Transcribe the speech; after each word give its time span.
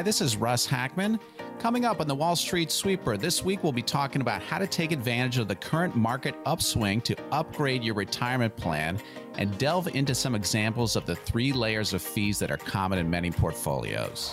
Hi, 0.00 0.02
this 0.02 0.22
is 0.22 0.38
Russ 0.38 0.64
Hackmann. 0.64 1.20
Coming 1.58 1.84
up 1.84 2.00
on 2.00 2.08
the 2.08 2.14
Wall 2.14 2.34
Street 2.34 2.70
Sweeper, 2.70 3.18
this 3.18 3.44
week 3.44 3.62
we'll 3.62 3.70
be 3.70 3.82
talking 3.82 4.22
about 4.22 4.40
how 4.40 4.56
to 4.56 4.66
take 4.66 4.92
advantage 4.92 5.36
of 5.36 5.46
the 5.46 5.54
current 5.54 5.94
market 5.94 6.34
upswing 6.46 7.02
to 7.02 7.14
upgrade 7.32 7.84
your 7.84 7.94
retirement 7.94 8.56
plan 8.56 8.98
and 9.34 9.58
delve 9.58 9.88
into 9.88 10.14
some 10.14 10.34
examples 10.34 10.96
of 10.96 11.04
the 11.04 11.14
three 11.14 11.52
layers 11.52 11.92
of 11.92 12.00
fees 12.00 12.38
that 12.38 12.50
are 12.50 12.56
common 12.56 12.98
in 12.98 13.10
many 13.10 13.30
portfolios. 13.30 14.32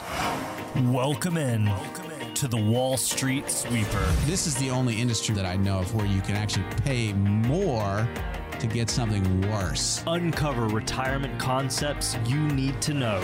Welcome 0.84 1.36
in. 1.36 1.66
Welcome 1.66 2.12
in 2.12 2.34
to 2.36 2.48
the 2.48 2.56
Wall 2.56 2.96
Street 2.96 3.50
Sweeper. 3.50 4.06
This 4.24 4.48
is 4.48 4.56
the 4.56 4.70
only 4.70 5.02
industry 5.02 5.36
that 5.36 5.46
I 5.46 5.58
know 5.58 5.80
of 5.80 5.94
where 5.94 6.06
you 6.06 6.22
can 6.22 6.38
actually 6.38 6.64
pay 6.86 7.12
more 7.12 8.08
to 8.60 8.68
get 8.68 8.90
something 8.90 9.50
worse. 9.50 10.04
Uncover 10.08 10.68
retirement 10.68 11.40
concepts 11.40 12.18
you 12.26 12.40
need 12.50 12.82
to 12.82 12.94
know. 12.94 13.24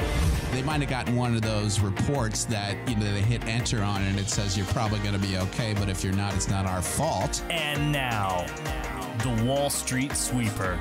They 0.51 0.61
might 0.64 0.82
have 0.82 0.89
gotten 0.89 1.15
one 1.15 1.36
of 1.36 1.41
those 1.41 1.79
reports 1.79 2.46
that 2.46 2.78
you 2.87 2.96
know 2.96 3.11
they 3.14 3.21
hit 3.21 3.46
enter 3.46 3.82
on 3.82 4.01
and 4.04 4.19
it 4.19 4.29
says 4.29 4.57
you're 4.57 4.68
probably 4.68 5.00
going 5.00 5.14
to 5.14 5.19
be 5.19 5.38
okay, 5.38 5.74
but 5.74 5.89
if 5.89 6.04
you're 6.04 6.14
not, 6.14 6.33
it's 6.36 6.50
not 6.50 6.65
our 6.65 6.82
fault. 6.82 7.43
And 7.50 7.91
now, 7.91 8.46
the 9.19 9.43
Wall 9.46 9.69
Street 9.69 10.15
Sweeper 10.15 10.79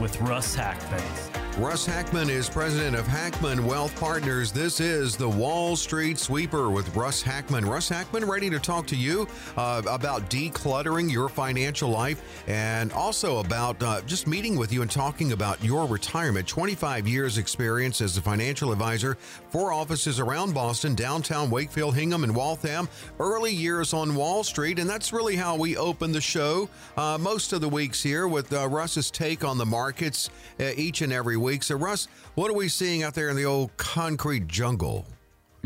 with 0.00 0.20
Russ 0.20 0.54
Hackmann. 0.54 1.27
Russ 1.58 1.84
Hackmann 1.84 2.30
is 2.30 2.48
president 2.48 2.94
of 2.94 3.04
Hackmann 3.08 3.66
Wealth 3.66 3.98
Partners. 3.98 4.52
This 4.52 4.78
is 4.78 5.16
the 5.16 5.28
Wall 5.28 5.74
Street 5.74 6.16
Sweeper 6.16 6.70
with 6.70 6.94
Russ 6.94 7.20
Hackmann. 7.20 7.66
Russ 7.66 7.88
Hackmann, 7.88 8.26
ready 8.26 8.48
to 8.48 8.60
talk 8.60 8.86
to 8.86 8.94
you 8.94 9.26
uh, 9.56 9.82
about 9.88 10.30
decluttering 10.30 11.10
your 11.10 11.28
financial 11.28 11.90
life 11.90 12.22
and 12.46 12.92
also 12.92 13.38
about 13.38 13.82
uh, 13.82 14.00
just 14.02 14.28
meeting 14.28 14.54
with 14.54 14.72
you 14.72 14.82
and 14.82 14.90
talking 14.90 15.32
about 15.32 15.62
your 15.64 15.84
retirement. 15.86 16.46
25 16.46 17.08
years 17.08 17.38
experience 17.38 18.00
as 18.00 18.16
a 18.16 18.22
financial 18.22 18.70
advisor, 18.70 19.16
four 19.50 19.72
offices 19.72 20.20
around 20.20 20.54
Boston, 20.54 20.94
downtown 20.94 21.50
Wakefield, 21.50 21.96
Hingham, 21.96 22.22
and 22.22 22.36
Waltham. 22.36 22.88
Early 23.18 23.52
years 23.52 23.92
on 23.92 24.14
Wall 24.14 24.44
Street, 24.44 24.78
and 24.78 24.88
that's 24.88 25.12
really 25.12 25.34
how 25.34 25.56
we 25.56 25.76
open 25.76 26.12
the 26.12 26.20
show 26.20 26.68
uh, 26.96 27.18
most 27.18 27.52
of 27.52 27.60
the 27.60 27.68
weeks 27.68 28.00
here 28.00 28.28
with 28.28 28.52
uh, 28.52 28.68
Russ's 28.68 29.10
take 29.10 29.42
on 29.42 29.58
the 29.58 29.66
markets 29.66 30.30
uh, 30.60 30.70
each 30.76 31.02
and 31.02 31.12
every 31.12 31.36
week 31.36 31.47
week. 31.48 31.62
So, 31.62 31.76
Russ, 31.76 32.08
what 32.34 32.50
are 32.50 32.54
we 32.54 32.68
seeing 32.68 33.02
out 33.02 33.14
there 33.14 33.30
in 33.30 33.36
the 33.36 33.46
old 33.46 33.74
concrete 33.78 34.46
jungle? 34.48 35.06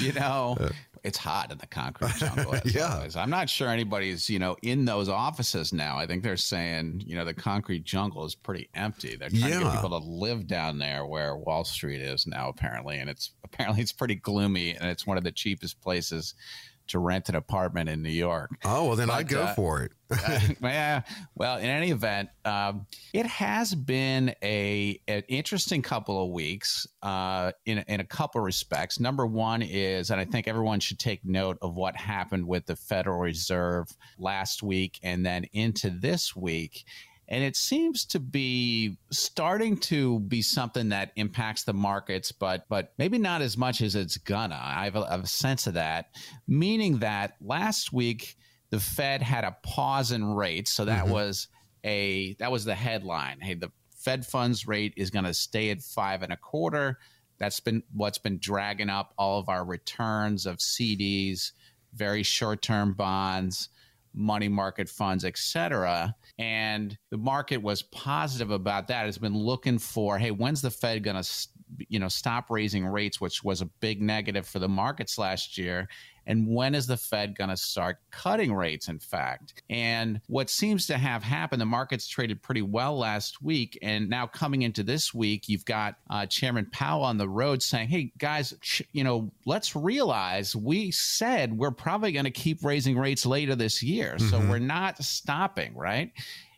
you 0.00 0.12
know, 0.12 0.56
it's 1.04 1.16
hot 1.16 1.50
in 1.50 1.56
the 1.56 1.66
concrete 1.66 2.14
jungle. 2.16 2.54
yeah. 2.66 2.96
Always. 2.96 3.16
I'm 3.16 3.30
not 3.30 3.48
sure 3.48 3.68
anybody's, 3.68 4.28
you 4.28 4.38
know, 4.38 4.56
in 4.62 4.84
those 4.84 5.08
offices 5.08 5.72
now. 5.72 5.96
I 5.96 6.06
think 6.06 6.22
they're 6.22 6.36
saying, 6.36 7.02
you 7.06 7.16
know, 7.16 7.24
the 7.24 7.32
concrete 7.32 7.84
jungle 7.84 8.26
is 8.26 8.34
pretty 8.34 8.68
empty. 8.74 9.16
They're 9.16 9.30
trying 9.30 9.42
yeah. 9.42 9.58
to 9.58 9.64
get 9.64 9.72
people 9.72 9.98
to 9.98 10.06
live 10.06 10.46
down 10.46 10.78
there 10.78 11.06
where 11.06 11.34
Wall 11.34 11.64
Street 11.64 12.02
is 12.02 12.26
now, 12.26 12.50
apparently. 12.50 12.98
And 12.98 13.08
it's 13.08 13.30
apparently 13.44 13.80
it's 13.80 13.92
pretty 13.92 14.16
gloomy 14.16 14.76
and 14.76 14.90
it's 14.90 15.06
one 15.06 15.16
of 15.16 15.24
the 15.24 15.32
cheapest 15.32 15.80
places 15.80 16.34
to 16.92 16.98
rent 16.98 17.28
an 17.28 17.34
apartment 17.34 17.88
in 17.88 18.02
New 18.02 18.10
York. 18.10 18.50
Oh, 18.64 18.86
well, 18.86 18.96
then 18.96 19.08
but, 19.08 19.14
I'd 19.14 19.28
go 19.28 19.42
uh, 19.42 19.54
for 19.54 19.82
it. 19.82 19.92
uh, 20.10 20.40
yeah. 20.62 21.02
Well, 21.34 21.58
in 21.58 21.66
any 21.66 21.90
event, 21.90 22.28
um, 22.44 22.86
it 23.12 23.26
has 23.26 23.74
been 23.74 24.34
a 24.42 25.00
an 25.08 25.22
interesting 25.28 25.82
couple 25.82 26.22
of 26.22 26.30
weeks 26.30 26.86
uh, 27.02 27.52
in 27.66 27.78
in 27.88 28.00
a 28.00 28.04
couple 28.04 28.40
of 28.40 28.44
respects. 28.44 29.00
Number 29.00 29.26
one 29.26 29.62
is, 29.62 30.10
and 30.10 30.20
I 30.20 30.24
think 30.24 30.46
everyone 30.48 30.80
should 30.80 30.98
take 30.98 31.24
note 31.24 31.58
of 31.62 31.74
what 31.74 31.96
happened 31.96 32.46
with 32.46 32.66
the 32.66 32.76
Federal 32.76 33.18
Reserve 33.18 33.88
last 34.18 34.62
week 34.62 34.98
and 35.02 35.24
then 35.24 35.44
into 35.52 35.90
this 35.90 36.36
week 36.36 36.84
and 37.28 37.42
it 37.42 37.56
seems 37.56 38.04
to 38.06 38.20
be 38.20 38.96
starting 39.10 39.76
to 39.78 40.20
be 40.20 40.42
something 40.42 40.90
that 40.90 41.12
impacts 41.16 41.64
the 41.64 41.72
markets, 41.72 42.32
but 42.32 42.64
but 42.68 42.92
maybe 42.98 43.18
not 43.18 43.42
as 43.42 43.56
much 43.56 43.80
as 43.80 43.94
it's 43.94 44.16
gonna. 44.18 44.60
I 44.60 44.84
have 44.84 44.96
a, 44.96 45.02
a 45.02 45.26
sense 45.26 45.66
of 45.66 45.74
that, 45.74 46.10
meaning 46.46 46.98
that 46.98 47.34
last 47.40 47.92
week 47.92 48.36
the 48.70 48.80
Fed 48.80 49.22
had 49.22 49.44
a 49.44 49.56
pause 49.62 50.12
in 50.12 50.24
rates, 50.24 50.72
so 50.72 50.84
that 50.84 51.04
mm-hmm. 51.04 51.12
was 51.12 51.48
a 51.84 52.34
that 52.34 52.50
was 52.50 52.64
the 52.64 52.74
headline. 52.74 53.40
Hey, 53.40 53.54
the 53.54 53.70
Fed 53.96 54.26
funds 54.26 54.66
rate 54.66 54.94
is 54.96 55.10
going 55.10 55.24
to 55.24 55.34
stay 55.34 55.70
at 55.70 55.80
five 55.80 56.22
and 56.22 56.32
a 56.32 56.36
quarter. 56.36 56.98
That's 57.38 57.60
been 57.60 57.82
what's 57.92 58.18
been 58.18 58.38
dragging 58.38 58.90
up 58.90 59.14
all 59.16 59.38
of 59.38 59.48
our 59.48 59.64
returns 59.64 60.44
of 60.44 60.58
CDs, 60.58 61.52
very 61.94 62.22
short 62.24 62.62
term 62.62 62.94
bonds 62.94 63.68
money 64.14 64.48
market 64.48 64.88
funds, 64.88 65.24
et 65.24 65.36
cetera. 65.36 66.14
And 66.38 66.96
the 67.10 67.18
market 67.18 67.58
was 67.58 67.82
positive 67.82 68.50
about 68.50 68.88
that. 68.88 69.06
It's 69.06 69.18
been 69.18 69.36
looking 69.36 69.78
for, 69.78 70.18
hey, 70.18 70.30
when's 70.30 70.62
the 70.62 70.70
Fed 70.70 71.04
going 71.04 71.22
to, 71.22 71.48
you 71.88 71.98
know, 71.98 72.08
stop 72.08 72.50
raising 72.50 72.86
rates, 72.86 73.20
which 73.20 73.44
was 73.44 73.60
a 73.60 73.66
big 73.66 74.00
negative 74.00 74.46
for 74.46 74.58
the 74.58 74.68
markets 74.68 75.18
last 75.18 75.58
year. 75.58 75.88
And 76.26 76.46
when 76.46 76.74
is 76.74 76.86
the 76.86 76.96
Fed 76.96 77.36
going 77.36 77.50
to 77.50 77.56
start 77.56 77.98
cutting 78.10 78.52
rates, 78.52 78.88
in 78.88 78.98
fact? 78.98 79.62
And 79.68 80.20
what 80.28 80.50
seems 80.50 80.86
to 80.86 80.98
have 80.98 81.22
happened, 81.22 81.60
the 81.60 81.66
markets 81.66 82.06
traded 82.06 82.42
pretty 82.42 82.62
well 82.62 82.96
last 82.96 83.42
week. 83.42 83.78
And 83.82 84.08
now 84.08 84.26
coming 84.26 84.62
into 84.62 84.82
this 84.82 85.12
week, 85.12 85.48
you've 85.48 85.64
got 85.64 85.96
uh, 86.10 86.26
Chairman 86.26 86.68
Powell 86.72 87.02
on 87.02 87.18
the 87.18 87.28
road 87.28 87.62
saying, 87.62 87.88
hey, 87.88 88.12
guys, 88.18 88.54
you 88.92 89.04
know, 89.04 89.32
let's 89.46 89.74
realize 89.74 90.54
we 90.54 90.90
said 90.90 91.56
we're 91.56 91.70
probably 91.70 92.12
going 92.12 92.24
to 92.24 92.30
keep 92.30 92.64
raising 92.64 92.98
rates 92.98 93.26
later 93.26 93.54
this 93.54 93.82
year. 93.82 94.16
Mm-hmm. 94.16 94.28
So 94.28 94.38
we're 94.40 94.58
not 94.58 95.02
stopping, 95.02 95.74
right? 95.76 96.12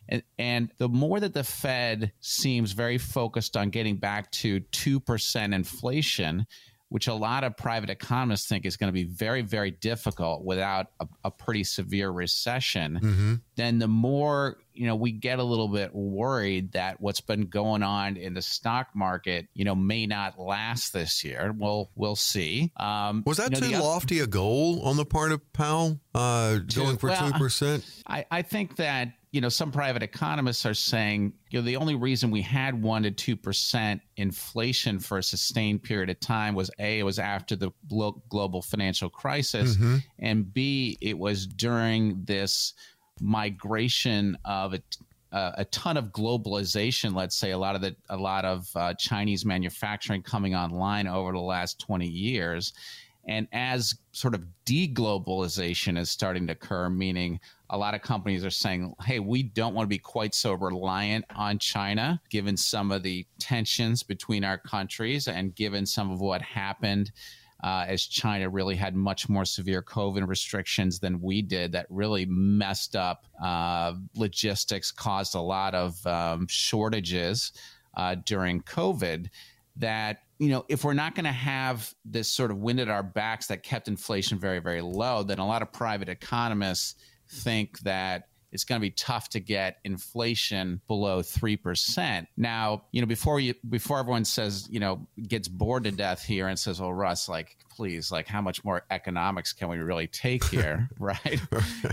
And, 0.07 0.23
and, 0.37 0.71
the 0.77 0.87
more 0.87 1.19
that 1.19 1.33
the 1.33 1.43
Fed 1.43 2.11
seems 2.19 2.73
very 2.73 2.97
focused 2.97 3.57
on 3.57 3.69
getting 3.69 3.97
back 3.97 4.31
to 4.33 4.59
2% 4.61 5.55
inflation, 5.55 6.45
which 6.95 7.09
a 7.09 7.13
lot 7.13 7.43
of 7.43 7.57
private 7.57 7.89
economists 7.89 8.47
think 8.47 8.65
is 8.65 8.77
going 8.77 8.87
to 8.87 8.93
be 8.93 9.03
very, 9.03 9.41
very 9.41 9.69
difficult 9.69 10.45
without 10.45 10.87
a, 11.01 11.07
a 11.25 11.29
pretty 11.29 11.61
severe 11.61 12.09
recession, 12.09 12.97
mm-hmm. 13.03 13.33
then 13.57 13.79
the 13.79 13.87
more 13.89 14.55
you 14.73 14.87
know 14.87 14.95
we 14.95 15.11
get 15.11 15.39
a 15.39 15.43
little 15.43 15.67
bit 15.67 15.93
worried 15.93 16.71
that 16.71 17.01
what's 17.01 17.19
been 17.19 17.47
going 17.47 17.83
on 17.83 18.15
in 18.15 18.33
the 18.33 18.41
stock 18.41 18.87
market, 18.95 19.49
you 19.53 19.65
know, 19.65 19.75
may 19.75 20.05
not 20.05 20.39
last 20.39 20.93
this 20.93 21.21
year. 21.25 21.53
Well, 21.57 21.89
we'll 21.95 22.15
see. 22.15 22.71
Um, 22.77 23.23
Was 23.25 23.39
that 23.39 23.53
you 23.53 23.59
know, 23.59 23.77
too 23.77 23.83
lofty 23.83 24.19
a 24.21 24.27
goal 24.27 24.81
on 24.83 24.95
the 24.95 25.03
part 25.03 25.33
of 25.33 25.41
Powell, 25.51 25.99
uh, 26.13 26.59
going 26.73 26.95
for 26.95 27.09
two 27.09 27.23
well, 27.23 27.33
percent? 27.33 27.85
I, 28.07 28.25
I 28.31 28.41
think 28.41 28.77
that 28.77 29.09
you 29.35 29.41
know, 29.41 29.49
some 29.49 29.69
private 29.69 30.01
economists 30.01 30.65
are 30.65 30.73
saying, 30.73 31.33
you 31.49 31.59
know, 31.59 31.65
the 31.65 31.75
only 31.75 31.95
reason 31.95 32.31
we 32.31 32.41
had 32.41 32.81
one 32.81 33.03
to 33.03 33.11
two 33.11 33.35
percent 33.35 33.99
inflation 34.15 34.97
for 34.97 35.17
a 35.17 35.23
sustained 35.23 35.83
period 35.83 36.09
of 36.09 36.21
time 36.21 36.55
was 36.55 36.71
a 36.79 36.99
it 36.99 37.03
was 37.03 37.19
after 37.19 37.57
the 37.57 37.69
global 38.29 38.61
financial 38.61 39.09
crisis, 39.09 39.75
mm-hmm. 39.75 39.97
and 40.19 40.53
b 40.53 40.97
it 41.01 41.17
was 41.17 41.47
during 41.47 42.23
this 42.23 42.75
migration 43.19 44.37
of 44.45 44.73
a, 44.73 44.81
a 45.33 45.65
ton 45.65 45.97
of 45.97 46.13
globalization. 46.13 47.13
Let's 47.13 47.35
say 47.35 47.51
a 47.51 47.57
lot 47.57 47.75
of 47.75 47.81
the 47.81 47.93
a 48.07 48.15
lot 48.15 48.45
of 48.45 48.69
uh, 48.73 48.93
Chinese 48.93 49.43
manufacturing 49.43 50.21
coming 50.21 50.55
online 50.55 51.07
over 51.07 51.33
the 51.33 51.39
last 51.39 51.77
twenty 51.77 52.07
years, 52.07 52.71
and 53.27 53.49
as 53.51 53.95
sort 54.13 54.33
of 54.33 54.45
deglobalization 54.65 55.99
is 55.99 56.09
starting 56.09 56.47
to 56.47 56.53
occur, 56.53 56.89
meaning 56.89 57.41
a 57.69 57.77
lot 57.77 57.95
of 57.95 58.01
companies 58.01 58.45
are 58.45 58.51
saying, 58.51 58.93
hey, 59.03 59.19
we 59.19 59.43
don't 59.43 59.73
want 59.73 59.85
to 59.85 59.89
be 59.89 59.97
quite 59.97 60.35
so 60.35 60.53
reliant 60.53 61.25
on 61.35 61.57
China, 61.57 62.21
given 62.29 62.55
some 62.57 62.91
of 62.91 63.03
the 63.03 63.25
tensions 63.39 64.03
between 64.03 64.43
our 64.43 64.57
countries 64.57 65.27
and 65.27 65.55
given 65.55 65.85
some 65.85 66.11
of 66.11 66.19
what 66.19 66.41
happened. 66.41 67.11
Uh, 67.63 67.85
as 67.87 68.03
China 68.03 68.49
really 68.49 68.75
had 68.75 68.95
much 68.95 69.27
more 69.27 69.45
severe 69.45 69.81
COVID 69.81 70.27
restrictions 70.27 70.99
than 70.99 71.19
we 71.21 71.41
did, 71.41 71.71
that 71.71 71.87
really 71.89 72.25
messed 72.27 72.95
up 72.95 73.25
uh, 73.43 73.93
logistics, 74.15 74.91
caused 74.91 75.33
a 75.33 75.41
lot 75.41 75.73
of 75.73 76.05
um, 76.05 76.45
shortages 76.47 77.53
uh, 77.97 78.15
during 78.25 78.61
COVID. 78.61 79.29
That 79.77 80.19
you 80.37 80.49
know, 80.49 80.65
if 80.67 80.83
we're 80.83 80.93
not 80.93 81.15
going 81.15 81.25
to 81.25 81.31
have 81.31 81.93
this 82.03 82.29
sort 82.29 82.51
of 82.51 82.57
wind 82.57 82.79
at 82.79 82.89
our 82.89 83.03
backs 83.03 83.47
that 83.47 83.63
kept 83.63 83.87
inflation 83.87 84.37
very, 84.37 84.59
very 84.59 84.81
low, 84.81 85.23
then 85.23 85.39
a 85.39 85.47
lot 85.47 85.61
of 85.61 85.71
private 85.71 86.09
economists 86.09 86.95
think 87.29 87.79
that 87.79 88.27
it's 88.51 88.63
going 88.63 88.79
to 88.79 88.81
be 88.81 88.91
tough 88.91 89.29
to 89.29 89.39
get 89.41 89.79
inflation 89.83 90.79
below 90.87 91.19
3%. 91.19 92.25
Now, 92.37 92.83
you 92.91 93.01
know, 93.01 93.07
before 93.07 93.39
you 93.39 93.53
before 93.67 93.99
everyone 93.99 94.23
says, 94.23 94.67
you 94.71 94.79
know, 94.79 95.05
gets 95.27 95.49
bored 95.49 95.83
to 95.83 95.91
death 95.91 96.23
here 96.23 96.47
and 96.47 96.57
says, 96.57 96.79
"Well, 96.79 96.93
Russ, 96.93 97.27
like 97.27 97.57
please, 97.69 98.11
like 98.11 98.27
how 98.27 98.41
much 98.41 98.63
more 98.63 98.83
economics 98.89 99.51
can 99.51 99.67
we 99.67 99.77
really 99.77 100.07
take 100.07 100.45
here?" 100.45 100.89
right? 100.99 101.41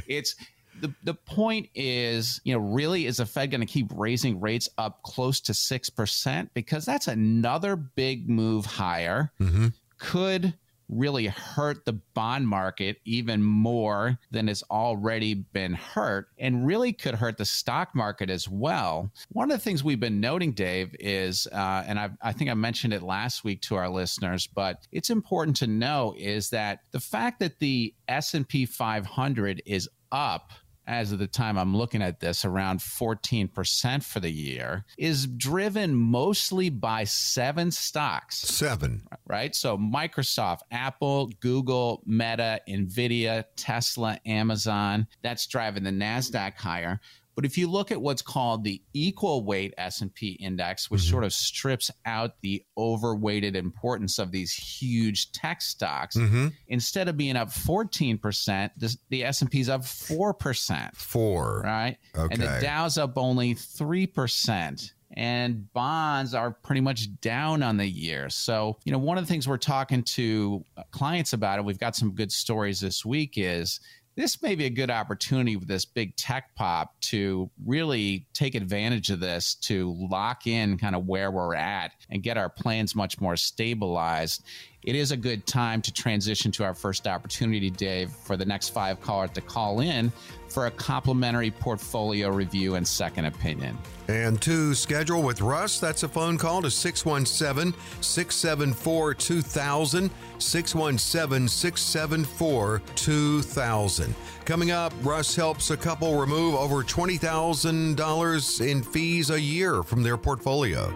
It's 0.06 0.36
the, 0.80 0.94
the 1.02 1.14
point 1.14 1.68
is, 1.74 2.40
you 2.44 2.54
know, 2.54 2.60
really 2.60 3.06
is 3.06 3.16
the 3.16 3.26
Fed 3.26 3.50
going 3.50 3.60
to 3.60 3.66
keep 3.66 3.88
raising 3.94 4.40
rates 4.40 4.68
up 4.78 5.02
close 5.02 5.40
to 5.40 5.52
6%? 5.52 6.48
Because 6.54 6.84
that's 6.84 7.08
another 7.08 7.76
big 7.76 8.28
move 8.28 8.66
higher. 8.66 9.32
Mm-hmm. 9.40 9.68
Could 9.98 10.54
really 10.92 11.26
hurt 11.26 11.84
the 11.84 11.94
bond 12.14 12.46
market 12.46 12.98
even 13.04 13.42
more 13.42 14.18
than 14.30 14.48
it's 14.48 14.62
already 14.70 15.34
been 15.34 15.74
hurt 15.74 16.28
and 16.38 16.66
really 16.66 16.92
could 16.92 17.14
hurt 17.14 17.38
the 17.38 17.44
stock 17.44 17.94
market 17.94 18.30
as 18.30 18.48
well. 18.48 19.10
One 19.30 19.50
of 19.50 19.56
the 19.56 19.62
things 19.62 19.82
we've 19.82 20.00
been 20.00 20.20
noting, 20.20 20.52
Dave, 20.52 20.94
is, 21.00 21.46
uh, 21.52 21.84
and 21.86 21.98
I, 21.98 22.10
I 22.20 22.32
think 22.32 22.50
I 22.50 22.54
mentioned 22.54 22.92
it 22.92 23.02
last 23.02 23.44
week 23.44 23.62
to 23.62 23.76
our 23.76 23.88
listeners, 23.88 24.46
but 24.46 24.86
it's 24.92 25.10
important 25.10 25.56
to 25.58 25.66
know 25.66 26.14
is 26.18 26.50
that 26.50 26.80
the 26.90 27.00
fact 27.00 27.40
that 27.40 27.58
the 27.58 27.94
S&P 28.08 28.66
500 28.66 29.62
is 29.64 29.88
up 30.12 30.52
as 30.86 31.12
of 31.12 31.18
the 31.18 31.26
time 31.26 31.58
I'm 31.58 31.76
looking 31.76 32.02
at 32.02 32.20
this, 32.20 32.44
around 32.44 32.80
14% 32.80 34.02
for 34.04 34.20
the 34.20 34.30
year, 34.30 34.84
is 34.98 35.26
driven 35.26 35.94
mostly 35.94 36.70
by 36.70 37.04
seven 37.04 37.70
stocks. 37.70 38.38
Seven. 38.38 39.02
Right? 39.26 39.54
So 39.54 39.78
Microsoft, 39.78 40.60
Apple, 40.70 41.30
Google, 41.40 42.02
Meta, 42.06 42.60
Nvidia, 42.68 43.44
Tesla, 43.56 44.18
Amazon, 44.26 45.06
that's 45.22 45.46
driving 45.46 45.84
the 45.84 45.90
NASDAQ 45.90 46.56
higher. 46.56 47.00
But 47.34 47.44
if 47.44 47.56
you 47.56 47.68
look 47.68 47.90
at 47.90 48.00
what's 48.00 48.22
called 48.22 48.64
the 48.64 48.82
equal 48.92 49.44
weight 49.44 49.74
S&P 49.78 50.32
index, 50.32 50.90
which 50.90 51.02
mm-hmm. 51.02 51.10
sort 51.10 51.24
of 51.24 51.32
strips 51.32 51.90
out 52.04 52.40
the 52.42 52.64
overweighted 52.76 53.56
importance 53.56 54.18
of 54.18 54.30
these 54.30 54.52
huge 54.52 55.32
tech 55.32 55.62
stocks, 55.62 56.16
mm-hmm. 56.16 56.48
instead 56.68 57.08
of 57.08 57.16
being 57.16 57.36
up 57.36 57.48
14%, 57.48 58.70
this, 58.76 58.98
the 59.08 59.24
S&P 59.24 59.60
is 59.60 59.68
up 59.68 59.82
4%. 59.82 60.94
4. 60.94 61.62
Right? 61.64 61.96
Okay. 62.16 62.34
And 62.34 62.42
the 62.42 62.58
Dow's 62.60 62.98
up 62.98 63.16
only 63.16 63.54
3% 63.54 64.92
and 65.14 65.72
bonds 65.72 66.34
are 66.34 66.50
pretty 66.50 66.80
much 66.80 67.20
down 67.20 67.62
on 67.62 67.76
the 67.76 67.86
year. 67.86 68.30
So, 68.30 68.78
you 68.84 68.92
know, 68.92 68.98
one 68.98 69.18
of 69.18 69.24
the 69.24 69.28
things 69.28 69.46
we're 69.46 69.58
talking 69.58 70.02
to 70.02 70.64
clients 70.90 71.32
about, 71.32 71.58
and 71.58 71.66
we've 71.66 71.78
got 71.78 71.96
some 71.96 72.12
good 72.12 72.32
stories 72.32 72.80
this 72.80 73.04
week, 73.04 73.34
is 73.36 73.80
this 74.14 74.42
may 74.42 74.54
be 74.54 74.66
a 74.66 74.70
good 74.70 74.90
opportunity 74.90 75.56
with 75.56 75.68
this 75.68 75.84
big 75.84 76.16
tech 76.16 76.54
pop 76.54 77.00
to 77.00 77.50
really 77.64 78.26
take 78.34 78.54
advantage 78.54 79.10
of 79.10 79.20
this 79.20 79.54
to 79.54 79.96
lock 80.10 80.46
in 80.46 80.76
kind 80.78 80.94
of 80.94 81.06
where 81.06 81.30
we're 81.30 81.54
at 81.54 81.92
and 82.10 82.22
get 82.22 82.36
our 82.36 82.48
plans 82.48 82.94
much 82.94 83.20
more 83.20 83.36
stabilized. 83.36 84.44
It 84.84 84.96
is 84.96 85.12
a 85.12 85.16
good 85.16 85.46
time 85.46 85.80
to 85.82 85.92
transition 85.92 86.50
to 86.52 86.64
our 86.64 86.74
first 86.74 87.06
opportunity, 87.06 87.70
Dave, 87.70 88.10
for 88.10 88.36
the 88.36 88.44
next 88.44 88.70
five 88.70 89.00
callers 89.00 89.30
to 89.32 89.40
call 89.40 89.78
in 89.78 90.10
for 90.48 90.66
a 90.66 90.70
complimentary 90.72 91.52
portfolio 91.52 92.28
review 92.30 92.74
and 92.74 92.86
second 92.86 93.26
opinion. 93.26 93.78
And 94.08 94.42
to 94.42 94.74
schedule 94.74 95.22
with 95.22 95.40
Russ, 95.40 95.78
that's 95.78 96.02
a 96.02 96.08
phone 96.08 96.36
call 96.36 96.62
to 96.62 96.70
617 96.70 97.80
674 98.00 99.14
2000. 99.14 100.10
617 100.38 101.48
674 101.48 102.82
2000. 102.96 104.14
Coming 104.44 104.72
up, 104.72 104.92
Russ 105.02 105.36
helps 105.36 105.70
a 105.70 105.76
couple 105.76 106.18
remove 106.18 106.56
over 106.56 106.82
$20,000 106.82 108.66
in 108.66 108.82
fees 108.82 109.30
a 109.30 109.40
year 109.40 109.84
from 109.84 110.02
their 110.02 110.16
portfolio. 110.16 110.92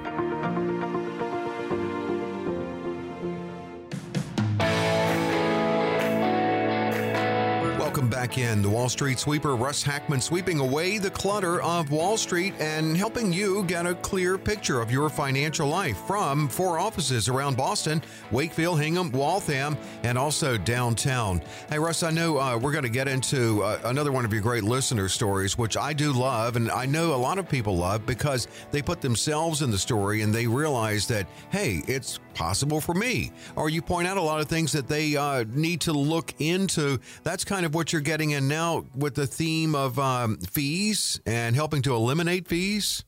Back 8.16 8.38
in. 8.38 8.62
The 8.62 8.70
Wall 8.70 8.88
Street 8.88 9.18
Sweeper, 9.18 9.56
Russ 9.56 9.82
Hackmann, 9.82 10.22
sweeping 10.22 10.58
away 10.58 10.96
the 10.96 11.10
clutter 11.10 11.60
of 11.60 11.90
Wall 11.90 12.16
Street 12.16 12.54
and 12.58 12.96
helping 12.96 13.30
you 13.30 13.62
get 13.64 13.84
a 13.84 13.94
clear 13.96 14.38
picture 14.38 14.80
of 14.80 14.90
your 14.90 15.10
financial 15.10 15.68
life 15.68 15.98
from 16.06 16.48
four 16.48 16.78
offices 16.78 17.28
around 17.28 17.58
Boston, 17.58 18.02
Wakefield, 18.30 18.80
Hingham, 18.80 19.12
Waltham, 19.12 19.76
and 20.02 20.16
also 20.16 20.56
downtown. 20.56 21.42
Hey, 21.68 21.78
Russ, 21.78 22.02
I 22.02 22.10
know 22.10 22.38
uh, 22.38 22.56
we're 22.56 22.72
going 22.72 22.84
to 22.84 22.88
get 22.88 23.06
into 23.06 23.62
uh, 23.62 23.80
another 23.84 24.12
one 24.12 24.24
of 24.24 24.32
your 24.32 24.40
great 24.40 24.64
listener 24.64 25.10
stories, 25.10 25.58
which 25.58 25.76
I 25.76 25.92
do 25.92 26.10
love, 26.10 26.56
and 26.56 26.70
I 26.70 26.86
know 26.86 27.14
a 27.14 27.16
lot 27.16 27.36
of 27.36 27.46
people 27.46 27.76
love 27.76 28.06
because 28.06 28.48
they 28.70 28.80
put 28.80 29.02
themselves 29.02 29.60
in 29.60 29.70
the 29.70 29.78
story 29.78 30.22
and 30.22 30.34
they 30.34 30.46
realize 30.46 31.06
that, 31.08 31.26
hey, 31.50 31.82
it's 31.86 32.18
possible 32.36 32.80
for 32.80 32.94
me. 32.94 33.32
Or 33.56 33.68
you 33.70 33.82
point 33.82 34.06
out 34.06 34.18
a 34.18 34.22
lot 34.22 34.40
of 34.40 34.46
things 34.46 34.72
that 34.72 34.86
they 34.86 35.16
uh, 35.16 35.44
need 35.48 35.80
to 35.82 35.92
look 35.92 36.34
into. 36.38 37.00
That's 37.24 37.44
kind 37.44 37.64
of 37.64 37.74
what 37.74 37.92
you're 37.92 38.02
getting 38.02 38.30
in 38.30 38.46
now 38.46 38.84
with 38.94 39.14
the 39.14 39.26
theme 39.26 39.74
of 39.74 39.98
um, 39.98 40.36
fees 40.38 41.18
and 41.26 41.56
helping 41.56 41.82
to 41.82 41.94
eliminate 41.94 42.46
fees. 42.46 43.02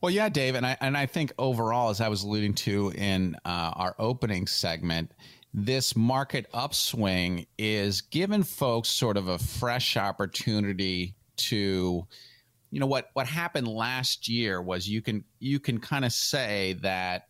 Well, 0.00 0.10
yeah, 0.10 0.28
Dave, 0.28 0.54
and 0.54 0.66
I 0.66 0.76
and 0.80 0.96
I 0.96 1.06
think 1.06 1.32
overall, 1.38 1.88
as 1.88 2.00
I 2.00 2.08
was 2.08 2.24
alluding 2.24 2.54
to 2.54 2.92
in 2.94 3.36
uh, 3.44 3.72
our 3.74 3.94
opening 3.98 4.46
segment, 4.46 5.12
this 5.54 5.96
market 5.96 6.46
upswing 6.52 7.46
is 7.56 8.02
giving 8.02 8.42
folks 8.42 8.88
sort 8.88 9.16
of 9.16 9.28
a 9.28 9.38
fresh 9.38 9.96
opportunity 9.96 11.14
to 11.36 12.06
you 12.70 12.80
know 12.80 12.86
what 12.86 13.10
what 13.12 13.26
happened 13.26 13.68
last 13.68 14.28
year 14.28 14.60
was 14.60 14.88
you 14.88 15.00
can 15.00 15.24
you 15.38 15.60
can 15.60 15.78
kind 15.78 16.04
of 16.04 16.12
say 16.12 16.74
that 16.82 17.28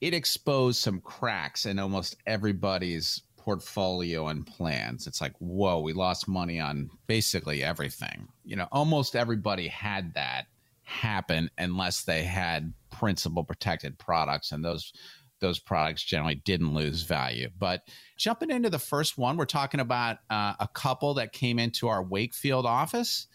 it 0.00 0.14
exposed 0.14 0.80
some 0.80 1.00
cracks 1.00 1.66
in 1.66 1.78
almost 1.78 2.16
everybody's 2.26 3.22
portfolio 3.36 4.28
and 4.28 4.46
plans. 4.46 5.06
It's 5.06 5.20
like, 5.20 5.34
whoa, 5.38 5.80
we 5.80 5.92
lost 5.92 6.28
money 6.28 6.60
on 6.60 6.90
basically 7.06 7.62
everything. 7.62 8.28
You 8.44 8.56
know, 8.56 8.68
almost 8.70 9.16
everybody 9.16 9.68
had 9.68 10.14
that 10.14 10.46
happen 10.82 11.50
unless 11.56 12.02
they 12.02 12.22
had 12.22 12.72
principal 12.90 13.44
protected 13.44 13.98
products 13.98 14.52
and 14.52 14.64
those 14.64 14.92
those 15.40 15.58
products 15.58 16.04
generally 16.04 16.34
didn't 16.34 16.74
lose 16.74 17.02
value. 17.02 17.48
But 17.58 17.88
jumping 18.18 18.50
into 18.50 18.68
the 18.68 18.78
first 18.78 19.16
one, 19.16 19.38
we're 19.38 19.46
talking 19.46 19.80
about 19.80 20.18
uh, 20.28 20.52
a 20.60 20.68
couple 20.68 21.14
that 21.14 21.32
came 21.32 21.58
into 21.58 21.88
our 21.88 22.02
Wakefield 22.02 22.66
office 22.66 23.26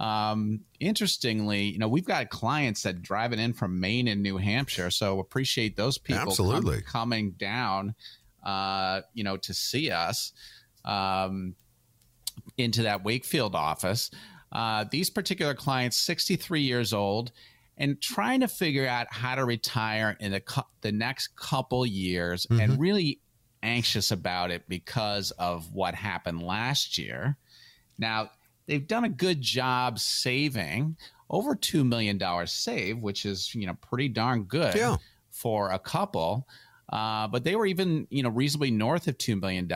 um, 0.00 0.60
interestingly, 0.80 1.64
you 1.64 1.78
know, 1.78 1.86
we've 1.86 2.06
got 2.06 2.30
clients 2.30 2.84
that 2.84 3.02
driving 3.02 3.38
in 3.38 3.52
from 3.52 3.78
Maine 3.80 4.08
and 4.08 4.22
New 4.22 4.38
Hampshire, 4.38 4.90
so 4.90 5.20
appreciate 5.20 5.76
those 5.76 5.98
people 5.98 6.22
Absolutely. 6.22 6.80
Com- 6.80 6.90
coming 6.90 7.30
down, 7.32 7.94
uh, 8.42 9.02
you 9.12 9.22
know, 9.22 9.36
to 9.36 9.52
see 9.52 9.90
us 9.90 10.32
um, 10.86 11.54
into 12.56 12.84
that 12.84 13.04
Wakefield 13.04 13.54
office. 13.54 14.10
Uh, 14.50 14.86
these 14.90 15.10
particular 15.10 15.52
clients, 15.52 15.98
63 15.98 16.62
years 16.62 16.94
old, 16.94 17.30
and 17.76 18.00
trying 18.00 18.40
to 18.40 18.48
figure 18.48 18.86
out 18.86 19.06
how 19.10 19.34
to 19.34 19.44
retire 19.44 20.16
in 20.18 20.32
the 20.32 20.40
cu- 20.40 20.62
the 20.80 20.92
next 20.92 21.36
couple 21.36 21.84
years, 21.84 22.46
mm-hmm. 22.46 22.58
and 22.58 22.80
really 22.80 23.20
anxious 23.62 24.10
about 24.10 24.50
it 24.50 24.66
because 24.66 25.30
of 25.32 25.74
what 25.74 25.94
happened 25.94 26.42
last 26.42 26.96
year. 26.96 27.36
Now, 27.98 28.30
they've 28.70 28.86
done 28.86 29.02
a 29.02 29.08
good 29.08 29.40
job 29.40 29.98
saving 29.98 30.96
over 31.28 31.56
$2 31.56 31.84
million 31.84 32.20
save, 32.46 33.02
which 33.02 33.26
is, 33.26 33.52
you 33.52 33.66
know, 33.66 33.74
pretty 33.74 34.08
darn 34.08 34.44
good 34.44 34.76
yeah. 34.76 34.96
for 35.32 35.72
a 35.72 35.78
couple. 35.78 36.46
Uh, 36.88 37.26
but 37.26 37.42
they 37.42 37.56
were 37.56 37.66
even, 37.66 38.06
you 38.10 38.22
know, 38.22 38.28
reasonably 38.28 38.70
north 38.70 39.08
of 39.08 39.18
$2 39.18 39.40
million. 39.40 39.68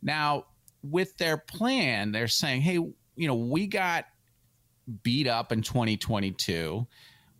Now, 0.00 0.44
with 0.84 1.16
their 1.16 1.36
plan, 1.36 2.12
they're 2.12 2.28
saying, 2.28 2.60
hey, 2.60 2.74
you 2.74 3.26
know, 3.26 3.34
we 3.34 3.66
got 3.66 4.04
beat 5.02 5.26
up 5.26 5.50
in 5.50 5.60
2022. 5.60 6.86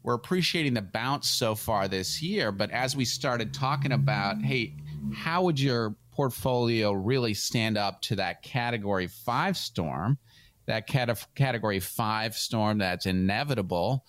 We're 0.02 0.14
appreciating 0.14 0.74
the 0.74 0.82
bounce 0.82 1.30
so 1.30 1.54
far 1.54 1.86
this 1.86 2.20
year. 2.20 2.50
But 2.50 2.72
as 2.72 2.96
we 2.96 3.04
started 3.04 3.54
talking 3.54 3.92
about, 3.92 4.42
hey, 4.42 4.74
how 5.14 5.44
would 5.44 5.60
your 5.60 5.94
portfolio 6.10 6.90
really 6.90 7.34
stand 7.34 7.78
up 7.78 8.02
to 8.02 8.16
that 8.16 8.42
category 8.42 9.06
five 9.06 9.56
storm? 9.56 10.18
That 10.66 10.86
cat- 10.86 11.26
category 11.34 11.80
five 11.80 12.34
storm 12.34 12.78
that's 12.78 13.06
inevitable. 13.06 14.04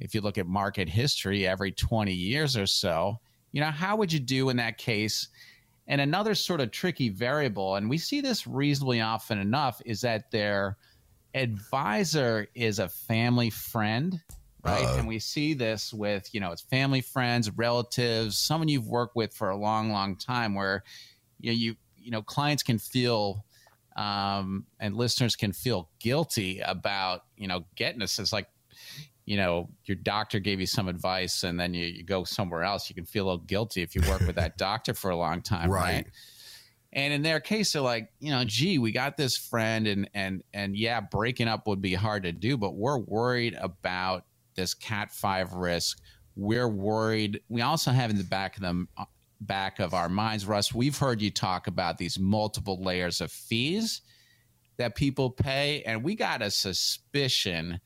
If 0.00 0.14
you 0.14 0.20
look 0.20 0.38
at 0.38 0.46
market 0.46 0.88
history 0.88 1.46
every 1.46 1.72
20 1.72 2.12
years 2.12 2.56
or 2.56 2.66
so, 2.66 3.20
you 3.52 3.60
know, 3.60 3.70
how 3.70 3.96
would 3.96 4.12
you 4.12 4.20
do 4.20 4.48
in 4.48 4.56
that 4.56 4.78
case? 4.78 5.28
And 5.86 6.00
another 6.00 6.34
sort 6.34 6.60
of 6.60 6.70
tricky 6.70 7.10
variable, 7.10 7.76
and 7.76 7.88
we 7.88 7.98
see 7.98 8.20
this 8.20 8.46
reasonably 8.46 9.00
often 9.00 9.38
enough, 9.38 9.80
is 9.84 10.00
that 10.00 10.30
their 10.30 10.76
advisor 11.34 12.48
is 12.54 12.78
a 12.78 12.88
family 12.88 13.50
friend, 13.50 14.20
right? 14.64 14.84
Uh, 14.84 14.96
and 14.98 15.06
we 15.06 15.18
see 15.18 15.52
this 15.52 15.92
with, 15.92 16.34
you 16.34 16.40
know, 16.40 16.52
it's 16.52 16.62
family 16.62 17.00
friends, 17.00 17.50
relatives, 17.50 18.38
someone 18.38 18.68
you've 18.68 18.88
worked 18.88 19.14
with 19.14 19.34
for 19.34 19.50
a 19.50 19.56
long, 19.56 19.90
long 19.90 20.16
time 20.16 20.54
where 20.54 20.82
you 21.40 21.50
know, 21.50 21.56
you, 21.56 21.76
you 21.96 22.10
know, 22.10 22.22
clients 22.22 22.62
can 22.62 22.78
feel 22.78 23.44
um, 23.96 24.66
and 24.80 24.96
listeners 24.96 25.36
can 25.36 25.52
feel 25.52 25.88
guilty 26.00 26.60
about 26.60 27.24
you 27.36 27.48
know 27.48 27.64
getting 27.76 28.00
this. 28.00 28.18
It's 28.18 28.32
like 28.32 28.48
you 29.24 29.36
know 29.36 29.70
your 29.84 29.96
doctor 29.96 30.38
gave 30.38 30.60
you 30.60 30.66
some 30.66 30.88
advice 30.88 31.44
and 31.44 31.58
then 31.58 31.74
you, 31.74 31.86
you 31.86 32.04
go 32.04 32.24
somewhere 32.24 32.62
else. 32.62 32.88
You 32.88 32.94
can 32.94 33.04
feel 33.04 33.24
a 33.24 33.28
little 33.30 33.44
guilty 33.44 33.82
if 33.82 33.94
you 33.94 34.02
work 34.08 34.20
with 34.22 34.36
that 34.36 34.56
doctor 34.58 34.94
for 34.94 35.10
a 35.10 35.16
long 35.16 35.42
time, 35.42 35.70
right? 35.70 35.94
right? 35.94 36.06
And 36.92 37.12
in 37.12 37.22
their 37.22 37.40
case, 37.40 37.72
they're 37.72 37.82
like, 37.82 38.10
you 38.20 38.30
know, 38.30 38.44
gee, 38.44 38.78
we 38.78 38.92
got 38.92 39.16
this 39.16 39.36
friend, 39.36 39.86
and 39.86 40.08
and 40.14 40.42
and 40.52 40.76
yeah, 40.76 41.00
breaking 41.00 41.48
up 41.48 41.66
would 41.66 41.82
be 41.82 41.94
hard 41.94 42.22
to 42.22 42.32
do, 42.32 42.56
but 42.56 42.76
we're 42.76 42.98
worried 42.98 43.56
about 43.60 44.24
this 44.54 44.74
Cat 44.74 45.12
Five 45.12 45.52
risk. 45.52 46.00
We're 46.36 46.68
worried. 46.68 47.40
We 47.48 47.62
also 47.62 47.90
have 47.90 48.10
in 48.10 48.18
the 48.18 48.24
back 48.24 48.56
of 48.56 48.62
them 48.62 48.88
back 49.40 49.80
of 49.80 49.94
our 49.94 50.08
minds, 50.08 50.46
Russ, 50.46 50.74
we've 50.74 50.98
heard 50.98 51.20
you 51.20 51.30
talk 51.30 51.66
about 51.66 51.98
these 51.98 52.18
multiple 52.18 52.82
layers 52.82 53.20
of 53.20 53.30
fees 53.30 54.02
that 54.76 54.94
people 54.94 55.30
pay, 55.30 55.82
and 55.84 56.02
we 56.02 56.14
got 56.14 56.42
a 56.42 56.50
suspicion 56.50 57.80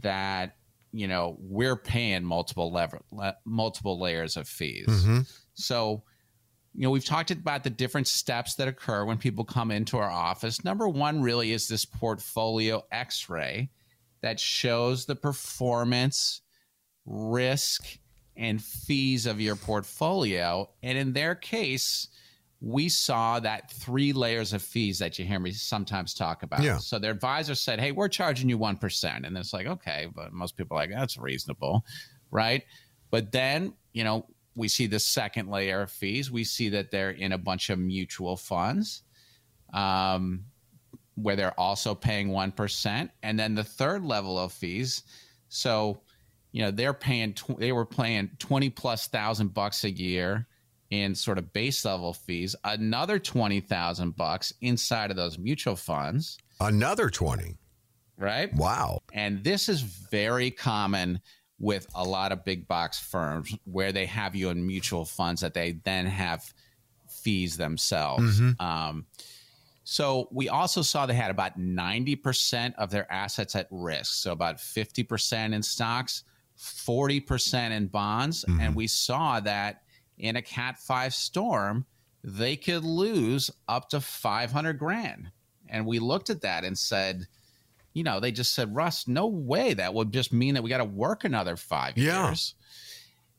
that 0.00 0.56
you 0.92 1.06
know 1.06 1.36
we're 1.40 1.76
paying 1.76 2.24
multiple 2.24 2.72
lever, 2.72 3.00
le- 3.12 3.36
multiple 3.44 4.00
layers 4.00 4.36
of 4.36 4.48
fees. 4.48 4.86
Mm-hmm. 4.86 5.20
So, 5.54 6.02
you 6.74 6.82
know, 6.82 6.90
we've 6.90 7.04
talked 7.04 7.30
about 7.30 7.64
the 7.64 7.70
different 7.70 8.08
steps 8.08 8.56
that 8.56 8.66
occur 8.66 9.04
when 9.04 9.18
people 9.18 9.44
come 9.44 9.70
into 9.70 9.96
our 9.98 10.10
office. 10.10 10.64
Number 10.64 10.88
one 10.88 11.22
really 11.22 11.52
is 11.52 11.68
this 11.68 11.84
portfolio 11.84 12.82
X-ray 12.90 13.70
that 14.22 14.40
shows 14.40 15.06
the 15.06 15.14
performance, 15.14 16.40
risk, 17.06 17.98
and 18.36 18.62
fees 18.62 19.26
of 19.26 19.40
your 19.40 19.56
portfolio. 19.56 20.68
And 20.82 20.98
in 20.98 21.12
their 21.12 21.34
case, 21.34 22.08
we 22.60 22.88
saw 22.88 23.40
that 23.40 23.70
three 23.70 24.12
layers 24.12 24.52
of 24.52 24.62
fees 24.62 24.98
that 24.98 25.18
you 25.18 25.24
hear 25.24 25.38
me 25.38 25.52
sometimes 25.52 26.14
talk 26.14 26.42
about. 26.42 26.62
Yeah. 26.62 26.78
So 26.78 26.98
their 26.98 27.10
advisor 27.10 27.54
said, 27.54 27.78
Hey, 27.78 27.92
we're 27.92 28.08
charging 28.08 28.48
you 28.48 28.58
1%. 28.58 29.26
And 29.26 29.36
it's 29.36 29.52
like, 29.52 29.66
okay, 29.66 30.08
but 30.14 30.32
most 30.32 30.56
people 30.56 30.76
are 30.76 30.80
like, 30.80 30.90
that's 30.90 31.18
reasonable. 31.18 31.84
Right. 32.30 32.64
But 33.10 33.32
then, 33.32 33.74
you 33.92 34.02
know, 34.02 34.26
we 34.56 34.68
see 34.68 34.86
the 34.86 34.98
second 34.98 35.50
layer 35.50 35.82
of 35.82 35.90
fees. 35.90 36.30
We 36.30 36.44
see 36.44 36.70
that 36.70 36.90
they're 36.90 37.10
in 37.10 37.32
a 37.32 37.38
bunch 37.38 37.70
of 37.70 37.78
mutual 37.78 38.36
funds. 38.36 39.02
Um, 39.72 40.44
where 41.16 41.36
they're 41.36 41.58
also 41.58 41.94
paying 41.94 42.28
1%. 42.28 43.10
And 43.22 43.38
then 43.38 43.54
the 43.54 43.64
third 43.64 44.04
level 44.04 44.38
of 44.38 44.52
fees. 44.52 45.02
So, 45.48 46.00
you 46.54 46.62
know, 46.62 46.70
they're 46.70 46.94
paying, 46.94 47.32
tw- 47.34 47.58
they 47.58 47.72
were 47.72 47.84
paying 47.84 48.30
20 48.38 48.70
plus 48.70 49.08
thousand 49.08 49.52
bucks 49.52 49.82
a 49.82 49.90
year 49.90 50.46
in 50.90 51.16
sort 51.16 51.36
of 51.36 51.52
base 51.52 51.84
level 51.84 52.12
fees, 52.12 52.54
another 52.62 53.18
20,000 53.18 54.14
bucks 54.16 54.52
inside 54.60 55.10
of 55.10 55.16
those 55.16 55.36
mutual 55.36 55.74
funds, 55.74 56.38
Another 56.60 57.10
20. 57.10 57.56
right? 58.16 58.54
Wow. 58.54 59.00
And 59.12 59.42
this 59.42 59.68
is 59.68 59.80
very 59.80 60.52
common 60.52 61.20
with 61.58 61.88
a 61.96 62.04
lot 62.04 62.30
of 62.30 62.44
big 62.44 62.68
box 62.68 63.00
firms 63.00 63.52
where 63.64 63.90
they 63.90 64.06
have 64.06 64.36
you 64.36 64.50
in 64.50 64.64
mutual 64.64 65.04
funds 65.04 65.40
that 65.40 65.54
they 65.54 65.72
then 65.84 66.06
have 66.06 66.44
fees 67.08 67.56
themselves. 67.56 68.40
Um, 68.60 69.06
so 69.82 70.28
we 70.30 70.48
also 70.48 70.82
saw 70.82 71.06
they 71.06 71.14
had 71.14 71.30
about 71.32 71.58
90% 71.58 72.74
of 72.76 72.90
their 72.90 73.10
assets 73.10 73.56
at 73.56 73.66
risk. 73.70 74.14
So 74.14 74.30
about 74.30 74.58
50% 74.58 75.52
in 75.54 75.62
stocks, 75.62 76.22
40% 76.58 77.70
in 77.70 77.86
bonds. 77.88 78.44
And 78.48 78.74
we 78.74 78.86
saw 78.86 79.40
that 79.40 79.82
in 80.18 80.36
a 80.36 80.42
Cat 80.42 80.78
5 80.78 81.14
storm, 81.14 81.86
they 82.22 82.56
could 82.56 82.84
lose 82.84 83.50
up 83.68 83.88
to 83.90 84.00
500 84.00 84.78
grand. 84.78 85.30
And 85.68 85.86
we 85.86 85.98
looked 85.98 86.30
at 86.30 86.42
that 86.42 86.64
and 86.64 86.78
said, 86.78 87.26
you 87.92 88.02
know, 88.02 88.20
they 88.20 88.32
just 88.32 88.54
said, 88.54 88.74
Russ, 88.74 89.06
no 89.06 89.26
way. 89.26 89.74
That 89.74 89.94
would 89.94 90.12
just 90.12 90.32
mean 90.32 90.54
that 90.54 90.62
we 90.62 90.70
got 90.70 90.78
to 90.78 90.84
work 90.84 91.24
another 91.24 91.56
five 91.56 91.96
Yeah. 91.96 92.28
years. 92.28 92.54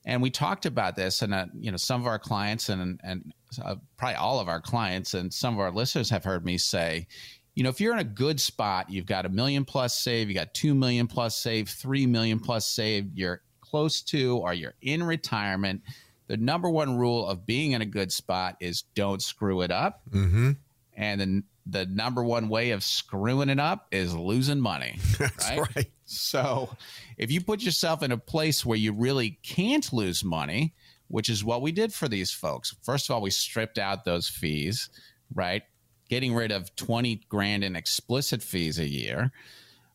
And 0.07 0.21
we 0.21 0.29
talked 0.29 0.67
about 0.67 0.95
this, 0.95 1.23
and 1.23 1.33
uh, 1.33 1.47
you 1.59 1.71
know, 1.71 1.77
some 1.77 1.99
of 1.99 2.05
our 2.05 2.19
clients 2.19 2.69
and 2.69 2.99
and 3.03 3.33
uh, 3.63 3.75
probably 3.97 4.15
all 4.15 4.39
of 4.39 4.47
our 4.47 4.61
clients 4.61 5.15
and 5.15 5.33
some 5.33 5.55
of 5.55 5.59
our 5.59 5.71
listeners 5.71 6.11
have 6.11 6.23
heard 6.23 6.45
me 6.45 6.59
say, 6.59 7.07
you 7.55 7.63
know, 7.63 7.69
if 7.69 7.79
you're 7.79 7.93
in 7.93 7.99
a 7.99 8.03
good 8.03 8.39
spot, 8.39 8.89
you've 8.89 9.05
got 9.05 9.25
a 9.25 9.29
million 9.29 9.63
plus 9.63 9.97
save, 9.97 10.27
you 10.27 10.35
got 10.35 10.53
two 10.53 10.75
million 10.75 11.07
plus 11.07 11.37
save, 11.37 11.69
three 11.69 12.05
million 12.05 12.39
plus 12.39 12.67
save, 12.67 13.09
you're 13.15 13.41
close 13.61 14.01
to, 14.01 14.37
or 14.37 14.53
you're 14.53 14.75
in 14.81 15.01
retirement. 15.01 15.81
The 16.27 16.37
number 16.37 16.69
one 16.69 16.97
rule 16.97 17.25
of 17.25 17.45
being 17.45 17.71
in 17.71 17.81
a 17.81 17.85
good 17.85 18.11
spot 18.11 18.57
is 18.59 18.83
don't 18.93 19.21
screw 19.21 19.61
it 19.61 19.71
up. 19.71 20.01
Mm-hmm. 20.11 20.51
And 20.97 21.21
then 21.21 21.43
the 21.65 21.85
number 21.85 22.23
one 22.23 22.49
way 22.49 22.71
of 22.71 22.83
screwing 22.83 23.49
it 23.49 23.59
up 23.59 23.87
is 23.91 24.13
losing 24.15 24.59
money. 24.59 24.99
Right? 25.19 25.75
right. 25.75 25.91
So 26.05 26.69
if 27.17 27.31
you 27.31 27.41
put 27.41 27.61
yourself 27.61 28.03
in 28.03 28.11
a 28.11 28.17
place 28.17 28.65
where 28.65 28.77
you 28.77 28.91
really 28.91 29.39
can't 29.43 29.91
lose 29.93 30.23
money, 30.23 30.73
which 31.07 31.29
is 31.29 31.43
what 31.43 31.61
we 31.61 31.71
did 31.71 31.93
for 31.93 32.07
these 32.07 32.31
folks, 32.31 32.75
first 32.81 33.09
of 33.09 33.15
all, 33.15 33.21
we 33.21 33.29
stripped 33.29 33.77
out 33.77 34.05
those 34.05 34.27
fees, 34.27 34.89
right? 35.33 35.63
Getting 36.09 36.35
rid 36.35 36.51
of 36.51 36.75
20 36.75 37.21
grand 37.29 37.63
in 37.63 37.75
explicit 37.75 38.43
fees 38.43 38.77
a 38.79 38.87
year, 38.87 39.31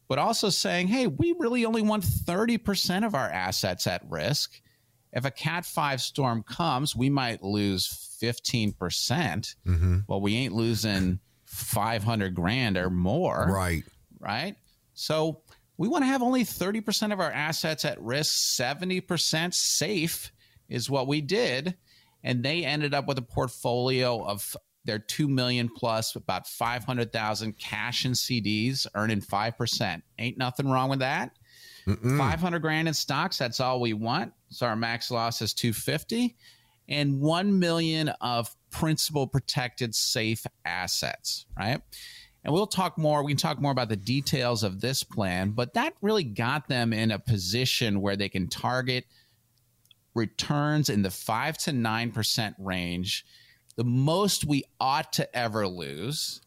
but 0.09 0.19
also 0.19 0.51
saying, 0.51 0.89
hey, 0.89 1.07
we 1.07 1.35
really 1.39 1.65
only 1.65 1.83
want 1.83 2.03
30% 2.05 3.07
of 3.07 3.15
our 3.15 3.29
assets 3.29 3.87
at 3.87 4.03
risk. 4.11 4.61
If 5.13 5.25
a 5.25 5.31
Cat 5.31 5.65
5 5.65 6.01
storm 6.01 6.43
comes, 6.43 6.97
we 6.97 7.11
might 7.11 7.43
lose 7.43 7.89
15%. 8.21 8.77
percent 8.77 9.55
Mm-hmm. 9.67 9.99
Well, 10.09 10.21
we 10.21 10.37
ain't 10.37 10.55
losing 10.55 11.21
500 11.45 12.35
grand 12.35 12.77
or 12.77 12.91
more 12.91 13.49
Right. 13.51 13.85
right? 14.21 14.57
So 14.95 15.43
we 15.79 15.89
want 15.89 16.03
to 16.03 16.09
have 16.09 16.23
only 16.23 16.45
30% 16.45 17.13
of 17.13 17.21
our 17.21 17.31
assets 17.31 17.85
at 17.85 18.01
risk, 18.03 18.61
70% 18.61 19.55
safe 19.55 20.31
is 20.69 20.91
what 20.91 21.07
we 21.09 21.21
did. 21.21 21.77
And 22.23 22.43
they 22.45 22.65
ended 22.65 22.93
up 22.93 23.09
with 23.09 23.17
a 23.19 23.23
portfolio 23.23 24.23
of 24.23 24.57
their 24.85 24.99
2 24.99 25.29
million 25.29 25.69
plus 25.69 26.17
about 26.17 26.47
500,000 26.47 27.59
cash 27.59 28.05
and 28.05 28.15
CDs 28.15 28.87
earning 28.95 29.21
5%. 29.21 30.03
Ain't 30.19 30.39
nothing 30.39 30.69
wrong 30.69 30.91
with 30.91 31.01
that. 31.01 31.33
Mm-mm. 31.87 32.19
500 32.19 32.59
grand 32.61 32.89
in 32.89 32.95
stocks, 32.95 33.39
that's 33.39 33.61
all 33.61 33.81
we 33.81 33.93
want. 33.93 34.33
So 34.51 34.67
our 34.67 34.77
max 34.77 35.11
loss 35.11 35.43
is 35.43 35.55
250 35.55 36.37
and 36.89 37.21
1 37.21 37.59
million 37.59 38.09
of 38.21 38.55
principal 38.71 39.27
protected 39.27 39.95
safe 39.95 40.47
assets, 40.65 41.47
right? 41.59 41.81
And 42.45 42.55
we'll 42.55 42.67
talk 42.67 42.97
more. 42.97 43.23
We 43.23 43.33
can 43.33 43.39
talk 43.39 43.61
more 43.61 43.73
about 43.73 43.89
the 43.89 43.97
details 43.97 44.63
of 44.63 44.81
this 44.81 45.05
plan, 45.05 45.51
but 45.51 45.75
that 45.75 45.95
really 46.01 46.25
got 46.25 46.69
them 46.69 46.93
in 46.93 47.11
a 47.11 47.19
position 47.19 48.01
where 48.01 48.17
they 48.17 48.29
can 48.29 48.49
target 48.49 49.05
returns 50.15 50.89
in 50.89 51.03
the 51.03 51.11
5 51.11 51.59
to 51.59 51.71
9% 51.71 52.55
range. 52.59 53.25
The 53.81 53.85
most 53.85 54.45
we 54.45 54.65
ought 54.79 55.11
to 55.15 55.35
ever 55.35 55.67
lose 55.67 56.43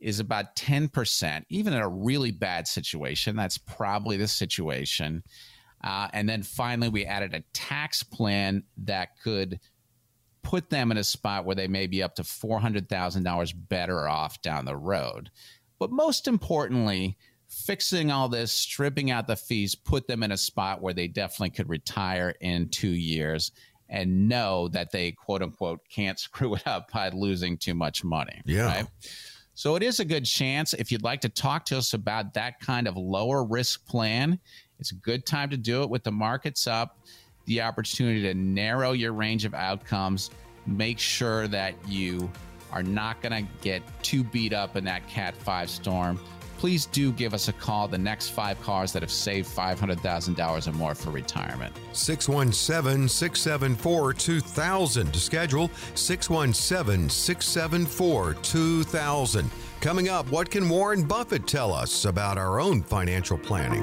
is 0.00 0.18
about 0.18 0.56
10%, 0.56 1.44
even 1.50 1.74
in 1.74 1.78
a 1.78 1.86
really 1.86 2.30
bad 2.30 2.66
situation. 2.66 3.36
That's 3.36 3.58
probably 3.58 4.16
the 4.16 4.26
situation. 4.26 5.22
Uh, 5.84 6.08
and 6.14 6.26
then 6.26 6.42
finally, 6.42 6.88
we 6.88 7.04
added 7.04 7.34
a 7.34 7.44
tax 7.52 8.02
plan 8.02 8.62
that 8.78 9.20
could 9.22 9.60
put 10.42 10.70
them 10.70 10.90
in 10.90 10.96
a 10.96 11.04
spot 11.04 11.44
where 11.44 11.54
they 11.54 11.68
may 11.68 11.86
be 11.86 12.02
up 12.02 12.14
to 12.14 12.22
$400,000 12.22 13.52
better 13.68 14.08
off 14.08 14.40
down 14.40 14.64
the 14.64 14.74
road. 14.74 15.30
But 15.78 15.90
most 15.90 16.26
importantly, 16.26 17.18
fixing 17.46 18.10
all 18.10 18.30
this, 18.30 18.52
stripping 18.52 19.10
out 19.10 19.26
the 19.26 19.36
fees, 19.36 19.74
put 19.74 20.06
them 20.06 20.22
in 20.22 20.32
a 20.32 20.38
spot 20.38 20.80
where 20.80 20.94
they 20.94 21.08
definitely 21.08 21.50
could 21.50 21.68
retire 21.68 22.34
in 22.40 22.70
two 22.70 22.88
years 22.88 23.52
and 23.90 24.28
know 24.28 24.68
that 24.68 24.90
they 24.92 25.12
quote 25.12 25.42
unquote 25.42 25.80
can't 25.92 26.18
screw 26.18 26.54
it 26.54 26.66
up 26.66 26.90
by 26.92 27.10
losing 27.10 27.58
too 27.58 27.74
much 27.74 28.02
money. 28.02 28.40
Yeah. 28.46 28.66
Right. 28.66 28.86
So 29.54 29.76
it 29.76 29.82
is 29.82 30.00
a 30.00 30.06
good 30.06 30.24
chance. 30.24 30.72
If 30.72 30.90
you'd 30.90 31.02
like 31.02 31.20
to 31.20 31.28
talk 31.28 31.66
to 31.66 31.76
us 31.76 31.92
about 31.92 32.32
that 32.32 32.60
kind 32.60 32.88
of 32.88 32.96
lower 32.96 33.44
risk 33.44 33.86
plan, 33.86 34.38
it's 34.78 34.92
a 34.92 34.94
good 34.94 35.26
time 35.26 35.50
to 35.50 35.58
do 35.58 35.82
it 35.82 35.90
with 35.90 36.02
the 36.02 36.12
markets 36.12 36.66
up, 36.66 36.98
the 37.44 37.60
opportunity 37.60 38.22
to 38.22 38.32
narrow 38.32 38.92
your 38.92 39.12
range 39.12 39.44
of 39.44 39.52
outcomes, 39.52 40.30
make 40.66 40.98
sure 40.98 41.46
that 41.48 41.74
you 41.86 42.30
are 42.72 42.82
not 42.82 43.20
going 43.20 43.44
to 43.44 43.52
get 43.60 43.82
too 44.02 44.24
beat 44.24 44.54
up 44.54 44.76
in 44.76 44.84
that 44.84 45.06
Cat 45.08 45.36
5 45.36 45.68
storm. 45.68 46.18
Please 46.60 46.84
do 46.84 47.10
give 47.10 47.32
us 47.32 47.48
a 47.48 47.54
call, 47.54 47.88
the 47.88 47.96
next 47.96 48.28
five 48.28 48.60
cars 48.60 48.92
that 48.92 49.00
have 49.00 49.10
saved 49.10 49.48
$500,000 49.48 50.68
or 50.68 50.72
more 50.72 50.94
for 50.94 51.10
retirement. 51.10 51.74
617 51.94 53.08
674 53.08 54.12
2000 54.12 55.10
to 55.10 55.18
schedule 55.18 55.70
617 55.94 57.08
674 57.08 58.34
2000. 58.34 59.50
Coming 59.80 60.10
up, 60.10 60.30
what 60.30 60.50
can 60.50 60.68
Warren 60.68 61.02
Buffett 61.02 61.46
tell 61.46 61.72
us 61.72 62.04
about 62.04 62.36
our 62.36 62.60
own 62.60 62.82
financial 62.82 63.38
planning? 63.38 63.82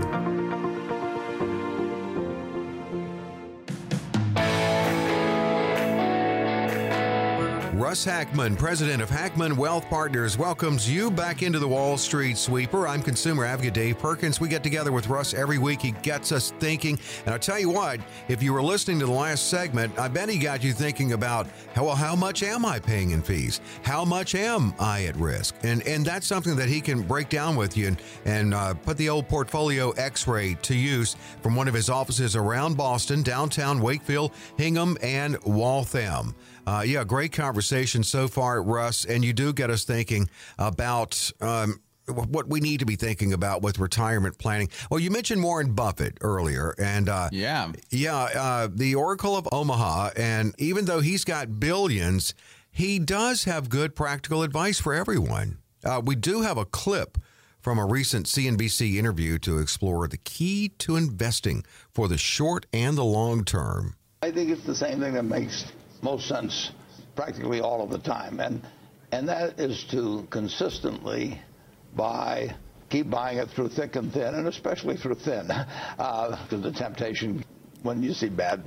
Russ 7.77 8.03
Hackmann, 8.03 8.55
president 8.55 9.03
of 9.03 9.10
Hackmann 9.12 9.55
Wealth 9.55 9.88
Partners, 9.88 10.36
welcomes 10.36 10.91
you 10.91 11.12
back 11.12 11.43
into 11.43 11.60
the 11.60 11.67
Wall 11.67 11.96
Street 11.96 12.36
Sweeper. 12.36 12.88
I'm 12.88 13.03
consumer 13.03 13.46
advocate 13.46 13.75
Dave 13.75 14.00
Perkins. 14.00 14.41
We 14.41 14.50
get 14.50 14.63
together 14.63 14.91
with 14.91 15.07
Russ 15.10 15.36
every 15.36 15.60
week. 15.60 15.84
He 15.84 15.91
gets 15.91 16.31
us 16.31 16.50
thinking. 16.60 16.98
And 17.25 17.34
I'll 17.34 17.39
tell 17.39 17.60
you 17.60 17.69
what, 17.69 18.00
if 18.29 18.41
you 18.41 18.51
were 18.51 18.63
listening 18.63 18.98
to 19.01 19.05
the 19.05 19.12
last 19.12 19.51
segment, 19.51 20.00
I 20.00 20.07
bet 20.07 20.27
he 20.27 20.39
got 20.39 20.63
you 20.63 20.74
thinking 20.74 21.13
about, 21.13 21.46
well, 21.75 21.93
how 21.93 22.15
much 22.15 22.41
am 22.41 22.65
I 22.65 22.79
paying 22.79 23.12
in 23.12 23.22
fees? 23.22 23.62
How 23.84 24.03
much 24.03 24.34
am 24.34 24.74
I 24.79 25.05
at 25.05 25.15
risk? 25.15 25.53
And 25.62 25.86
and 25.86 26.03
that's 26.03 26.25
something 26.25 26.55
that 26.55 26.69
he 26.69 26.81
can 26.81 27.03
break 27.03 27.29
down 27.29 27.55
with 27.55 27.77
you 27.77 27.89
and, 27.89 28.01
and 28.25 28.53
uh, 28.55 28.74
put 28.74 28.98
the 28.98 29.10
old 29.10 29.29
portfolio 29.29 29.91
x-ray 29.91 30.55
to 30.63 30.74
use 30.74 31.15
from 31.43 31.55
one 31.55 31.67
of 31.67 31.75
his 31.75 31.91
offices 31.91 32.36
around 32.36 32.75
Boston, 32.75 33.22
downtown 33.22 33.79
Wakefield, 33.79 34.31
Hingham, 34.57 34.98
and 35.03 35.38
Waltham. 35.43 36.34
Uh, 36.67 36.81
yeah, 36.81 37.05
great 37.05 37.31
conversation 37.31 38.03
so 38.03 38.27
far, 38.27 38.62
Russ. 38.62 39.05
And 39.05 39.24
you 39.24 39.31
do 39.31 39.53
get 39.53 39.69
us 39.69 39.86
thinking 39.86 40.29
about 40.59 41.31
um, 41.39 41.79
what 42.07 42.50
we 42.50 42.59
need 42.59 42.81
to 42.81 42.86
be 42.86 42.97
thinking 42.97 43.31
about 43.31 43.62
with 43.62 43.79
retirement 43.79 44.38
planning. 44.38 44.67
Well, 44.91 45.00
you 45.00 45.09
mentioned 45.09 45.41
Warren 45.41 45.71
Buffett 45.71 46.17
earlier, 46.19 46.75
and 46.77 47.07
uh, 47.07 47.29
yeah, 47.31 47.71
yeah, 47.89 48.17
uh, 48.17 48.67
the 48.69 48.95
Oracle 48.95 49.38
of 49.38 49.47
Omaha, 49.50 50.09
and 50.17 50.53
even 50.57 50.83
though 50.83 51.00
he's 51.00 51.24
got 51.24 51.57
billions, 51.57 52.33
he 52.69 53.00
does 53.00 53.45
have 53.45 53.69
good 53.69 53.95
practical 53.95 54.43
advice 54.43 54.77
for 54.77 54.93
everyone. 54.93 55.59
Uh, 55.86 56.01
we 56.03 56.15
do 56.15 56.41
have 56.41 56.57
a 56.57 56.65
clip 56.65 57.17
from 57.62 57.79
a 57.79 57.86
recent 57.86 58.25
CNBC 58.25 58.95
interview 58.95 59.38
to 59.39 59.59
explore 59.59 60.05
the 60.09 60.17
key 60.17 60.74
to 60.79 60.97
investing 60.97 61.63
for 61.93 62.09
the 62.09 62.17
short 62.17 62.65
and 62.74 62.97
the 62.97 63.05
long 63.05 63.45
term. 63.45 63.95
I 64.21 64.31
think 64.31 64.50
it's 64.50 64.65
the 64.65 64.75
same 64.75 65.00
thing 65.00 65.13
that 65.13 65.24
makes 65.24 65.71
most 66.08 66.28
sense 66.30 66.72
practically 67.18 67.60
all 67.60 67.82
of 67.82 67.90
the 67.90 68.00
time, 68.00 68.40
and 68.40 68.62
and 69.12 69.28
that 69.28 69.60
is 69.60 69.86
to 69.92 70.26
consistently 70.30 71.38
buy, 71.96 72.56
keep 72.90 73.10
buying 73.10 73.38
it 73.40 73.50
through 73.50 73.68
thick 73.70 73.98
and 73.98 74.14
thin, 74.14 74.34
and 74.36 74.48
especially 74.48 74.96
through 74.96 75.16
thin. 75.16 75.50
Uh, 76.00 76.38
the 76.50 76.72
temptation 76.72 77.44
when 77.82 78.04
you 78.04 78.14
see 78.14 78.30
bad 78.30 78.64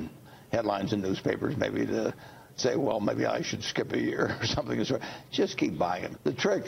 headlines 0.52 0.92
in 0.92 1.00
newspapers, 1.00 1.56
maybe 1.56 1.86
to 1.86 2.12
say, 2.56 2.74
well, 2.76 2.98
maybe 3.00 3.24
I 3.24 3.40
should 3.40 3.62
skip 3.62 3.92
a 3.92 4.00
year 4.00 4.36
or 4.40 4.46
something. 4.56 4.84
Just 5.30 5.56
keep 5.56 5.78
buying 5.78 6.04
it. 6.04 6.12
The 6.24 6.32
trick 6.34 6.64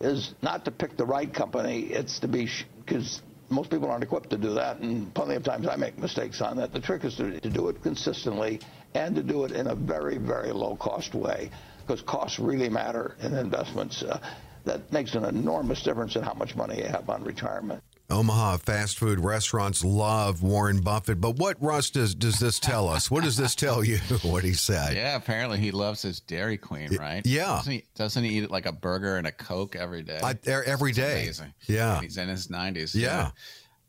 is 0.00 0.34
not 0.42 0.64
to 0.64 0.70
pick 0.70 0.96
the 0.96 1.06
right 1.06 1.32
company. 1.32 1.76
It's 2.00 2.18
to 2.20 2.28
be 2.28 2.48
because 2.84 3.22
most 3.48 3.70
people 3.70 3.88
aren't 3.90 4.04
equipped 4.04 4.30
to 4.30 4.38
do 4.38 4.54
that, 4.54 4.78
and 4.80 5.14
plenty 5.14 5.34
of 5.34 5.44
times 5.44 5.66
I 5.68 5.76
make 5.76 5.96
mistakes 5.98 6.40
on 6.40 6.56
that. 6.58 6.72
The 6.72 6.80
trick 6.80 7.04
is 7.04 7.14
to, 7.16 7.40
to 7.40 7.50
do 7.50 7.68
it 7.68 7.82
consistently 7.82 8.60
and 8.94 9.14
to 9.14 9.22
do 9.22 9.44
it 9.44 9.52
in 9.52 9.68
a 9.68 9.74
very, 9.74 10.18
very 10.18 10.52
low 10.52 10.76
cost 10.76 11.14
way, 11.14 11.50
because 11.80 12.02
costs 12.02 12.38
really 12.38 12.68
matter 12.68 13.16
in 13.20 13.34
investments. 13.34 14.02
Uh, 14.02 14.18
that 14.64 14.92
makes 14.92 15.14
an 15.14 15.24
enormous 15.24 15.82
difference 15.82 16.16
in 16.16 16.22
how 16.22 16.34
much 16.34 16.54
money 16.54 16.78
you 16.78 16.84
have 16.84 17.08
on 17.08 17.24
retirement. 17.24 17.82
Omaha 18.10 18.56
fast 18.56 18.98
food 18.98 19.20
restaurants 19.20 19.84
love 19.84 20.42
Warren 20.42 20.80
Buffett, 20.80 21.20
but 21.20 21.36
what 21.36 21.62
Russ 21.62 21.90
does 21.90 22.14
does 22.14 22.40
this 22.40 22.58
tell 22.58 22.88
us? 22.88 23.08
What 23.08 23.22
does 23.22 23.36
this 23.36 23.54
tell 23.54 23.84
you? 23.84 23.98
what 24.22 24.42
he 24.42 24.52
said? 24.52 24.96
Yeah, 24.96 25.16
apparently 25.16 25.58
he 25.58 25.70
loves 25.70 26.02
his 26.02 26.18
Dairy 26.18 26.56
Queen, 26.56 26.96
right? 26.96 27.24
Yeah, 27.24 27.44
doesn't 27.44 27.72
he, 27.72 27.84
doesn't 27.94 28.24
he 28.24 28.38
eat 28.38 28.50
like 28.50 28.66
a 28.66 28.72
burger 28.72 29.16
and 29.16 29.28
a 29.28 29.32
Coke 29.32 29.76
every 29.76 30.02
day? 30.02 30.18
I, 30.22 30.36
every 30.44 30.92
day. 30.92 31.22
Amazing. 31.22 31.54
Yeah, 31.66 32.00
he's 32.00 32.16
in 32.16 32.28
his 32.28 32.50
nineties. 32.50 32.96
Yeah, 32.96 33.30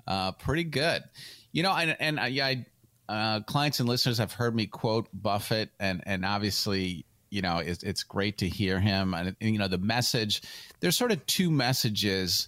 yeah. 0.08 0.13
Uh, 0.13 0.31
pretty 0.34 0.65
good. 0.65 1.03
You 1.51 1.63
know, 1.63 1.74
and 1.74 1.98
and 2.00 2.20
uh, 2.20 2.25
yeah, 2.25 2.46
I, 2.46 2.65
uh, 3.12 3.41
clients 3.41 3.82
and 3.82 3.89
listeners 3.89 4.18
have 4.20 4.32
heard 4.32 4.56
me 4.56 4.65
quote 4.68 5.10
Buffett, 5.13 5.70
and 5.82 6.01
and 6.06 6.24
obviously 6.24 7.06
you 7.30 7.41
know 7.41 7.58
it's, 7.58 7.84
it's 7.84 8.03
great 8.03 8.38
to 8.38 8.48
hear 8.48 8.80
him. 8.80 9.13
And, 9.13 9.36
and, 9.41 9.53
you 9.53 9.60
know 9.60 9.68
the 9.68 9.77
message 9.77 10.41
there's 10.80 10.98
sort 10.98 11.12
of 11.12 11.25
two 11.25 11.51
messages 11.51 12.48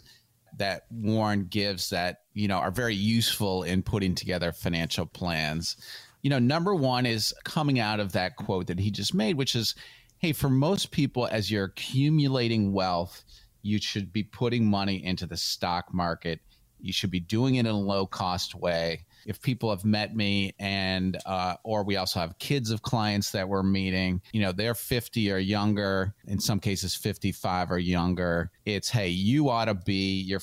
that 0.57 0.83
warren 0.89 1.47
gives 1.49 1.89
that 1.89 2.21
you 2.33 2.47
know 2.47 2.57
are 2.57 2.71
very 2.71 2.95
useful 2.95 3.63
in 3.63 3.83
putting 3.83 4.15
together 4.15 4.53
financial 4.53 5.05
plans. 5.05 5.75
You 6.21 6.29
know 6.29 6.39
number 6.39 6.73
one 6.73 7.05
is 7.05 7.33
coming 7.43 7.81
out 7.81 7.99
of 7.99 8.13
that 8.13 8.37
quote 8.37 8.67
that 8.67 8.79
he 8.79 8.89
just 8.89 9.13
made 9.13 9.35
which 9.35 9.55
is 9.55 9.75
hey 10.19 10.31
for 10.31 10.49
most 10.49 10.91
people 10.91 11.27
as 11.29 11.51
you're 11.51 11.65
accumulating 11.65 12.71
wealth 12.71 13.25
you 13.63 13.79
should 13.81 14.13
be 14.13 14.23
putting 14.23 14.65
money 14.65 15.03
into 15.03 15.25
the 15.25 15.37
stock 15.37 15.93
market. 15.93 16.39
You 16.79 16.93
should 16.93 17.11
be 17.11 17.19
doing 17.19 17.55
it 17.55 17.61
in 17.61 17.65
a 17.67 17.77
low 17.77 18.05
cost 18.05 18.55
way 18.55 19.05
if 19.25 19.41
people 19.41 19.69
have 19.69 19.85
met 19.85 20.15
me 20.15 20.53
and 20.59 21.17
uh, 21.25 21.55
or 21.63 21.83
we 21.83 21.95
also 21.95 22.19
have 22.19 22.37
kids 22.39 22.71
of 22.71 22.81
clients 22.81 23.31
that 23.31 23.47
we're 23.47 23.63
meeting 23.63 24.21
you 24.31 24.41
know 24.41 24.51
they're 24.51 24.75
50 24.75 25.31
or 25.31 25.37
younger 25.37 26.13
in 26.27 26.39
some 26.39 26.59
cases 26.59 26.95
55 26.95 27.71
or 27.71 27.79
younger. 27.79 28.51
It's 28.65 28.89
hey 28.89 29.09
you 29.09 29.49
ought 29.49 29.65
to 29.65 29.75
be 29.75 30.21
your 30.21 30.41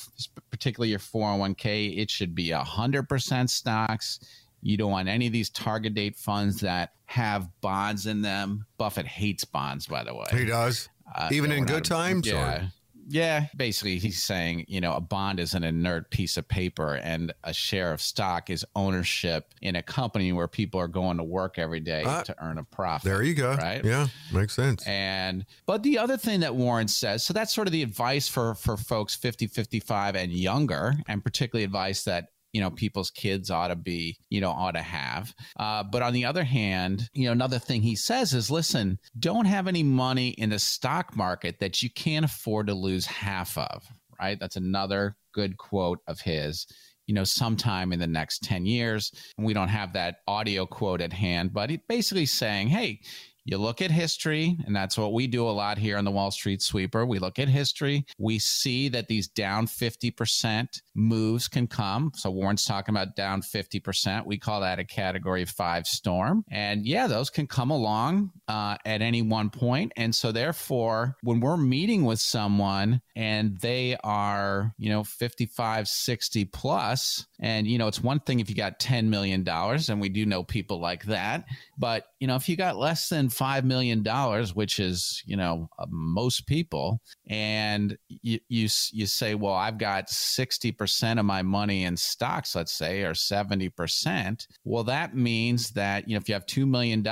particularly 0.50 0.90
your 0.90 0.98
401k 0.98 1.98
it 1.98 2.10
should 2.10 2.34
be 2.34 2.48
100% 2.48 3.50
stocks. 3.50 4.20
You 4.62 4.76
don't 4.76 4.90
want 4.90 5.08
any 5.08 5.26
of 5.26 5.32
these 5.32 5.48
target 5.50 5.94
date 5.94 6.16
funds 6.16 6.60
that 6.60 6.92
have 7.06 7.48
bonds 7.60 8.06
in 8.06 8.22
them. 8.22 8.66
Buffett 8.78 9.06
hates 9.06 9.44
bonds 9.44 9.86
by 9.86 10.04
the 10.04 10.14
way. 10.14 10.26
He 10.32 10.44
does. 10.44 10.88
Uh, 11.12 11.28
even 11.32 11.50
in 11.50 11.64
good 11.64 11.84
times? 11.84 12.26
Yeah. 12.26 12.64
Or? 12.64 12.72
Yeah, 13.10 13.46
basically, 13.56 13.98
he's 13.98 14.22
saying, 14.22 14.66
you 14.68 14.80
know, 14.80 14.94
a 14.94 15.00
bond 15.00 15.40
is 15.40 15.54
an 15.54 15.64
inert 15.64 16.10
piece 16.10 16.36
of 16.36 16.46
paper, 16.46 16.94
and 16.94 17.32
a 17.44 17.52
share 17.52 17.92
of 17.92 18.00
stock 18.00 18.50
is 18.50 18.64
ownership 18.76 19.52
in 19.62 19.76
a 19.76 19.82
company 19.82 20.32
where 20.32 20.48
people 20.48 20.80
are 20.80 20.88
going 20.88 21.16
to 21.16 21.24
work 21.24 21.58
every 21.58 21.80
day 21.80 22.04
uh, 22.04 22.22
to 22.22 22.34
earn 22.42 22.58
a 22.58 22.64
profit. 22.64 23.04
There 23.04 23.22
you 23.22 23.34
go. 23.34 23.54
Right? 23.54 23.84
Yeah, 23.84 24.06
makes 24.32 24.54
sense. 24.54 24.86
And, 24.86 25.44
but 25.66 25.82
the 25.82 25.98
other 25.98 26.16
thing 26.16 26.40
that 26.40 26.54
Warren 26.54 26.88
says, 26.88 27.24
so 27.24 27.34
that's 27.34 27.52
sort 27.52 27.66
of 27.66 27.72
the 27.72 27.82
advice 27.82 28.28
for, 28.28 28.54
for 28.54 28.76
folks 28.76 29.14
50, 29.14 29.48
55 29.48 30.14
and 30.14 30.32
younger, 30.32 30.94
and 31.08 31.22
particularly 31.22 31.64
advice 31.64 32.04
that 32.04 32.28
you 32.52 32.60
know 32.60 32.70
people's 32.70 33.10
kids 33.10 33.50
ought 33.50 33.68
to 33.68 33.76
be 33.76 34.16
you 34.28 34.40
know 34.40 34.50
ought 34.50 34.72
to 34.72 34.82
have. 34.82 35.34
Uh, 35.58 35.82
but 35.82 36.02
on 36.02 36.12
the 36.12 36.24
other 36.24 36.44
hand 36.44 37.08
you 37.12 37.26
know 37.26 37.32
another 37.32 37.58
thing 37.58 37.82
he 37.82 37.96
says 37.96 38.32
is 38.32 38.50
listen 38.50 38.98
don't 39.18 39.46
have 39.46 39.66
any 39.66 39.82
money 39.82 40.30
in 40.30 40.50
the 40.50 40.58
stock 40.58 41.16
market 41.16 41.60
that 41.60 41.82
you 41.82 41.90
can't 41.90 42.24
afford 42.24 42.66
to 42.66 42.74
lose 42.74 43.06
half 43.06 43.56
of 43.56 43.82
right? 44.20 44.38
That's 44.38 44.56
another 44.56 45.16
good 45.32 45.56
quote 45.56 46.00
of 46.06 46.20
his 46.20 46.66
you 47.06 47.14
know 47.14 47.24
sometime 47.24 47.92
in 47.92 47.98
the 47.98 48.06
next 48.06 48.42
10 48.44 48.66
years. 48.66 49.10
And 49.36 49.46
we 49.46 49.54
don't 49.54 49.68
have 49.68 49.94
that 49.94 50.16
audio 50.26 50.66
quote 50.66 51.00
at 51.00 51.12
hand 51.12 51.52
but 51.52 51.70
it 51.70 51.88
basically 51.88 52.26
saying 52.26 52.68
hey 52.68 53.00
you 53.44 53.58
look 53.58 53.82
at 53.82 53.90
history, 53.90 54.56
and 54.66 54.74
that's 54.74 54.98
what 54.98 55.12
we 55.12 55.26
do 55.26 55.48
a 55.48 55.50
lot 55.50 55.78
here 55.78 55.96
on 55.96 56.04
the 56.04 56.10
Wall 56.10 56.30
Street 56.30 56.62
Sweeper. 56.62 57.06
We 57.06 57.18
look 57.18 57.38
at 57.38 57.48
history. 57.48 58.04
We 58.18 58.38
see 58.38 58.88
that 58.88 59.08
these 59.08 59.28
down 59.28 59.66
50% 59.66 60.80
moves 60.94 61.48
can 61.48 61.66
come. 61.66 62.12
So 62.14 62.30
Warren's 62.30 62.64
talking 62.64 62.94
about 62.94 63.16
down 63.16 63.42
50%. 63.42 64.26
We 64.26 64.38
call 64.38 64.60
that 64.60 64.78
a 64.78 64.84
category 64.84 65.44
five 65.44 65.86
storm. 65.86 66.44
And 66.50 66.86
yeah, 66.86 67.06
those 67.06 67.30
can 67.30 67.46
come 67.46 67.70
along 67.70 68.30
uh, 68.48 68.76
at 68.84 69.02
any 69.02 69.22
one 69.22 69.50
point. 69.50 69.92
And 69.96 70.14
so 70.14 70.32
therefore, 70.32 71.16
when 71.22 71.40
we're 71.40 71.56
meeting 71.56 72.04
with 72.04 72.20
someone 72.20 73.00
and 73.16 73.58
they 73.60 73.96
are, 74.04 74.74
you 74.78 74.90
know, 74.90 75.04
55, 75.04 75.88
60 75.88 76.44
plus, 76.46 77.26
and, 77.40 77.66
you 77.66 77.78
know, 77.78 77.88
it's 77.88 78.02
one 78.02 78.20
thing 78.20 78.40
if 78.40 78.50
you 78.50 78.56
got 78.56 78.78
$10 78.80 79.06
million, 79.06 79.46
and 79.48 80.00
we 80.00 80.08
do 80.08 80.26
know 80.26 80.44
people 80.44 80.78
like 80.78 81.04
that. 81.04 81.46
But, 81.78 82.06
you 82.20 82.26
know, 82.26 82.36
if 82.36 82.50
you 82.50 82.56
got 82.56 82.76
less 82.76 83.08
than 83.08 83.28
$5 83.28 83.64
million, 83.64 84.04
which 84.54 84.78
is, 84.78 85.22
you 85.24 85.36
know, 85.36 85.68
uh, 85.78 85.86
most 85.88 86.46
people, 86.46 87.00
and 87.28 87.96
you, 88.08 88.38
you, 88.48 88.68
you 88.92 89.06
say, 89.06 89.34
well, 89.34 89.54
I've 89.54 89.78
got 89.78 90.08
60% 90.08 91.18
of 91.18 91.24
my 91.24 91.40
money 91.40 91.84
in 91.84 91.96
stocks, 91.96 92.54
let's 92.54 92.76
say, 92.76 93.02
or 93.02 93.14
70%. 93.14 94.46
Well, 94.64 94.84
that 94.84 95.16
means 95.16 95.70
that, 95.70 96.06
you 96.06 96.14
know, 96.14 96.18
if 96.18 96.28
you 96.28 96.34
have 96.34 96.44
$2 96.44 96.68
million, 96.68 97.02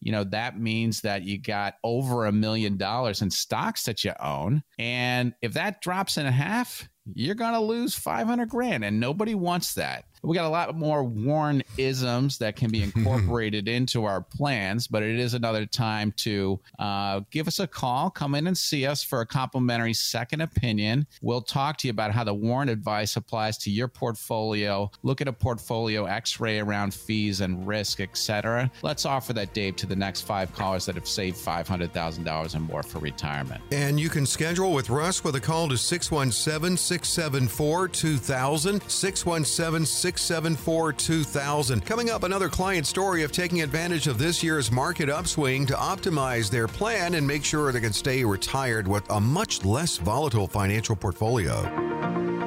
you 0.00 0.12
know, 0.12 0.24
that 0.24 0.58
means 0.58 1.02
that 1.02 1.22
you 1.22 1.40
got 1.40 1.74
over 1.84 2.26
a 2.26 2.32
million 2.32 2.76
dollars 2.76 3.22
in 3.22 3.30
stocks 3.30 3.84
that 3.84 4.04
you 4.04 4.12
own. 4.18 4.64
And 4.76 5.34
if 5.40 5.52
that 5.52 5.80
drops 5.80 6.16
in 6.16 6.26
half, 6.26 6.88
you're 7.14 7.36
going 7.36 7.54
to 7.54 7.60
lose 7.60 7.94
500 7.94 8.48
grand 8.48 8.84
and 8.84 8.98
nobody 8.98 9.34
wants 9.34 9.74
that 9.74 10.04
we 10.22 10.36
got 10.36 10.46
a 10.46 10.48
lot 10.48 10.74
more 10.76 11.02
Warren 11.02 11.62
isms 11.76 12.38
that 12.38 12.56
can 12.56 12.70
be 12.70 12.82
incorporated 12.94 13.68
into 13.68 14.04
our 14.04 14.20
plans, 14.20 14.86
but 14.86 15.02
it 15.02 15.18
is 15.18 15.34
another 15.34 15.66
time 15.66 16.12
to 16.18 16.60
uh, 16.78 17.20
give 17.30 17.48
us 17.48 17.58
a 17.58 17.66
call, 17.66 18.10
come 18.10 18.34
in 18.34 18.46
and 18.46 18.56
see 18.56 18.86
us 18.86 19.02
for 19.02 19.20
a 19.20 19.26
complimentary 19.26 19.94
second 19.94 20.40
opinion. 20.40 21.06
We'll 21.22 21.42
talk 21.42 21.76
to 21.78 21.88
you 21.88 21.90
about 21.90 22.12
how 22.12 22.24
the 22.24 22.34
Warren 22.34 22.68
advice 22.68 23.16
applies 23.16 23.58
to 23.58 23.70
your 23.70 23.88
portfolio. 23.88 24.90
Look 25.02 25.20
at 25.20 25.28
a 25.28 25.32
portfolio 25.32 26.04
X-ray 26.06 26.60
around 26.60 26.94
fees 26.94 27.40
and 27.40 27.66
risk, 27.66 28.00
etc. 28.00 28.70
Let's 28.82 29.04
offer 29.04 29.32
that, 29.32 29.52
Dave, 29.54 29.76
to 29.76 29.86
the 29.86 29.96
next 29.96 30.22
five 30.22 30.54
callers 30.54 30.86
that 30.86 30.94
have 30.94 31.08
saved 31.08 31.36
five 31.36 31.66
hundred 31.66 31.92
thousand 31.92 32.24
dollars 32.24 32.54
and 32.54 32.64
more 32.64 32.82
for 32.82 32.98
retirement. 32.98 33.60
And 33.72 33.98
you 33.98 34.08
can 34.08 34.26
schedule 34.26 34.72
with 34.72 34.90
Russ 34.90 35.24
with 35.24 35.36
a 35.36 35.40
call 35.40 35.68
to 35.68 35.76
617 35.76 36.76
674 36.76 37.88
2000 37.88 38.82
617 38.88 39.86
674 40.18 40.92
2000. 40.92 41.84
Coming 41.84 42.10
up, 42.10 42.22
another 42.22 42.48
client 42.48 42.86
story 42.86 43.22
of 43.22 43.32
taking 43.32 43.62
advantage 43.62 44.06
of 44.06 44.18
this 44.18 44.42
year's 44.42 44.70
market 44.70 45.08
upswing 45.08 45.66
to 45.66 45.74
optimize 45.74 46.50
their 46.50 46.68
plan 46.68 47.14
and 47.14 47.26
make 47.26 47.44
sure 47.44 47.72
they 47.72 47.80
can 47.80 47.92
stay 47.92 48.24
retired 48.24 48.88
with 48.88 49.08
a 49.10 49.20
much 49.20 49.64
less 49.64 49.96
volatile 49.98 50.46
financial 50.46 50.96
portfolio. 50.96 52.41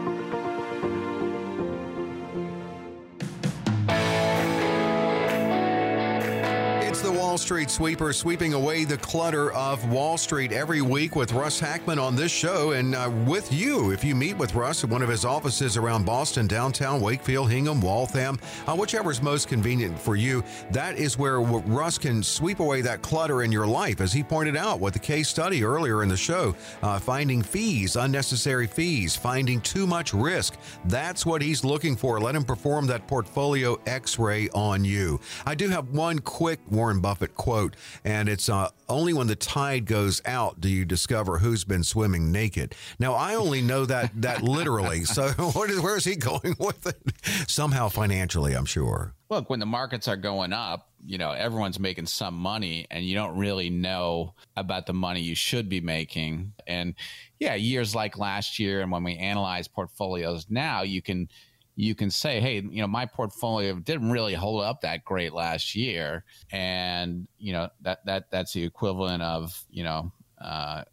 Wall 7.35 7.39
Street 7.39 7.69
Sweeper, 7.69 8.13
sweeping 8.13 8.53
away 8.53 8.85
the 8.85 8.95
clutter 8.95 9.51
of 9.51 9.91
Wall 9.91 10.17
Street 10.17 10.53
every 10.53 10.81
week 10.81 11.17
with 11.17 11.33
Russ 11.33 11.59
Hackmann 11.59 11.99
on 11.99 12.15
this 12.15 12.31
show 12.31 12.71
and 12.71 12.95
uh, 12.95 13.11
with 13.25 13.51
you. 13.51 13.91
If 13.91 14.05
you 14.05 14.15
meet 14.15 14.37
with 14.37 14.55
Russ 14.55 14.85
at 14.85 14.89
one 14.89 15.01
of 15.01 15.09
his 15.09 15.25
offices 15.25 15.75
around 15.75 16.05
Boston, 16.05 16.47
downtown, 16.47 17.01
Wakefield, 17.01 17.51
Hingham, 17.51 17.81
Waltham, 17.81 18.39
uh, 18.67 18.75
whichever 18.77 19.11
is 19.11 19.21
most 19.21 19.49
convenient 19.49 19.99
for 19.99 20.15
you, 20.15 20.45
that 20.71 20.97
is 20.97 21.17
where 21.17 21.41
Russ 21.41 21.97
can 21.97 22.23
sweep 22.23 22.61
away 22.61 22.79
that 22.79 23.01
clutter 23.01 23.43
in 23.43 23.51
your 23.51 23.67
life. 23.67 23.99
As 23.99 24.13
he 24.13 24.23
pointed 24.23 24.55
out 24.55 24.79
with 24.79 24.93
the 24.93 24.99
case 24.99 25.27
study 25.27 25.65
earlier 25.65 26.03
in 26.03 26.07
the 26.07 26.15
show, 26.15 26.55
uh, 26.83 26.99
finding 26.99 27.41
fees, 27.41 27.97
unnecessary 27.97 28.65
fees, 28.65 29.13
finding 29.13 29.59
too 29.59 29.85
much 29.85 30.13
risk. 30.13 30.55
That's 30.85 31.25
what 31.25 31.41
he's 31.41 31.65
looking 31.65 31.97
for. 31.97 32.17
Let 32.21 32.33
him 32.33 32.45
perform 32.45 32.87
that 32.87 33.07
portfolio 33.07 33.77
x 33.85 34.17
ray 34.17 34.47
on 34.53 34.85
you. 34.85 35.19
I 35.45 35.53
do 35.53 35.67
have 35.67 35.89
one 35.89 36.19
quick 36.19 36.61
Warren 36.71 37.01
Buffett 37.01 37.24
quote, 37.33 37.75
and 38.03 38.29
it's 38.29 38.49
uh, 38.49 38.69
only 38.87 39.13
when 39.13 39.27
the 39.27 39.35
tide 39.35 39.85
goes 39.85 40.21
out 40.25 40.61
do 40.61 40.69
you 40.69 40.85
discover 40.85 41.39
who's 41.39 41.63
been 41.63 41.83
swimming 41.83 42.31
naked. 42.31 42.75
Now, 42.99 43.13
I 43.13 43.35
only 43.35 43.61
know 43.61 43.85
that 43.85 44.11
that 44.21 44.43
literally. 44.43 45.05
So, 45.05 45.29
where 45.55 45.97
is 45.97 46.05
he 46.05 46.15
going 46.15 46.55
with 46.59 46.85
it? 46.85 47.49
Somehow 47.49 47.89
financially, 47.89 48.53
I'm 48.53 48.65
sure. 48.65 49.13
Look, 49.29 49.49
when 49.49 49.59
the 49.59 49.65
markets 49.65 50.07
are 50.07 50.17
going 50.17 50.53
up, 50.53 50.89
you 51.03 51.17
know, 51.17 51.31
everyone's 51.31 51.79
making 51.79 52.05
some 52.05 52.35
money 52.35 52.87
and 52.91 53.05
you 53.05 53.15
don't 53.15 53.37
really 53.37 53.69
know 53.69 54.33
about 54.55 54.85
the 54.85 54.93
money 54.93 55.21
you 55.21 55.35
should 55.35 55.69
be 55.69 55.81
making. 55.81 56.53
And 56.67 56.95
yeah, 57.39 57.55
years 57.55 57.95
like 57.95 58.17
last 58.17 58.59
year 58.59 58.81
and 58.81 58.91
when 58.91 59.03
we 59.03 59.17
analyze 59.17 59.67
portfolios 59.67 60.47
now, 60.49 60.81
you 60.81 61.01
can 61.01 61.29
you 61.75 61.93
can 61.93 62.09
say, 62.09 62.39
hey, 62.39 62.55
you 62.61 62.81
know, 62.81 62.87
my 62.87 63.05
portfolio 63.05 63.75
didn't 63.75 64.11
really 64.11 64.33
hold 64.33 64.63
up 64.63 64.81
that 64.81 65.03
great 65.03 65.33
last 65.33 65.75
year, 65.75 66.23
and 66.51 67.27
you 67.37 67.53
know 67.53 67.69
that 67.81 68.05
that 68.05 68.31
that's 68.31 68.53
the 68.53 68.63
equivalent 68.63 69.21
of 69.21 69.65
you 69.69 69.83
know 69.83 70.11
uh, 70.39 70.83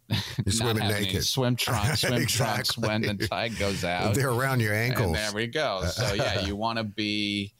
having 0.59 0.87
naked. 0.87 1.25
swim 1.25 1.55
trunks, 1.55 2.01
swim 2.01 2.13
exactly. 2.13 2.25
trunks 2.25 2.77
when 2.77 3.01
the 3.01 3.27
tide 3.27 3.57
goes 3.57 3.83
out. 3.83 4.15
They're 4.15 4.29
around 4.29 4.61
your 4.61 4.73
ankles. 4.73 5.07
And 5.07 5.15
there 5.15 5.33
we 5.33 5.47
go. 5.47 5.83
So 5.93 6.13
yeah, 6.13 6.41
you 6.41 6.55
want 6.55 6.77
to 6.77 6.83
be 6.83 7.53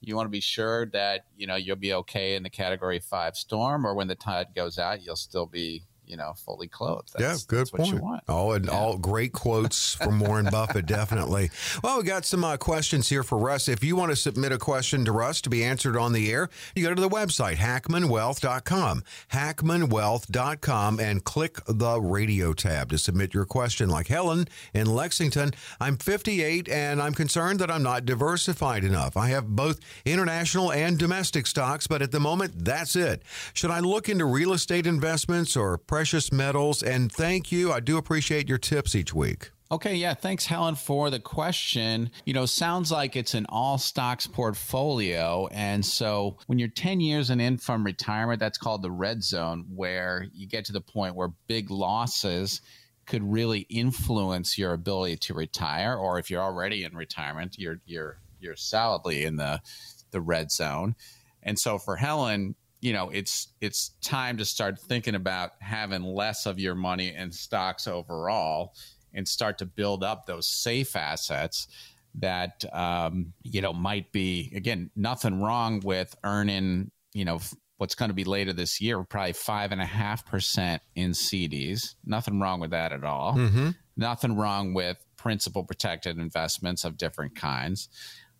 you 0.00 0.16
want 0.16 0.26
to 0.26 0.30
be 0.30 0.40
sure 0.40 0.86
that 0.86 1.26
you 1.36 1.46
know 1.46 1.56
you'll 1.56 1.76
be 1.76 1.92
okay 1.94 2.34
in 2.36 2.42
the 2.42 2.50
Category 2.50 2.98
Five 2.98 3.36
storm, 3.36 3.86
or 3.86 3.94
when 3.94 4.08
the 4.08 4.14
tide 4.14 4.48
goes 4.54 4.78
out, 4.78 5.02
you'll 5.02 5.16
still 5.16 5.46
be 5.46 5.82
you 6.10 6.16
know, 6.16 6.34
fully 6.34 6.66
clothed. 6.66 7.12
That's, 7.16 7.42
yeah, 7.42 7.46
good 7.46 7.70
point. 7.70 8.02
Oh, 8.28 8.50
and 8.52 8.66
yeah. 8.66 8.72
all 8.72 8.98
great 8.98 9.32
quotes 9.32 9.94
from 9.94 10.18
Warren 10.18 10.48
Buffett, 10.50 10.86
definitely. 10.86 11.50
Well, 11.82 11.98
we 11.98 12.04
got 12.04 12.24
some 12.24 12.44
uh, 12.44 12.56
questions 12.56 13.08
here 13.08 13.22
for 13.22 13.38
Russ. 13.38 13.68
If 13.68 13.84
you 13.84 13.94
want 13.94 14.10
to 14.10 14.16
submit 14.16 14.52
a 14.52 14.58
question 14.58 15.04
to 15.04 15.12
Russ 15.12 15.40
to 15.42 15.50
be 15.50 15.64
answered 15.64 15.96
on 15.96 16.12
the 16.12 16.30
air, 16.30 16.50
you 16.74 16.86
go 16.86 16.94
to 16.94 17.00
the 17.00 17.08
website 17.08 17.56
hackmannwealth.com, 17.56 19.04
hackmannwealth.com, 19.32 21.00
and 21.00 21.24
click 21.24 21.58
the 21.66 22.00
radio 22.00 22.52
tab 22.52 22.90
to 22.90 22.98
submit 22.98 23.32
your 23.32 23.44
question. 23.44 23.88
Like 23.88 24.08
Helen 24.08 24.48
in 24.74 24.92
Lexington, 24.92 25.52
I'm 25.80 25.96
58 25.96 26.68
and 26.68 27.00
I'm 27.00 27.14
concerned 27.14 27.60
that 27.60 27.70
I'm 27.70 27.82
not 27.82 28.04
diversified 28.04 28.84
enough. 28.84 29.16
I 29.16 29.28
have 29.28 29.48
both 29.48 29.80
international 30.04 30.72
and 30.72 30.98
domestic 30.98 31.46
stocks, 31.46 31.86
but 31.86 32.02
at 32.02 32.10
the 32.10 32.20
moment, 32.20 32.64
that's 32.64 32.96
it. 32.96 33.22
Should 33.54 33.70
I 33.70 33.80
look 33.80 34.08
into 34.08 34.24
real 34.24 34.52
estate 34.52 34.86
investments 34.86 35.56
or 35.56 35.78
precious 36.00 36.32
metals. 36.32 36.82
And 36.82 37.12
thank 37.12 37.52
you. 37.52 37.72
I 37.72 37.80
do 37.80 37.98
appreciate 37.98 38.48
your 38.48 38.56
tips 38.56 38.94
each 38.94 39.12
week. 39.12 39.50
Okay, 39.70 39.96
yeah, 39.96 40.14
thanks, 40.14 40.46
Helen, 40.46 40.74
for 40.74 41.10
the 41.10 41.20
question. 41.20 42.10
You 42.24 42.32
know, 42.32 42.46
sounds 42.46 42.90
like 42.90 43.16
it's 43.16 43.34
an 43.34 43.44
all 43.50 43.76
stocks 43.76 44.26
portfolio. 44.26 45.46
And 45.52 45.84
so 45.84 46.38
when 46.46 46.58
you're 46.58 46.68
10 46.68 47.00
years 47.00 47.28
and 47.28 47.38
in 47.38 47.58
from 47.58 47.84
retirement, 47.84 48.40
that's 48.40 48.56
called 48.56 48.80
the 48.80 48.90
red 48.90 49.22
zone, 49.22 49.66
where 49.74 50.24
you 50.32 50.48
get 50.48 50.64
to 50.64 50.72
the 50.72 50.80
point 50.80 51.16
where 51.16 51.34
big 51.48 51.70
losses 51.70 52.62
could 53.04 53.22
really 53.22 53.66
influence 53.68 54.56
your 54.56 54.72
ability 54.72 55.18
to 55.18 55.34
retire. 55.34 55.94
Or 55.94 56.18
if 56.18 56.30
you're 56.30 56.40
already 56.40 56.84
in 56.84 56.96
retirement, 56.96 57.56
you're 57.58 57.82
you're 57.84 58.22
you're 58.40 58.56
solidly 58.56 59.26
in 59.26 59.36
the 59.36 59.60
the 60.12 60.22
red 60.22 60.50
zone. 60.50 60.94
And 61.42 61.58
so 61.58 61.78
for 61.78 61.96
Helen, 61.96 62.54
you 62.80 62.92
know 62.92 63.10
it's 63.10 63.48
it's 63.60 63.90
time 64.02 64.36
to 64.38 64.44
start 64.44 64.78
thinking 64.78 65.14
about 65.14 65.52
having 65.60 66.02
less 66.02 66.46
of 66.46 66.58
your 66.58 66.74
money 66.74 67.14
in 67.14 67.30
stocks 67.30 67.86
overall 67.86 68.74
and 69.12 69.26
start 69.26 69.58
to 69.58 69.66
build 69.66 70.02
up 70.04 70.26
those 70.26 70.46
safe 70.46 70.96
assets 70.96 71.68
that 72.14 72.64
um, 72.72 73.32
you 73.42 73.60
know 73.60 73.72
might 73.72 74.10
be 74.12 74.52
again 74.54 74.90
nothing 74.96 75.40
wrong 75.40 75.80
with 75.80 76.14
earning 76.24 76.90
you 77.12 77.24
know 77.24 77.40
what's 77.76 77.94
going 77.94 78.10
to 78.10 78.14
be 78.14 78.24
later 78.24 78.52
this 78.52 78.80
year 78.80 79.02
probably 79.04 79.32
five 79.32 79.72
and 79.72 79.80
a 79.80 79.86
half 79.86 80.26
percent 80.26 80.82
in 80.94 81.12
CDs 81.12 81.94
nothing 82.04 82.40
wrong 82.40 82.60
with 82.60 82.70
that 82.70 82.92
at 82.92 83.04
all. 83.04 83.34
Mm-hmm. 83.34 83.70
nothing 83.96 84.36
wrong 84.36 84.74
with 84.74 84.96
principal 85.16 85.64
protected 85.64 86.18
investments 86.18 86.84
of 86.84 86.96
different 86.96 87.36
kinds 87.36 87.88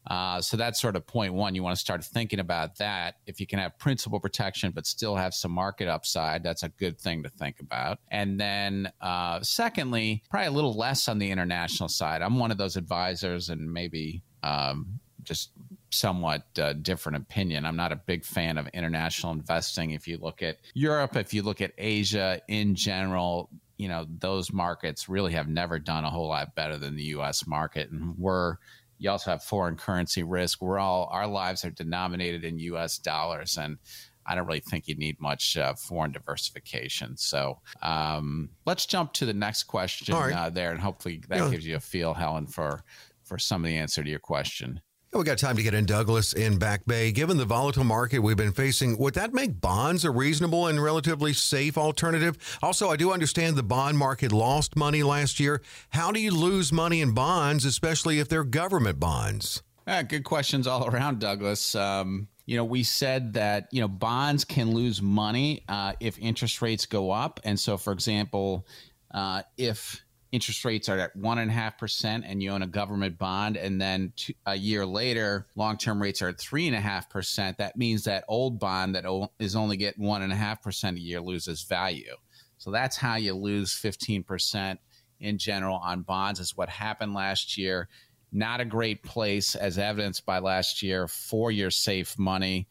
uh, 0.07 0.41
so 0.41 0.57
that's 0.57 0.81
sort 0.81 0.97
of 0.97 1.07
point 1.07 1.35
one. 1.35 1.55
You 1.55 1.63
want 1.63 1.77
to 1.77 1.81
start 1.81 2.05
thinking 2.05 2.41
about 2.41 2.79
that. 2.79 3.17
If 3.27 3.41
you 3.41 3.47
can 3.47 3.59
have 3.59 3.79
principal 3.79 4.19
protection 4.19 4.73
but 4.73 4.87
still 4.87 5.17
have 5.17 5.35
some 5.35 5.53
market 5.53 5.89
upside, 5.89 6.43
that's 6.43 6.63
a 6.63 6.69
good 6.69 6.99
thing 6.99 7.23
to 7.23 7.29
think 7.29 7.61
about. 7.61 7.99
And 8.11 8.41
then, 8.41 8.91
uh, 9.01 9.41
secondly, 9.43 10.23
probably 10.31 10.49
a 10.49 10.53
little 10.53 10.77
less 10.77 11.09
on 11.09 11.19
the 11.19 11.31
international 11.31 11.89
side. 11.89 12.23
I'm 12.23 12.39
one 12.39 12.51
of 12.51 12.59
those 12.59 12.77
advisors, 12.77 13.51
and 13.51 13.73
maybe 13.73 14.23
um, 14.43 15.01
just 15.23 15.51
somewhat 15.91 16.47
uh, 16.59 16.73
different 16.73 17.17
opinion. 17.17 17.67
I'm 17.67 17.77
not 17.77 17.93
a 17.93 17.97
big 17.97 18.25
fan 18.25 18.59
of 18.59 18.69
international 18.69 19.33
investing. 19.33 19.91
If 19.91 20.09
you 20.09 20.19
look 20.19 20.43
at 20.43 20.59
Europe, 20.75 21.17
if 21.17 21.35
you 21.35 21.43
look 21.43 21.61
at 21.61 21.73
Asia 21.77 22.41
in 22.49 22.75
general, 22.75 23.51
you 23.77 23.89
know 23.89 24.07
those 24.19 24.53
markets 24.53 25.09
really 25.09 25.33
have 25.33 25.49
never 25.49 25.79
done 25.79 26.05
a 26.05 26.11
whole 26.11 26.29
lot 26.29 26.55
better 26.55 26.77
than 26.77 26.97
the 26.97 27.05
U.S. 27.05 27.47
market, 27.47 27.91
and 27.91 28.17
we're 28.19 28.57
you 29.01 29.11
also 29.11 29.31
have 29.31 29.43
foreign 29.43 29.77
currency 29.77 30.23
risk. 30.23 30.61
We're 30.61 30.79
all 30.79 31.09
our 31.11 31.27
lives 31.27 31.65
are 31.65 31.71
denominated 31.71 32.45
in 32.45 32.59
U.S. 32.59 32.99
dollars, 32.99 33.57
and 33.57 33.79
I 34.27 34.35
don't 34.35 34.47
really 34.47 34.61
think 34.61 34.87
you 34.87 34.95
need 34.95 35.19
much 35.21 35.57
uh, 35.57 35.75
foreign 35.75 36.13
diversification. 36.13 37.17
So 37.17 37.61
um, 37.83 38.51
let's 38.67 38.85
jump 38.87 39.15
to 39.15 39.27
the 39.27 39.33
next 39.33 39.65
question 39.65 40.15
right. 40.15 40.33
uh, 40.33 40.51
there, 40.51 40.71
and 40.71 40.79
hopefully 40.79 41.23
that 41.29 41.39
yeah. 41.39 41.51
gives 41.51 41.67
you 41.67 41.77
a 41.77 41.81
feel, 41.81 42.15
Helen, 42.15 42.47
for 42.47 42.85
for 43.25 43.39
some 43.39 43.65
of 43.65 43.69
the 43.69 43.77
answer 43.77 44.05
to 44.05 44.11
your 44.11 44.21
question. 44.21 44.83
We 45.13 45.25
got 45.25 45.39
time 45.39 45.57
to 45.57 45.63
get 45.65 45.75
in 45.75 45.87
Douglas 45.87 46.33
in 46.33 46.57
Back 46.59 46.87
Bay. 46.87 47.11
Given 47.11 47.37
the 47.37 47.45
volatile 47.45 47.83
market 47.83 48.21
we've 48.21 48.37
been 48.37 48.53
facing, 48.53 48.97
would 48.99 49.15
that 49.15 49.35
make 49.35 49.61
bonds 49.61 50.05
a 50.05 50.11
reasonable 50.13 50.69
and 50.69 50.81
relatively 50.81 51.33
safe 51.33 51.77
alternative? 51.77 52.39
Also, 52.63 52.91
I 52.91 52.95
do 52.95 53.11
understand 53.11 53.57
the 53.57 53.65
bond 53.65 53.99
market 53.99 54.31
lost 54.31 54.77
money 54.77 55.03
last 55.03 55.41
year. 55.41 55.63
How 55.89 56.13
do 56.13 56.21
you 56.21 56.31
lose 56.31 56.73
money 56.73 57.01
in 57.01 57.13
bonds, 57.13 57.65
especially 57.65 58.21
if 58.21 58.29
they're 58.29 58.45
government 58.45 59.01
bonds? 59.01 59.65
Uh, 59.85 60.03
good 60.03 60.23
questions 60.23 60.69
all 60.69 60.87
around, 60.95 61.19
Douglas. 61.19 61.75
Um, 61.75 62.29
you 62.47 62.57
know, 62.57 62.65
we 62.65 62.85
said 62.85 63.33
that 63.33 63.67
you 63.73 63.81
know 63.81 63.89
bonds 63.89 64.45
can 64.45 64.71
lose 64.71 65.03
money 65.03 65.65
uh, 65.69 65.95
if 65.99 66.21
interest 66.21 66.63
rates 66.63 66.87
go 66.87 67.11
up, 67.11 67.41
and 67.43 67.59
so, 67.59 67.77
for 67.77 67.93
example, 67.93 68.65
uh, 69.11 69.43
if 69.57 70.05
interest 70.33 70.65
rates 70.65 70.89
are 70.89 70.99
at 70.99 71.17
one 71.17 71.39
and 71.39 71.51
a 71.51 71.55
half 71.55 71.77
percent 71.77 72.25
and 72.27 72.43
you 72.43 72.51
own 72.51 72.63
a 72.63 72.67
government 72.67 73.19
bond 73.19 73.57
and 73.57 73.81
then 73.81 74.13
a 74.47 74.55
year 74.55 74.87
later 74.87 75.47
long-term 75.57 76.01
rates 76.01 76.23
are 76.23 76.29
at 76.29 76.39
three 76.39 76.67
and 76.67 76.77
a 76.77 76.81
half 76.81 77.11
percent 77.11 77.59
that 77.59 77.77
means 77.77 78.05
that 78.05 78.25
old 78.29 78.59
bond 78.61 78.95
that 78.95 79.05
is 79.39 79.57
only 79.57 79.77
getting 79.77 80.05
one 80.05 80.23
and 80.23 80.33
a 80.33 80.37
half 80.37 80.63
percent 80.63 80.97
a 80.97 81.01
year 81.01 81.21
loses 81.21 81.63
value. 81.63 82.15
So 82.59 82.71
that's 82.71 82.97
how 82.97 83.17
you 83.17 83.35
lose 83.35 83.73
15 83.73 84.23
percent 84.23 84.81
in 85.19 85.37
general 85.37 85.77
on 85.77 86.03
bonds 86.03 86.41
is 86.41 86.57
what 86.57 86.69
happened 86.69 87.13
last 87.13 87.59
year. 87.59 87.89
Not 88.33 88.61
a 88.61 88.65
great 88.65 89.03
place 89.03 89.57
as 89.57 89.79
evidenced 89.79 90.25
by 90.25 90.39
last 90.39 90.83
year 90.83 91.09
for 91.09 91.51
your 91.51 91.71
safe 91.71 92.17
money. 92.19 92.69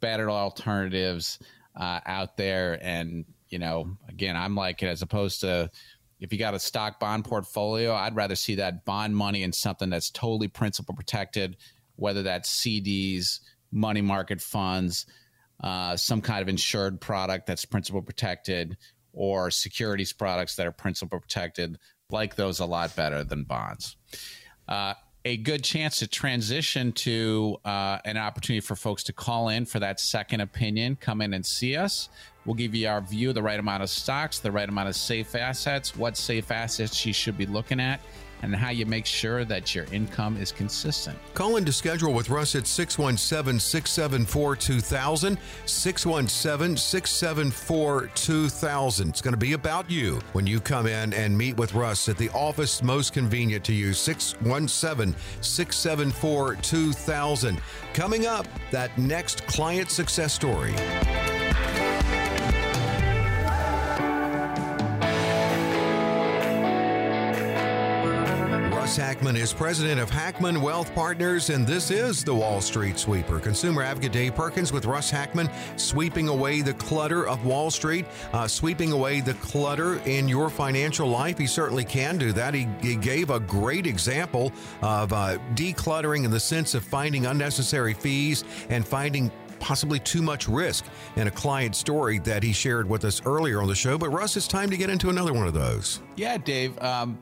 Better 0.00 0.30
alternatives 0.30 1.38
uh, 1.74 2.00
out 2.04 2.36
there. 2.36 2.78
And 2.82 3.24
you 3.50 3.58
know 3.58 3.96
again 4.08 4.36
i'm 4.36 4.54
like 4.54 4.82
it 4.82 4.86
as 4.86 5.02
opposed 5.02 5.40
to 5.40 5.70
if 6.20 6.32
you 6.32 6.38
got 6.38 6.54
a 6.54 6.58
stock 6.58 6.98
bond 6.98 7.24
portfolio, 7.24 7.94
I'd 7.94 8.16
rather 8.16 8.34
see 8.34 8.56
that 8.56 8.84
bond 8.84 9.14
money 9.16 9.42
in 9.42 9.52
something 9.52 9.90
that's 9.90 10.10
totally 10.10 10.48
principal 10.48 10.94
protected, 10.94 11.56
whether 11.96 12.22
that's 12.22 12.62
CDs, 12.62 13.40
money 13.70 14.00
market 14.00 14.40
funds, 14.40 15.06
uh, 15.62 15.96
some 15.96 16.20
kind 16.20 16.42
of 16.42 16.48
insured 16.48 17.00
product 17.00 17.46
that's 17.46 17.64
principal 17.64 18.02
protected, 18.02 18.76
or 19.12 19.50
securities 19.50 20.12
products 20.12 20.56
that 20.56 20.66
are 20.66 20.72
principal 20.72 21.20
protected. 21.20 21.78
Like 22.10 22.36
those 22.36 22.60
a 22.60 22.66
lot 22.66 22.96
better 22.96 23.22
than 23.22 23.44
bonds. 23.44 23.96
Uh, 24.66 24.94
a 25.24 25.36
good 25.36 25.62
chance 25.62 25.98
to 25.98 26.06
transition 26.06 26.92
to 26.92 27.58
uh, 27.64 27.98
an 28.04 28.16
opportunity 28.16 28.60
for 28.60 28.76
folks 28.76 29.02
to 29.04 29.12
call 29.12 29.48
in 29.48 29.66
for 29.66 29.78
that 29.80 30.00
second 30.00 30.40
opinion, 30.40 30.96
come 30.96 31.20
in 31.20 31.34
and 31.34 31.44
see 31.44 31.76
us. 31.76 32.08
We'll 32.48 32.54
give 32.54 32.74
you 32.74 32.88
our 32.88 33.02
view, 33.02 33.34
the 33.34 33.42
right 33.42 33.60
amount 33.60 33.82
of 33.82 33.90
stocks, 33.90 34.38
the 34.38 34.50
right 34.50 34.66
amount 34.66 34.88
of 34.88 34.96
safe 34.96 35.34
assets, 35.34 35.94
what 35.94 36.16
safe 36.16 36.50
assets 36.50 37.04
you 37.04 37.12
should 37.12 37.36
be 37.36 37.44
looking 37.44 37.78
at, 37.78 38.00
and 38.40 38.56
how 38.56 38.70
you 38.70 38.86
make 38.86 39.04
sure 39.04 39.44
that 39.44 39.74
your 39.74 39.84
income 39.92 40.38
is 40.40 40.50
consistent. 40.50 41.18
Call 41.34 41.58
in 41.58 41.66
to 41.66 41.74
schedule 41.74 42.14
with 42.14 42.30
Russ 42.30 42.54
at 42.54 42.66
617 42.66 43.60
674 43.60 44.56
2000. 44.56 45.38
617 45.66 46.76
674 46.78 48.10
2000. 48.14 49.08
It's 49.10 49.20
going 49.20 49.34
to 49.34 49.36
be 49.36 49.52
about 49.52 49.90
you 49.90 50.18
when 50.32 50.46
you 50.46 50.58
come 50.58 50.86
in 50.86 51.12
and 51.12 51.36
meet 51.36 51.58
with 51.58 51.74
Russ 51.74 52.08
at 52.08 52.16
the 52.16 52.30
office 52.30 52.82
most 52.82 53.12
convenient 53.12 53.62
to 53.66 53.74
you. 53.74 53.92
617 53.92 55.14
674 55.42 56.54
2000. 56.54 57.60
Coming 57.92 58.24
up, 58.24 58.46
that 58.70 58.96
next 58.96 59.46
client 59.46 59.90
success 59.90 60.32
story. 60.32 60.74
Hackmann 68.98 69.36
is 69.36 69.52
president 69.52 70.00
of 70.00 70.10
Hackmann 70.10 70.60
Wealth 70.60 70.92
Partners, 70.92 71.50
and 71.50 71.64
this 71.64 71.92
is 71.92 72.24
the 72.24 72.34
Wall 72.34 72.60
Street 72.60 72.98
Sweeper. 72.98 73.38
Consumer 73.38 73.82
advocate 73.82 74.10
Dave 74.10 74.34
Perkins 74.34 74.72
with 74.72 74.86
Russ 74.86 75.08
Hackmann, 75.08 75.48
sweeping 75.76 76.26
away 76.26 76.62
the 76.62 76.74
clutter 76.74 77.28
of 77.28 77.46
Wall 77.46 77.70
Street, 77.70 78.06
uh, 78.32 78.48
sweeping 78.48 78.90
away 78.90 79.20
the 79.20 79.34
clutter 79.34 80.00
in 80.00 80.26
your 80.26 80.50
financial 80.50 81.06
life. 81.06 81.38
He 81.38 81.46
certainly 81.46 81.84
can 81.84 82.18
do 82.18 82.32
that. 82.32 82.54
He, 82.54 82.66
he 82.82 82.96
gave 82.96 83.30
a 83.30 83.38
great 83.38 83.86
example 83.86 84.52
of 84.82 85.12
uh, 85.12 85.38
decluttering 85.54 86.24
in 86.24 86.32
the 86.32 86.40
sense 86.40 86.74
of 86.74 86.82
finding 86.82 87.26
unnecessary 87.26 87.94
fees 87.94 88.42
and 88.68 88.84
finding 88.84 89.30
possibly 89.60 90.00
too 90.00 90.22
much 90.22 90.48
risk 90.48 90.84
in 91.14 91.28
a 91.28 91.30
client 91.30 91.76
story 91.76 92.18
that 92.18 92.42
he 92.42 92.52
shared 92.52 92.88
with 92.88 93.04
us 93.04 93.22
earlier 93.24 93.62
on 93.62 93.68
the 93.68 93.76
show. 93.76 93.96
But 93.96 94.10
Russ, 94.10 94.36
it's 94.36 94.48
time 94.48 94.70
to 94.70 94.76
get 94.76 94.90
into 94.90 95.08
another 95.08 95.32
one 95.32 95.46
of 95.46 95.54
those. 95.54 96.00
Yeah, 96.16 96.36
Dave. 96.36 96.76
Um, 96.82 97.16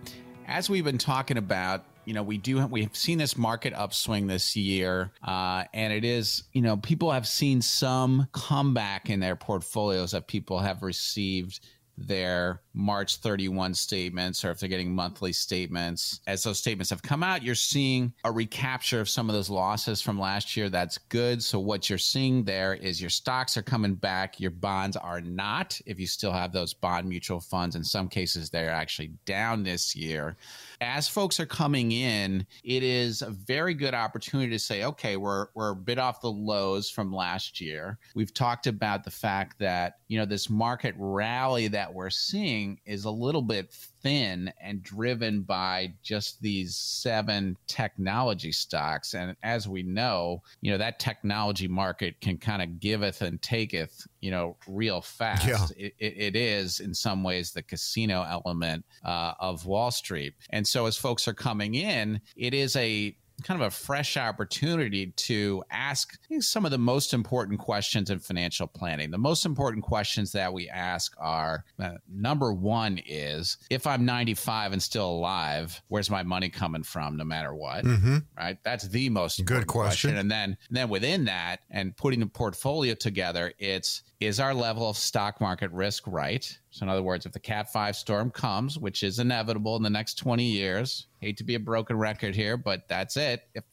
as 0.47 0.71
we've 0.71 0.85
been 0.85 0.99
talking 0.99 1.37
about, 1.37 1.85
you 2.05 2.15
know, 2.15 2.23
we 2.23 2.39
do 2.39 2.65
we've 2.67 2.95
seen 2.97 3.19
this 3.19 3.37
market 3.37 3.73
upswing 3.75 4.29
this 4.29 4.55
year, 4.55 5.11
uh, 5.27 5.65
and 5.75 5.93
it 5.93 6.05
is, 6.05 6.45
you 6.53 6.63
know, 6.63 6.77
people 6.77 7.11
have 7.11 7.27
seen 7.27 7.61
some 7.61 8.29
comeback 8.33 9.11
in 9.11 9.21
their 9.21 9.35
portfolios 9.35 10.13
that 10.13 10.29
people 10.29 10.61
have 10.61 10.83
received 10.83 11.61
their 11.99 12.61
March 12.75 13.17
31 13.17 13.75
statements 13.75 14.45
or 14.45 14.51
if 14.51 14.61
they're 14.61 14.69
getting 14.69 14.95
monthly 14.95 15.33
statements. 15.33 16.21
As 16.27 16.43
those 16.43 16.59
statements 16.59 16.91
have 16.91 17.03
come 17.03 17.23
out, 17.23 17.43
you're 17.43 17.55
seeing 17.55 18.13
a 18.25 18.31
recapture 18.31 19.01
of 19.01 19.09
some 19.09 19.29
of 19.29 19.35
those 19.35 19.51
losses 19.51 20.03
from 20.03 20.19
last 20.19 20.57
year. 20.57 20.69
That's 20.69 20.99
good. 20.99 21.43
So, 21.43 21.59
what 21.59 21.89
you're 21.89 21.99
seeing 21.99 22.45
there 22.45 22.75
is 22.75 23.01
your 23.01 23.11
stocks 23.11 23.57
are 23.57 23.63
coming 23.63 23.95
back, 23.95 24.41
your 24.41 24.51
bonds 24.51 24.97
are 24.97 25.21
not. 25.21 25.81
If 25.87 25.99
you 25.99 26.07
still 26.07 26.33
have 26.33 26.53
those 26.53 26.75
bond 26.75 27.09
mutual 27.09 27.41
funds, 27.41 27.77
in 27.77 27.85
some 27.85 28.09
cases, 28.09 28.51
they're 28.51 28.71
actually 28.71 29.13
down 29.25 29.63
this 29.63 29.97
year 29.97 30.37
as 30.81 31.09
folks 31.09 31.41
are 31.41 31.47
coming 31.47 31.93
in, 31.93 32.47
it 32.65 32.83
is 32.83 33.23
a 33.23 33.31
very 33.31 33.75
good 33.75 33.95
opportunity 33.95 34.51
to 34.51 34.59
say, 34.59 34.85
okay, 34.85 35.17
we're 35.17 35.49
we're 35.55 35.71
a 35.71 35.77
bit 35.77 35.99
off 35.99 36.21
the 36.21 36.31
lows 36.31 36.91
from 36.91 37.13
last 37.13 37.61
year. 37.61 37.99
We've 38.15 38.33
talked 38.33 38.67
about 38.67 39.05
the 39.05 39.11
fact 39.11 39.59
that 39.59 39.95
you 40.09 40.19
know 40.19 40.27
this 40.27 40.51
market 40.51 40.95
rally 40.99 41.69
that 41.69 41.93
we're 41.93 42.11
seeing 42.11 42.81
is 42.85 43.05
a 43.05 43.11
little 43.11 43.43
bit 43.43 43.75
thin 44.07 44.53
and 44.61 44.85
driven 44.85 45.41
by 45.41 45.93
just 46.01 46.41
these 46.41 46.77
seven 46.77 47.57
technology 47.67 48.53
stocks. 48.53 49.15
And 49.15 49.35
as 49.43 49.67
we 49.67 49.83
know, 49.83 50.43
you 50.61 50.71
know, 50.71 50.79
that 50.79 51.01
technology 51.01 51.67
market 51.67 52.21
can 52.21 52.39
kind 52.39 52.63
of 52.63 52.79
giveth 52.79 53.21
and 53.21 53.43
taketh, 53.43 54.07
you 54.21 54.31
know, 54.31 54.57
real 54.69 55.01
fast. 55.01 55.49
Yeah. 55.49 55.87
It, 55.87 55.95
it, 55.99 56.15
it 56.19 56.37
is 56.37 56.79
in 56.79 56.95
some 56.95 57.25
ways 57.25 57.51
the 57.51 57.63
casino 57.63 58.23
element 58.23 58.85
uh, 59.05 59.33
of 59.41 59.67
Wall 59.67 59.91
Street. 59.91 60.35
And 60.51 60.65
so 60.65 60.87
as 60.87 60.97
folks 60.97 61.27
are 61.27 61.35
coming 61.35 61.75
in, 61.75 62.21
it 62.37 62.55
is 62.55 62.77
a 62.77 63.17
kind 63.43 63.61
of 63.61 63.67
a 63.67 63.71
fresh 63.71 64.17
opportunity 64.17 65.09
to 65.17 65.63
ask 65.71 66.19
some 66.41 66.65
of 66.65 66.71
the 66.71 66.79
most 66.79 67.13
important 67.13 67.59
questions 67.59 68.11
in 68.11 68.19
financial 68.19 68.67
planning. 68.67 69.11
The 69.11 69.19
most 69.19 69.45
important 69.45 69.85
questions 69.85 70.33
that 70.33 70.53
we 70.53 70.69
ask 70.69 71.15
are 71.19 71.65
uh, 71.79 71.93
number 72.09 72.53
one 72.53 73.01
is 73.07 73.59
if 73.71 73.87
I'm 73.87 74.05
95 74.05 74.73
and 74.73 74.83
still 74.83 75.11
alive, 75.11 75.81
where's 75.89 76.11
my 76.11 76.23
money 76.23 76.49
coming 76.49 76.83
from 76.83 77.17
no 77.17 77.25
matter 77.25 77.55
what? 77.55 77.85
Mm-hmm. 77.85 78.19
Right? 78.37 78.59
That's 78.63 78.89
the 78.89 79.09
most 79.11 79.45
Good 79.45 79.67
question. 79.67 80.17
And 80.17 80.31
then 80.31 80.57
then 80.71 80.89
within 80.89 81.25
that 81.27 81.61
and 81.71 81.97
putting 81.97 82.21
the 82.21 82.27
portfolio 82.27 82.95
together, 82.95 83.53
it's 83.59 84.03
is 84.21 84.41
our 84.41 84.55
level 84.55 84.89
of 84.89 84.97
stock 84.97 85.41
market 85.41 85.71
risk 85.73 86.07
right? 86.07 86.59
So, 86.71 86.85
in 86.85 86.91
other 86.91 87.03
words, 87.03 87.27
if 87.27 87.33
the 87.33 87.41
Cat 87.41 87.73
5 87.73 87.97
storm 87.97 88.31
comes, 88.31 88.79
which 88.79 89.03
is 89.03 89.19
inevitable 89.19 89.77
in 89.77 89.83
the 89.83 89.91
next 89.91 90.15
20 90.19 90.45
years, 90.45 91.07
hate 91.27 91.37
to 91.39 91.45
be 91.45 91.57
a 91.57 91.61
broken 91.61 91.99
record 91.99 92.35
here, 92.35 92.57
but 92.57 92.89
that's 92.89 93.17
it. 93.17 93.49
If, 93.55 93.65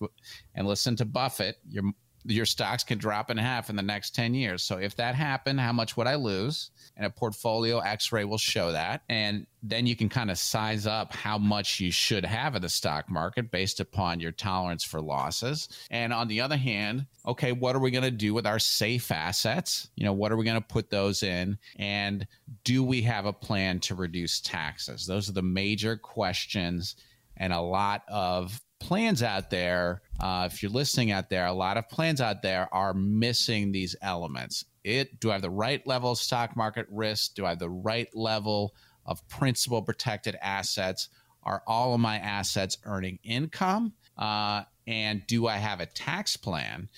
and 0.55 0.67
listen 0.67 0.95
to 0.97 1.05
Buffett, 1.05 1.57
your, 1.69 1.83
your 2.25 2.45
stocks 2.45 2.83
can 2.83 2.97
drop 2.97 3.29
in 3.29 3.37
half 3.37 3.69
in 3.69 3.75
the 3.75 3.83
next 3.83 4.15
10 4.15 4.33
years. 4.33 4.63
So, 4.63 4.77
if 4.77 4.95
that 4.95 5.15
happened, 5.15 5.59
how 5.59 5.73
much 5.73 5.97
would 5.97 6.07
I 6.07 6.15
lose? 6.15 6.71
And 6.95 7.05
a 7.05 7.09
portfolio 7.09 7.79
x 7.79 8.11
ray 8.11 8.23
will 8.23 8.37
show 8.37 8.71
that. 8.71 9.01
And 9.09 9.45
then 9.61 9.85
you 9.85 9.95
can 9.95 10.09
kind 10.09 10.31
of 10.31 10.37
size 10.37 10.85
up 10.87 11.13
how 11.13 11.37
much 11.37 11.79
you 11.79 11.91
should 11.91 12.25
have 12.25 12.55
in 12.55 12.61
the 12.61 12.69
stock 12.69 13.09
market 13.09 13.51
based 13.51 13.79
upon 13.79 14.19
your 14.19 14.31
tolerance 14.31 14.83
for 14.83 15.01
losses. 15.01 15.69
And 15.89 16.13
on 16.13 16.27
the 16.27 16.41
other 16.41 16.57
hand, 16.57 17.07
okay, 17.25 17.51
what 17.51 17.75
are 17.75 17.79
we 17.79 17.91
going 17.91 18.03
to 18.03 18.11
do 18.11 18.33
with 18.33 18.45
our 18.45 18.59
safe 18.59 19.11
assets? 19.11 19.89
You 19.95 20.05
know, 20.05 20.13
what 20.13 20.31
are 20.31 20.37
we 20.37 20.45
going 20.45 20.61
to 20.61 20.67
put 20.67 20.89
those 20.89 21.23
in? 21.23 21.57
And 21.77 22.27
do 22.63 22.83
we 22.83 23.01
have 23.03 23.25
a 23.25 23.33
plan 23.33 23.79
to 23.81 23.95
reduce 23.95 24.39
taxes? 24.39 25.05
Those 25.05 25.29
are 25.29 25.33
the 25.33 25.41
major 25.41 25.97
questions. 25.97 26.95
And 27.37 27.51
a 27.53 27.61
lot 27.61 28.03
of 28.07 28.61
plans 28.79 29.23
out 29.23 29.49
there, 29.49 30.01
uh, 30.19 30.49
if 30.51 30.61
you're 30.61 30.71
listening 30.71 31.11
out 31.11 31.29
there, 31.29 31.45
a 31.45 31.53
lot 31.53 31.77
of 31.77 31.89
plans 31.89 32.21
out 32.21 32.41
there 32.41 32.73
are 32.73 32.93
missing 32.93 33.71
these 33.71 33.95
elements. 34.01 34.65
It 34.83 35.19
do 35.19 35.29
I 35.29 35.33
have 35.33 35.41
the 35.41 35.49
right 35.49 35.85
level 35.87 36.11
of 36.11 36.17
stock 36.17 36.55
market 36.55 36.85
risk? 36.91 37.35
Do 37.35 37.45
I 37.45 37.49
have 37.49 37.59
the 37.59 37.69
right 37.69 38.09
level 38.13 38.75
of 39.05 39.27
principal 39.29 39.81
protected 39.81 40.35
assets? 40.41 41.09
Are 41.43 41.63
all 41.65 41.93
of 41.93 41.99
my 41.99 42.17
assets 42.17 42.77
earning 42.83 43.19
income? 43.23 43.93
Uh, 44.17 44.63
and 44.85 45.25
do 45.27 45.47
I 45.47 45.57
have 45.57 45.79
a 45.79 45.85
tax 45.85 46.37
plan? 46.37 46.89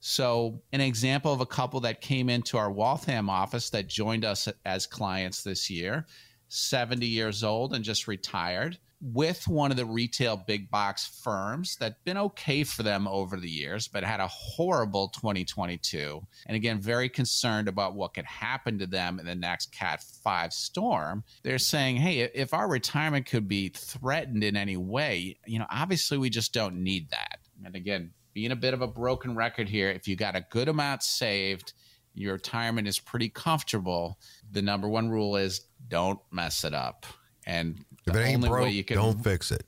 So, 0.00 0.62
an 0.72 0.82
example 0.82 1.32
of 1.32 1.40
a 1.40 1.46
couple 1.46 1.80
that 1.80 2.02
came 2.02 2.28
into 2.28 2.58
our 2.58 2.70
Waltham 2.70 3.30
office 3.30 3.70
that 3.70 3.88
joined 3.88 4.24
us 4.24 4.48
as 4.66 4.86
clients 4.86 5.42
this 5.42 5.70
year, 5.70 6.06
70 6.48 7.06
years 7.06 7.42
old 7.42 7.72
and 7.72 7.82
just 7.82 8.06
retired 8.06 8.78
with 9.12 9.46
one 9.46 9.70
of 9.70 9.76
the 9.76 9.84
retail 9.84 10.34
big 10.34 10.70
box 10.70 11.20
firms 11.22 11.76
that's 11.78 12.00
been 12.04 12.16
okay 12.16 12.64
for 12.64 12.82
them 12.82 13.06
over 13.06 13.36
the 13.36 13.50
years, 13.50 13.86
but 13.86 14.02
had 14.02 14.18
a 14.18 14.26
horrible 14.26 15.08
2022. 15.08 16.26
And 16.46 16.56
again, 16.56 16.80
very 16.80 17.10
concerned 17.10 17.68
about 17.68 17.94
what 17.94 18.14
could 18.14 18.24
happen 18.24 18.78
to 18.78 18.86
them 18.86 19.20
in 19.20 19.26
the 19.26 19.34
next 19.34 19.72
Cat 19.72 20.02
5 20.02 20.54
storm. 20.54 21.22
They're 21.42 21.58
saying, 21.58 21.96
hey, 21.96 22.20
if 22.20 22.54
our 22.54 22.66
retirement 22.66 23.26
could 23.26 23.46
be 23.46 23.68
threatened 23.68 24.42
in 24.42 24.56
any 24.56 24.78
way, 24.78 25.36
you 25.46 25.58
know, 25.58 25.66
obviously 25.70 26.16
we 26.16 26.30
just 26.30 26.54
don't 26.54 26.82
need 26.82 27.10
that. 27.10 27.40
And 27.62 27.76
again, 27.76 28.12
being 28.32 28.52
a 28.52 28.56
bit 28.56 28.72
of 28.72 28.80
a 28.80 28.86
broken 28.86 29.36
record 29.36 29.68
here, 29.68 29.90
if 29.90 30.08
you 30.08 30.16
got 30.16 30.34
a 30.34 30.46
good 30.50 30.68
amount 30.68 31.02
saved, 31.02 31.74
your 32.14 32.32
retirement 32.32 32.88
is 32.88 32.98
pretty 32.98 33.28
comfortable. 33.28 34.18
The 34.50 34.62
number 34.62 34.88
one 34.88 35.10
rule 35.10 35.36
is 35.36 35.60
don't 35.88 36.20
mess 36.30 36.64
it 36.64 36.72
up. 36.72 37.04
And 37.46 37.84
If 38.06 38.12
the 38.12 38.20
it 38.20 38.24
ain't 38.24 38.36
only 38.36 38.48
broke, 38.48 38.64
way 38.64 38.70
you 38.70 38.84
can 38.84 38.96
don't 38.96 39.22
fix 39.22 39.50
it. 39.50 39.64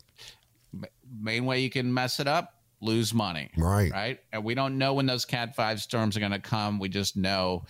main 1.21 1.45
way 1.47 1.61
you 1.61 1.71
can 1.71 1.93
mess 1.93 2.21
it 2.21 2.27
up 2.29 2.53
lose 2.83 3.15
money 3.15 3.51
Right. 3.57 3.91
right 3.91 4.21
and 4.33 4.45
we 4.45 4.55
don't 4.55 4.77
know 4.77 4.93
when 4.95 5.07
those 5.07 5.25
cat 5.25 5.57
5 5.57 5.81
storms 5.81 6.15
are 6.17 6.21
going 6.21 6.33
to 6.33 6.39
come 6.39 6.79
we 6.79 6.91
just 6.91 7.17
know 7.17 7.65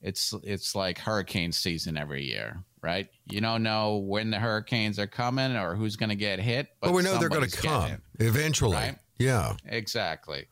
it's 0.00 0.32
it's 0.44 0.74
like 0.76 0.98
hurricane 0.98 1.50
season 1.50 1.96
every 1.96 2.24
year 2.24 2.62
right 2.80 3.08
you 3.28 3.40
don't 3.40 3.64
know 3.64 3.96
when 3.96 4.30
the 4.30 4.38
hurricanes 4.38 4.98
are 5.00 5.08
coming 5.08 5.56
or 5.56 5.74
who's 5.74 5.96
going 5.96 6.10
to 6.10 6.14
get 6.16 6.38
hit 6.38 6.68
But, 6.80 6.92
we 6.92 7.02
know 7.02 7.18
they're 7.18 7.28
going 7.28 7.48
to 7.50 7.56
come 7.56 8.00
eventually. 8.20 8.76
right? 8.76 8.96
Yeah. 9.18 9.54
Exactly. 9.66 10.46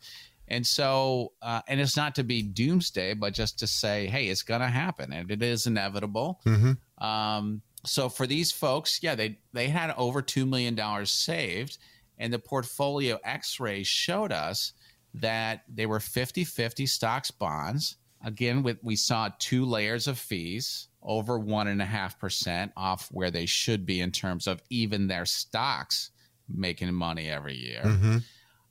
And 0.48 0.66
so, 0.66 1.32
uh, 1.42 1.62
and 1.68 1.80
it's 1.80 1.96
not 1.96 2.14
to 2.16 2.24
be 2.24 2.42
doomsday, 2.42 3.14
but 3.14 3.32
just 3.34 3.58
to 3.60 3.66
say, 3.66 4.06
hey, 4.06 4.26
it's 4.28 4.42
going 4.42 4.60
to 4.60 4.68
happen, 4.68 5.12
and 5.12 5.30
it 5.30 5.42
is 5.42 5.66
inevitable. 5.66 6.40
Mm-hmm. 6.46 7.04
Um, 7.04 7.62
so 7.84 8.08
for 8.08 8.26
these 8.26 8.52
folks, 8.52 9.00
yeah, 9.02 9.14
they 9.14 9.38
they 9.52 9.68
had 9.68 9.92
over 9.96 10.22
two 10.22 10.46
million 10.46 10.74
dollars 10.74 11.10
saved, 11.10 11.78
and 12.18 12.32
the 12.32 12.38
portfolio 12.38 13.18
X-ray 13.24 13.82
showed 13.82 14.32
us 14.32 14.72
that 15.14 15.64
they 15.68 15.84
were 15.84 15.98
50-50 15.98 16.88
stocks 16.88 17.30
bonds. 17.30 17.96
Again, 18.24 18.62
with 18.62 18.78
we 18.82 18.96
saw 18.96 19.30
two 19.38 19.64
layers 19.64 20.06
of 20.06 20.18
fees 20.18 20.88
over 21.02 21.38
one 21.38 21.66
and 21.66 21.82
a 21.82 21.86
half 21.86 22.18
percent 22.18 22.72
off 22.76 23.08
where 23.10 23.30
they 23.30 23.46
should 23.46 23.84
be 23.84 24.00
in 24.00 24.12
terms 24.12 24.46
of 24.46 24.62
even 24.70 25.08
their 25.08 25.26
stocks 25.26 26.10
making 26.48 26.92
money 26.94 27.28
every 27.28 27.56
year. 27.56 27.82
Mm-hmm. 27.84 28.18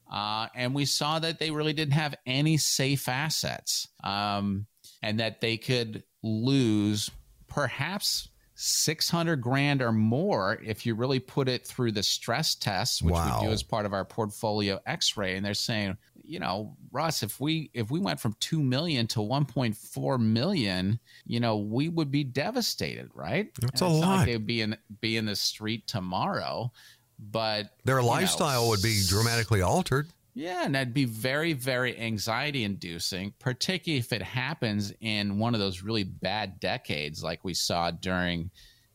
Uh, 0.10 0.48
and 0.56 0.74
we 0.74 0.86
saw 0.86 1.20
that 1.20 1.40
they 1.40 1.52
really 1.52 1.74
didn't 1.74 1.94
have 1.94 2.16
any 2.26 2.58
safe 2.58 3.08
assets 3.08 3.88
um, 4.04 4.66
and 5.02 5.20
that 5.20 5.42
they 5.42 5.58
could 5.58 6.04
lose 6.22 7.10
perhaps 7.48 8.30
600 8.64 9.38
grand 9.42 9.82
or 9.82 9.92
more 9.92 10.60
if 10.64 10.86
you 10.86 10.94
really 10.94 11.20
put 11.20 11.50
it 11.50 11.66
through 11.66 11.92
the 11.92 12.04
stress 12.04 12.54
tests 12.54 13.02
which 13.02 13.12
Wow. 13.14 13.40
we 13.42 13.48
do 13.48 13.52
as 13.52 13.64
part 13.64 13.88
of 13.88 13.94
our 13.94 14.06
portfolio 14.06 14.80
x-ray 14.86 15.36
and 15.36 15.44
they're 15.44 15.56
saying 15.56 15.98
you 16.24 16.40
know 16.40 16.76
russ 16.92 17.24
if 17.24 17.40
we 17.40 17.72
if 17.74 17.90
we 17.90 18.00
went 18.00 18.20
from 18.20 18.36
2 18.40 18.62
million 18.62 19.08
to 19.08 19.20
1.4 19.20 20.20
million 20.20 21.00
you 21.26 21.40
know 21.40 21.58
we 21.58 21.90
would 21.90 22.12
be 22.12 22.24
devastated 22.24 23.10
right 23.16 23.50
That's 23.60 23.82
And 23.82 23.90
a 23.90 23.94
lot. 23.94 24.08
like 24.18 24.26
they'd 24.28 24.46
be 24.46 24.62
in 24.62 24.78
be 25.02 25.18
in 25.18 25.26
the 25.26 25.36
street 25.36 25.88
tomorrow 25.88 26.72
but 27.18 27.72
Their 27.86 27.98
you 27.98 28.02
know, 28.04 28.08
lifestyle 28.10 28.70
would 28.70 28.82
be 28.82 29.00
dramatically 29.08 29.62
altered. 29.62 30.08
Yeah, 30.34 30.64
and 30.64 30.76
that'd 30.76 30.94
be 30.94 31.06
very, 31.06 31.54
very 31.54 31.98
anxiety 32.00 32.64
inducing, 32.64 33.34
particularly 33.40 34.00
if 34.00 34.14
it 34.14 34.22
happens 34.22 34.94
in 35.02 35.38
one 35.40 35.54
of 35.54 35.60
those 35.60 35.82
really 35.82 36.04
bad 36.04 36.60
decades 36.60 37.24
like 37.24 37.44
we 37.44 37.54
saw 37.54 37.92
during 37.92 38.50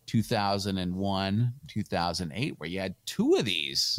2001, 0.07 1.53
2008, 1.69 2.55
where 2.59 2.69
you 2.69 2.81
had 2.81 2.95
two 3.05 3.35
of 3.35 3.45
these 3.45 3.99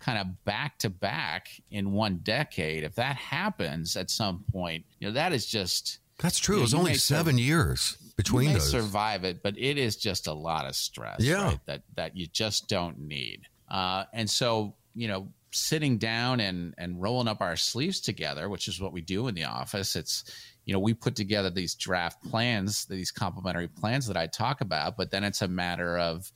kind 0.00 0.18
of 0.18 0.44
back 0.44 0.78
to 0.80 0.90
back 0.90 1.48
in 1.70 1.92
one 1.92 2.18
decade. 2.22 2.84
If 2.84 2.94
that 2.96 3.16
happens 3.16 3.96
at 3.96 4.10
some 4.10 4.44
point, 4.52 4.84
you 5.00 5.08
know, 5.08 5.14
that 5.14 5.32
is 5.32 5.46
just. 5.46 5.98
That's 6.18 6.38
true. 6.38 6.56
Yeah, 6.56 6.60
it 6.60 6.62
was 6.62 6.74
only 6.74 6.90
may 6.92 6.96
sur- 6.96 7.14
seven 7.16 7.38
years 7.38 7.98
between 8.16 8.48
you 8.48 8.54
those. 8.54 8.70
survive 8.70 9.24
it, 9.24 9.42
but 9.42 9.54
it 9.58 9.78
is 9.78 9.96
just 9.96 10.26
a 10.26 10.32
lot 10.32 10.66
of 10.66 10.74
stress. 10.74 11.20
Yeah. 11.20 11.44
right, 11.44 11.60
that 11.66 11.82
that 11.96 12.16
you 12.16 12.26
just 12.26 12.68
don't 12.68 12.98
need. 13.00 13.42
Uh, 13.70 14.04
and 14.12 14.28
so 14.28 14.74
you 14.94 15.08
know, 15.08 15.28
sitting 15.56 15.98
down 15.98 16.40
and 16.40 16.74
and 16.78 17.00
rolling 17.00 17.28
up 17.28 17.40
our 17.40 17.56
sleeves 17.56 18.00
together, 18.00 18.48
which 18.48 18.68
is 18.68 18.80
what 18.80 18.92
we 18.92 19.00
do 19.00 19.28
in 19.28 19.34
the 19.34 19.44
office. 19.44 19.96
It's 19.96 20.24
you 20.64 20.72
know 20.72 20.78
we 20.78 20.94
put 20.94 21.16
together 21.16 21.50
these 21.50 21.74
draft 21.74 22.22
plans, 22.28 22.84
these 22.86 23.10
complementary 23.10 23.68
plans 23.68 24.06
that 24.06 24.16
I 24.16 24.26
talk 24.26 24.60
about, 24.60 24.96
but 24.96 25.10
then 25.10 25.24
it's 25.24 25.42
a 25.42 25.48
matter 25.48 25.98
of 25.98 26.30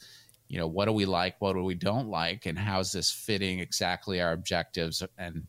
you 0.49 0.59
know 0.59 0.67
what 0.67 0.87
do 0.87 0.93
we 0.93 1.05
like, 1.05 1.41
what 1.41 1.53
do 1.53 1.63
we 1.63 1.75
don't 1.75 2.09
like, 2.09 2.47
and 2.47 2.59
how's 2.59 2.93
this 2.93 3.11
fitting 3.11 3.61
exactly 3.61 4.21
our 4.21 4.33
objectives 4.33 5.03
and 5.19 5.47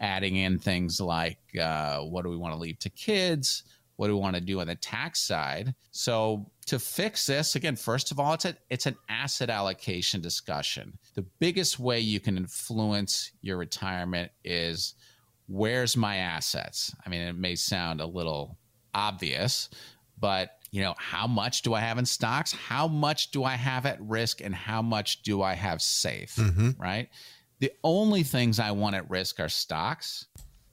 adding 0.00 0.36
in 0.36 0.58
things 0.58 1.00
like 1.00 1.38
uh, 1.60 2.00
what 2.00 2.24
do 2.24 2.30
we 2.30 2.36
want 2.36 2.52
to 2.52 2.58
leave 2.58 2.78
to 2.80 2.90
kids 2.90 3.62
what 3.96 4.08
do 4.08 4.14
we 4.14 4.20
want 4.20 4.34
to 4.34 4.40
do 4.40 4.60
on 4.60 4.66
the 4.66 4.74
tax 4.74 5.20
side 5.20 5.74
so 5.92 6.50
to 6.66 6.78
fix 6.78 7.26
this 7.26 7.54
again 7.56 7.76
first 7.76 8.10
of 8.10 8.20
all 8.20 8.34
it's 8.34 8.44
a 8.44 8.56
it's 8.70 8.86
an 8.86 8.96
asset 9.08 9.50
allocation 9.50 10.20
discussion 10.20 10.98
the 11.14 11.24
biggest 11.40 11.78
way 11.78 11.98
you 11.98 12.20
can 12.20 12.36
influence 12.36 13.32
your 13.40 13.56
retirement 13.56 14.30
is 14.44 14.94
where's 15.48 15.96
my 15.96 16.16
assets 16.16 16.94
i 17.04 17.08
mean 17.08 17.20
it 17.20 17.36
may 17.36 17.54
sound 17.54 18.00
a 18.00 18.06
little 18.06 18.56
obvious 18.94 19.68
but 20.18 20.58
you 20.70 20.80
know 20.80 20.94
how 20.98 21.26
much 21.26 21.62
do 21.62 21.74
i 21.74 21.80
have 21.80 21.98
in 21.98 22.06
stocks 22.06 22.52
how 22.52 22.86
much 22.86 23.30
do 23.32 23.42
i 23.44 23.54
have 23.54 23.84
at 23.86 24.00
risk 24.00 24.40
and 24.40 24.54
how 24.54 24.80
much 24.80 25.22
do 25.22 25.42
i 25.42 25.54
have 25.54 25.82
safe 25.82 26.36
mm-hmm. 26.36 26.70
right 26.78 27.08
the 27.62 27.72
only 27.84 28.24
things 28.24 28.58
I 28.58 28.72
want 28.72 28.96
at 28.96 29.08
risk 29.08 29.38
are 29.38 29.48
stocks, 29.48 30.26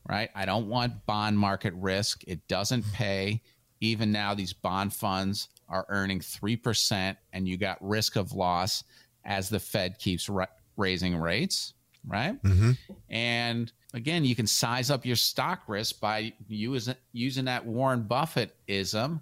right? 0.10 0.32
I 0.34 0.46
don't 0.46 0.70
want 0.70 1.06
bond 1.06 1.38
market 1.38 1.76
risk. 1.76 2.24
It 2.26 2.48
doesn't 2.48 2.84
pay. 2.94 3.44
Even 3.80 4.12
now, 4.12 4.34
these 4.34 4.54
bond 4.54 4.92
funds 4.92 5.50
are 5.70 5.86
earning 5.90 6.20
3%, 6.20 7.16
and 7.32 7.48
you 7.48 7.58
got 7.58 7.78
risk 7.82 8.16
of 8.16 8.34
loss 8.34 8.84
as 9.24 9.50
the 9.50 9.60
Fed 9.60 10.00
keeps 10.00 10.28
ra- 10.28 10.46
raising 10.78 11.16
rates, 11.16 11.74
right? 12.06 12.42
Mm-hmm. 12.42 12.72
And 13.10 13.72
again, 13.94 14.26
you 14.26 14.36
can 14.36 14.48
size 14.48 14.90
up 14.90 15.06
your 15.06 15.16
stock 15.16 15.64
risk 15.68 16.00
by 16.00 16.34
using, 16.48 16.96
using 17.12 17.46
that 17.46 17.66
Warren 17.66 18.04
Buffett 18.04 18.56
ism. 18.68 19.22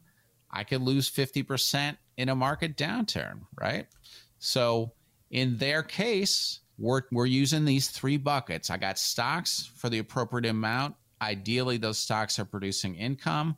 I 0.49 0.63
could 0.63 0.81
lose 0.81 1.11
50% 1.11 1.97
in 2.17 2.29
a 2.29 2.35
market 2.35 2.77
downturn, 2.77 3.41
right? 3.59 3.87
So 4.39 4.93
in 5.29 5.57
their 5.57 5.83
case, 5.83 6.61
we're, 6.77 7.01
we're 7.11 7.25
using 7.25 7.65
these 7.65 7.89
three 7.89 8.17
buckets. 8.17 8.69
I 8.69 8.77
got 8.77 8.97
stocks 8.99 9.69
for 9.75 9.89
the 9.89 9.99
appropriate 9.99 10.49
amount. 10.49 10.95
Ideally, 11.21 11.77
those 11.77 11.97
stocks 11.97 12.39
are 12.39 12.45
producing 12.45 12.95
income. 12.95 13.57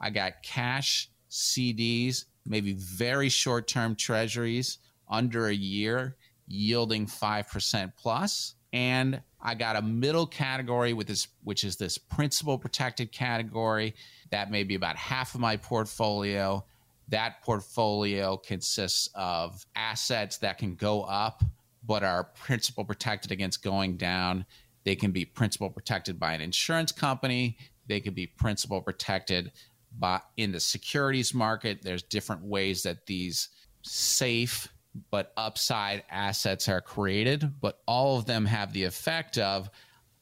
I 0.00 0.10
got 0.10 0.42
cash, 0.42 1.10
CDs, 1.30 2.24
maybe 2.48 2.72
very 2.72 3.28
short 3.28 3.68
term 3.68 3.94
treasuries 3.94 4.78
under 5.08 5.46
a 5.46 5.54
year 5.54 6.16
yielding 6.46 7.06
5% 7.06 7.92
plus. 7.96 8.54
And 8.72 9.22
I 9.40 9.54
got 9.54 9.76
a 9.76 9.82
middle 9.82 10.26
category 10.26 10.92
with 10.92 11.06
this, 11.06 11.28
which 11.44 11.64
is 11.64 11.76
this 11.76 11.96
principal 11.98 12.58
protected 12.58 13.12
category. 13.12 13.94
That 14.30 14.50
may 14.50 14.64
be 14.64 14.74
about 14.74 14.96
half 14.96 15.34
of 15.34 15.40
my 15.40 15.56
portfolio. 15.56 16.64
That 17.08 17.42
portfolio 17.42 18.36
consists 18.36 19.08
of 19.14 19.64
assets 19.74 20.38
that 20.38 20.58
can 20.58 20.74
go 20.74 21.02
up, 21.02 21.42
but 21.86 22.02
are 22.02 22.24
principal 22.24 22.84
protected 22.84 23.32
against 23.32 23.62
going 23.62 23.96
down. 23.96 24.44
They 24.84 24.96
can 24.96 25.12
be 25.12 25.24
principal 25.24 25.70
protected 25.70 26.18
by 26.18 26.34
an 26.34 26.40
insurance 26.40 26.92
company. 26.92 27.56
They 27.86 28.00
could 28.00 28.14
be 28.14 28.26
principal 28.26 28.82
protected 28.82 29.52
by 29.96 30.20
in 30.36 30.52
the 30.52 30.60
securities 30.60 31.34
market. 31.34 31.82
There's 31.82 32.02
different 32.02 32.42
ways 32.42 32.82
that 32.82 33.06
these 33.06 33.48
safe 33.82 34.68
but 35.10 35.32
upside 35.36 36.02
assets 36.10 36.68
are 36.68 36.80
created, 36.80 37.60
but 37.60 37.80
all 37.86 38.18
of 38.18 38.26
them 38.26 38.46
have 38.46 38.72
the 38.72 38.84
effect 38.84 39.38
of 39.38 39.70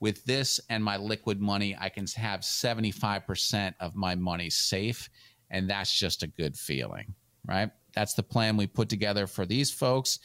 with 0.01 0.25
this 0.25 0.61
and 0.69 0.85
my 0.85 0.97
liquid 0.97 1.41
money, 1.41 1.77
I 1.79 1.89
can 1.89 2.07
have 2.17 2.41
75% 2.41 3.75
of 3.81 3.97
my 3.97 4.15
money 4.15 4.51
safe. 4.51 5.09
And 5.51 5.71
that's 5.71 5.97
just 5.97 6.23
a 6.23 6.27
good 6.27 6.57
feeling, 6.57 7.15
right? 7.47 7.71
That's 7.95 8.15
the 8.15 8.23
plan 8.23 8.57
we 8.57 8.67
put 8.67 8.89
together 8.89 9.27
for 9.27 9.47
these 9.47 9.71
folks. 9.71 10.19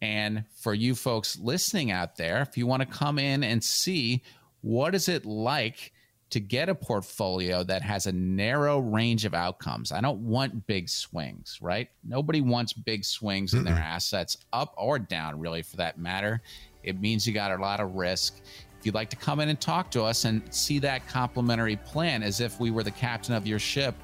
And 0.00 0.44
for 0.54 0.72
you 0.72 0.94
folks 0.94 1.38
listening 1.38 1.90
out 1.90 2.16
there, 2.16 2.42
if 2.42 2.56
you 2.56 2.66
want 2.66 2.82
to 2.82 2.88
come 2.88 3.18
in 3.18 3.42
and 3.42 3.64
see 3.64 4.22
what 4.60 4.94
is 4.94 5.08
it 5.08 5.26
like 5.26 5.92
to 6.30 6.40
get 6.40 6.68
a 6.68 6.74
portfolio 6.74 7.64
that 7.64 7.82
has 7.82 8.06
a 8.06 8.12
narrow 8.12 8.78
range 8.78 9.24
of 9.24 9.34
outcomes. 9.34 9.90
I 9.90 10.00
don't 10.00 10.20
want 10.20 10.66
big 10.66 10.88
swings, 10.88 11.58
right? 11.60 11.88
Nobody 12.04 12.40
wants 12.40 12.72
big 12.72 13.04
swings 13.04 13.52
in 13.52 13.64
their 13.64 13.74
assets 13.74 14.36
up 14.52 14.72
or 14.76 14.98
down, 14.98 15.38
really, 15.38 15.62
for 15.62 15.76
that 15.76 15.98
matter. 15.98 16.40
It 16.84 17.00
means 17.00 17.26
you 17.26 17.34
got 17.34 17.50
a 17.50 17.60
lot 17.60 17.80
of 17.80 17.96
risk. 17.96 18.40
If 18.78 18.86
you'd 18.86 18.94
like 18.94 19.10
to 19.10 19.16
come 19.16 19.40
in 19.40 19.50
and 19.50 19.60
talk 19.60 19.90
to 19.90 20.02
us 20.02 20.24
and 20.24 20.42
see 20.54 20.78
that 20.78 21.06
complimentary 21.06 21.76
plan 21.76 22.22
as 22.22 22.40
if 22.40 22.58
we 22.60 22.70
were 22.70 22.82
the 22.82 22.90
captain 22.92 23.34
of 23.34 23.46
your 23.46 23.58
ship, 23.58 23.94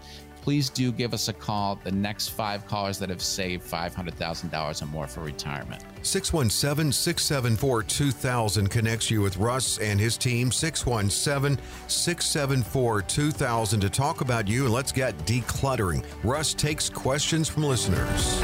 please 0.46 0.70
do 0.70 0.92
give 0.92 1.12
us 1.12 1.26
a 1.26 1.32
call. 1.32 1.74
The 1.82 1.90
next 1.90 2.28
five 2.28 2.68
callers 2.68 3.00
that 3.00 3.08
have 3.08 3.20
saved 3.20 3.68
$500,000 3.68 4.80
or 4.80 4.86
more 4.86 5.08
for 5.08 5.20
retirement. 5.20 5.82
617 6.02 6.92
674 6.92 7.82
2000 7.82 8.68
connects 8.68 9.10
you 9.10 9.22
with 9.22 9.38
Russ 9.38 9.78
and 9.78 9.98
his 9.98 10.16
team. 10.16 10.52
617 10.52 11.58
674 11.88 13.02
2000 13.02 13.80
to 13.80 13.90
talk 13.90 14.20
about 14.20 14.46
you 14.46 14.66
and 14.66 14.72
let's 14.72 14.92
get 14.92 15.18
decluttering. 15.26 16.04
Russ 16.22 16.54
takes 16.54 16.88
questions 16.88 17.48
from 17.48 17.64
listeners. 17.64 18.40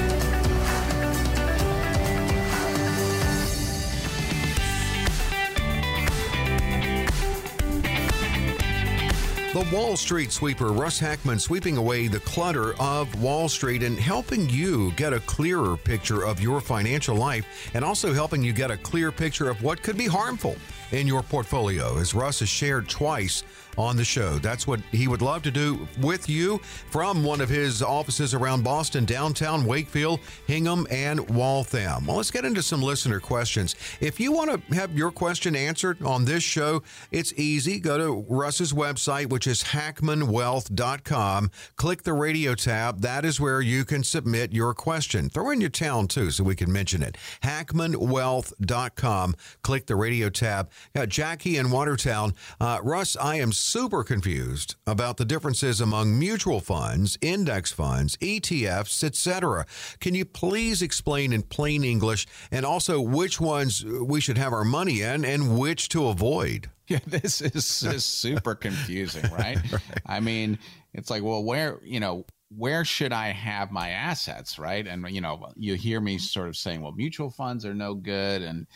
The 9.62 9.77
Wall 9.77 9.96
Street 9.96 10.33
Sweeper, 10.33 10.72
Russ 10.72 10.98
Hackmann, 10.98 11.38
sweeping 11.38 11.77
away 11.77 12.09
the 12.09 12.18
clutter 12.18 12.75
of 12.81 13.22
Wall 13.22 13.48
Street 13.48 13.85
and 13.85 13.96
helping 13.96 14.51
you 14.51 14.90
get 14.96 15.12
a 15.12 15.20
clearer 15.20 15.77
picture 15.77 16.25
of 16.25 16.40
your 16.40 16.61
financial 16.61 17.14
life 17.14 17.70
and 17.72 17.85
also 17.85 18.12
helping 18.12 18.42
you 18.42 18.53
get 18.53 18.72
a 18.72 18.77
clear 18.77 19.12
picture 19.12 19.48
of 19.48 19.62
what 19.62 19.81
could 19.81 19.96
be 19.96 20.09
harmful 20.09 20.57
in 20.90 21.07
your 21.07 21.22
portfolio, 21.22 21.96
as 21.98 22.12
Russ 22.12 22.40
has 22.40 22.48
shared 22.48 22.88
twice 22.88 23.44
on 23.78 23.96
the 23.96 24.04
show. 24.04 24.38
That's 24.38 24.66
what 24.66 24.80
he 24.92 25.08
would 25.08 25.22
love 25.22 25.42
to 25.42 25.50
do 25.50 25.87
with 26.00 26.28
you 26.28 26.58
from 26.90 27.24
one 27.24 27.40
of 27.40 27.48
his 27.48 27.82
offices 27.82 28.35
around 28.35 28.64
Boston, 28.64 29.04
downtown, 29.04 29.64
Wakefield, 29.64 30.20
Hingham, 30.46 30.87
and 30.90 31.28
Waltham. 31.30 32.06
Well, 32.06 32.16
let's 32.16 32.30
get 32.30 32.44
into 32.44 32.62
some 32.62 32.82
listener 32.82 33.20
questions. 33.20 33.74
If 34.00 34.20
you 34.20 34.32
want 34.32 34.68
to 34.68 34.74
have 34.74 34.96
your 34.96 35.11
question 35.11 35.56
answered 35.56 36.02
on 36.02 36.24
this 36.24 36.42
show, 36.42 36.82
it's 37.11 37.32
easy. 37.35 37.78
Go 37.80 37.98
to 37.98 38.26
Russ's 38.28 38.72
website, 38.72 39.28
which 39.30 39.46
is 39.46 39.62
hackmannwealth.com. 39.64 41.50
Click 41.76 42.02
the 42.02 42.12
radio 42.12 42.54
tab. 42.54 43.00
That 43.00 43.24
is 43.24 43.40
where 43.40 43.61
you 43.61 43.85
can 43.85 44.02
submit 44.04 44.52
your 44.52 44.74
question. 44.74 45.28
Throw 45.28 45.50
in 45.50 45.61
your 45.61 45.70
town 45.70 46.08
too 46.08 46.30
so 46.30 46.44
we 46.44 46.56
can 46.56 46.72
mention 46.72 47.02
it. 47.02 47.16
hackmannwealth.com. 47.42 49.35
Click 49.62 49.87
the 49.87 49.96
radio 49.96 50.28
tab. 50.28 50.70
Got 50.94 51.08
Jackie 51.08 51.56
in 51.56 51.70
Watertown. 51.70 52.35
Uh, 52.61 52.78
Russ, 52.82 53.16
I 53.16 53.37
am 53.37 53.52
super 53.62 54.03
confused 54.03 54.75
about 54.87 55.16
the 55.16 55.25
differences 55.25 55.81
among 55.81 56.18
mutual 56.18 56.61
funds, 56.61 57.16
index 57.20 57.72
funds, 57.72 58.16
ETFs, 58.18 59.05
etc. 59.05 59.64
Can 60.01 60.14
you 60.14 60.25
please 60.25 60.83
explain 60.83 61.33
in 61.33 61.42
plain 61.42 61.85
English 61.85 62.27
and 62.51 62.66
also 62.66 63.01
which 63.01 63.40
ones 63.40 63.85
we 63.85 64.20
should 64.20 64.38
have 64.38 64.53
our 64.53 64.64
money 64.64 65.01
in 65.01 65.24
and 65.24 65.59
which 65.59 65.89
to 65.91 66.09
avoid? 66.09 66.70
Yeah, 66.89 66.99
this 67.07 67.41
is, 67.41 67.84
is 67.84 68.05
super 68.05 68.55
confusing, 68.55 69.22
right? 69.32 69.57
I 70.05 70.20
mean, 70.20 70.59
it's 70.93 71.09
like, 71.09 71.22
well, 71.22 71.43
where, 71.43 71.78
you 71.82 72.01
know, 72.01 72.26
where 72.57 72.84
should 72.84 73.12
I 73.12 73.28
have 73.28 73.70
my 73.70 73.91
assets, 73.91 74.59
right? 74.59 74.86
And 74.86 75.09
you 75.09 75.20
know, 75.20 75.49
you 75.57 75.74
hear 75.74 76.01
me 76.01 76.18
sort 76.18 76.49
of 76.49 76.57
saying, 76.57 76.82
well, 76.82 76.93
mutual 76.93 77.30
funds 77.30 77.64
are 77.64 77.72
no 77.72 77.95
good, 77.95 78.43
and 78.43 78.66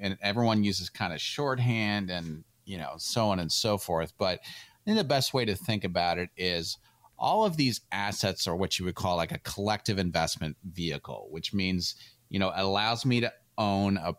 and 0.00 0.16
everyone 0.22 0.64
uses 0.64 0.88
kind 0.88 1.12
of 1.12 1.20
shorthand, 1.20 2.10
and 2.10 2.44
you 2.68 2.76
know, 2.76 2.92
so 2.98 3.30
on 3.30 3.40
and 3.40 3.50
so 3.50 3.78
forth. 3.78 4.12
But 4.18 4.40
I 4.44 4.80
think 4.84 4.98
the 4.98 5.04
best 5.04 5.32
way 5.32 5.44
to 5.46 5.54
think 5.54 5.84
about 5.84 6.18
it 6.18 6.28
is 6.36 6.76
all 7.18 7.44
of 7.44 7.56
these 7.56 7.80
assets 7.90 8.46
are 8.46 8.54
what 8.54 8.78
you 8.78 8.84
would 8.84 8.94
call 8.94 9.16
like 9.16 9.32
a 9.32 9.38
collective 9.38 9.98
investment 9.98 10.56
vehicle, 10.64 11.28
which 11.30 11.54
means 11.54 11.96
you 12.28 12.38
know 12.38 12.50
it 12.50 12.60
allows 12.60 13.04
me 13.04 13.20
to 13.20 13.32
own 13.56 13.96
a 13.96 14.14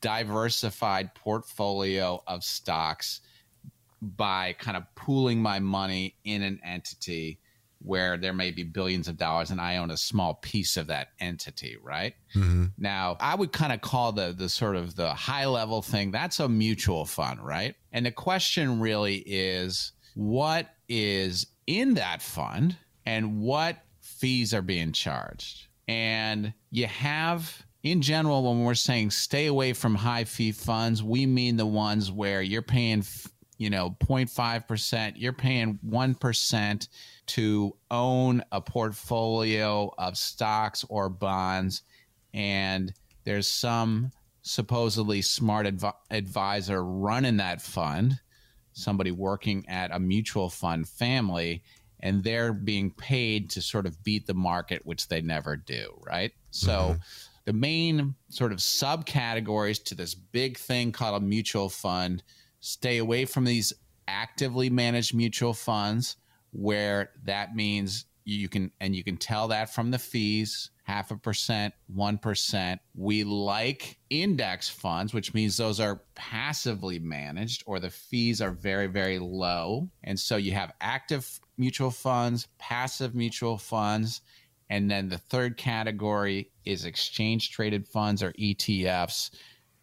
diversified 0.00 1.14
portfolio 1.14 2.22
of 2.26 2.42
stocks 2.42 3.20
by 4.00 4.54
kind 4.58 4.76
of 4.76 4.84
pooling 4.94 5.42
my 5.42 5.58
money 5.58 6.16
in 6.24 6.42
an 6.42 6.60
entity 6.64 7.40
where 7.80 8.16
there 8.16 8.32
may 8.32 8.50
be 8.50 8.64
billions 8.64 9.08
of 9.08 9.16
dollars 9.16 9.50
and 9.50 9.60
I 9.60 9.76
own 9.76 9.90
a 9.90 9.96
small 9.96 10.34
piece 10.34 10.76
of 10.76 10.88
that 10.88 11.08
entity, 11.20 11.76
right? 11.82 12.14
Mm-hmm. 12.34 12.66
Now, 12.76 13.16
I 13.20 13.34
would 13.34 13.52
kind 13.52 13.72
of 13.72 13.80
call 13.80 14.12
the 14.12 14.34
the 14.36 14.48
sort 14.48 14.76
of 14.76 14.96
the 14.96 15.14
high 15.14 15.46
level 15.46 15.82
thing 15.82 16.10
that's 16.10 16.40
a 16.40 16.48
mutual 16.48 17.04
fund, 17.04 17.44
right? 17.44 17.74
And 17.92 18.04
the 18.04 18.10
question 18.10 18.80
really 18.80 19.22
is 19.26 19.92
what 20.14 20.68
is 20.88 21.46
in 21.66 21.94
that 21.94 22.22
fund 22.22 22.76
and 23.06 23.40
what 23.40 23.76
fees 24.00 24.52
are 24.52 24.62
being 24.62 24.92
charged. 24.92 25.66
And 25.86 26.52
you 26.70 26.86
have 26.86 27.62
in 27.82 28.02
general 28.02 28.42
when 28.42 28.64
we're 28.64 28.74
saying 28.74 29.10
stay 29.10 29.46
away 29.46 29.72
from 29.72 29.94
high 29.94 30.24
fee 30.24 30.52
funds, 30.52 31.02
we 31.02 31.26
mean 31.26 31.56
the 31.56 31.66
ones 31.66 32.10
where 32.10 32.42
you're 32.42 32.62
paying 32.62 33.04
you 33.58 33.70
know 33.70 33.96
0.5%, 34.00 35.12
you're 35.16 35.32
paying 35.32 35.78
1% 35.86 36.88
to 37.28 37.76
own 37.90 38.42
a 38.52 38.60
portfolio 38.60 39.92
of 39.98 40.16
stocks 40.16 40.84
or 40.88 41.08
bonds 41.08 41.82
and 42.34 42.92
there's 43.24 43.46
some 43.46 44.10
supposedly 44.42 45.20
smart 45.22 45.66
adv- 45.66 45.94
advisor 46.10 46.82
running 46.82 47.36
that 47.36 47.60
fund 47.60 48.18
somebody 48.72 49.10
working 49.10 49.64
at 49.68 49.94
a 49.94 49.98
mutual 49.98 50.48
fund 50.48 50.88
family 50.88 51.62
and 52.00 52.22
they're 52.22 52.52
being 52.52 52.90
paid 52.90 53.50
to 53.50 53.60
sort 53.60 53.86
of 53.86 54.02
beat 54.04 54.26
the 54.26 54.34
market 54.34 54.86
which 54.86 55.08
they 55.08 55.20
never 55.20 55.56
do 55.56 56.00
right 56.06 56.32
so 56.50 56.70
mm-hmm. 56.70 57.00
the 57.44 57.52
main 57.52 58.14
sort 58.30 58.52
of 58.52 58.58
subcategories 58.58 59.82
to 59.82 59.94
this 59.94 60.14
big 60.14 60.56
thing 60.56 60.92
called 60.92 61.22
a 61.22 61.24
mutual 61.24 61.68
fund 61.68 62.22
stay 62.60 62.98
away 62.98 63.24
from 63.24 63.44
these 63.44 63.72
actively 64.06 64.70
managed 64.70 65.14
mutual 65.14 65.52
funds 65.52 66.16
where 66.58 67.10
that 67.24 67.54
means 67.54 68.04
you 68.24 68.48
can 68.48 68.70
and 68.80 68.94
you 68.94 69.04
can 69.04 69.16
tell 69.16 69.48
that 69.48 69.72
from 69.72 69.90
the 69.90 69.98
fees 69.98 70.70
half 70.88 71.10
a 71.10 71.16
percent, 71.16 71.74
1%. 71.94 72.78
We 72.94 73.22
like 73.22 73.98
index 74.08 74.70
funds, 74.70 75.12
which 75.12 75.34
means 75.34 75.56
those 75.56 75.80
are 75.80 76.00
passively 76.14 76.98
managed 76.98 77.62
or 77.66 77.78
the 77.78 77.90
fees 77.90 78.40
are 78.40 78.50
very, 78.50 78.86
very 78.86 79.18
low. 79.18 79.90
And 80.02 80.18
so 80.18 80.36
you 80.36 80.52
have 80.52 80.72
active 80.80 81.40
mutual 81.58 81.90
funds, 81.90 82.48
passive 82.58 83.14
mutual 83.14 83.58
funds. 83.58 84.22
And 84.70 84.90
then 84.90 85.10
the 85.10 85.18
third 85.18 85.58
category 85.58 86.50
is 86.64 86.86
exchange 86.86 87.50
traded 87.50 87.86
funds 87.86 88.22
or 88.22 88.32
ETFs. 88.32 89.30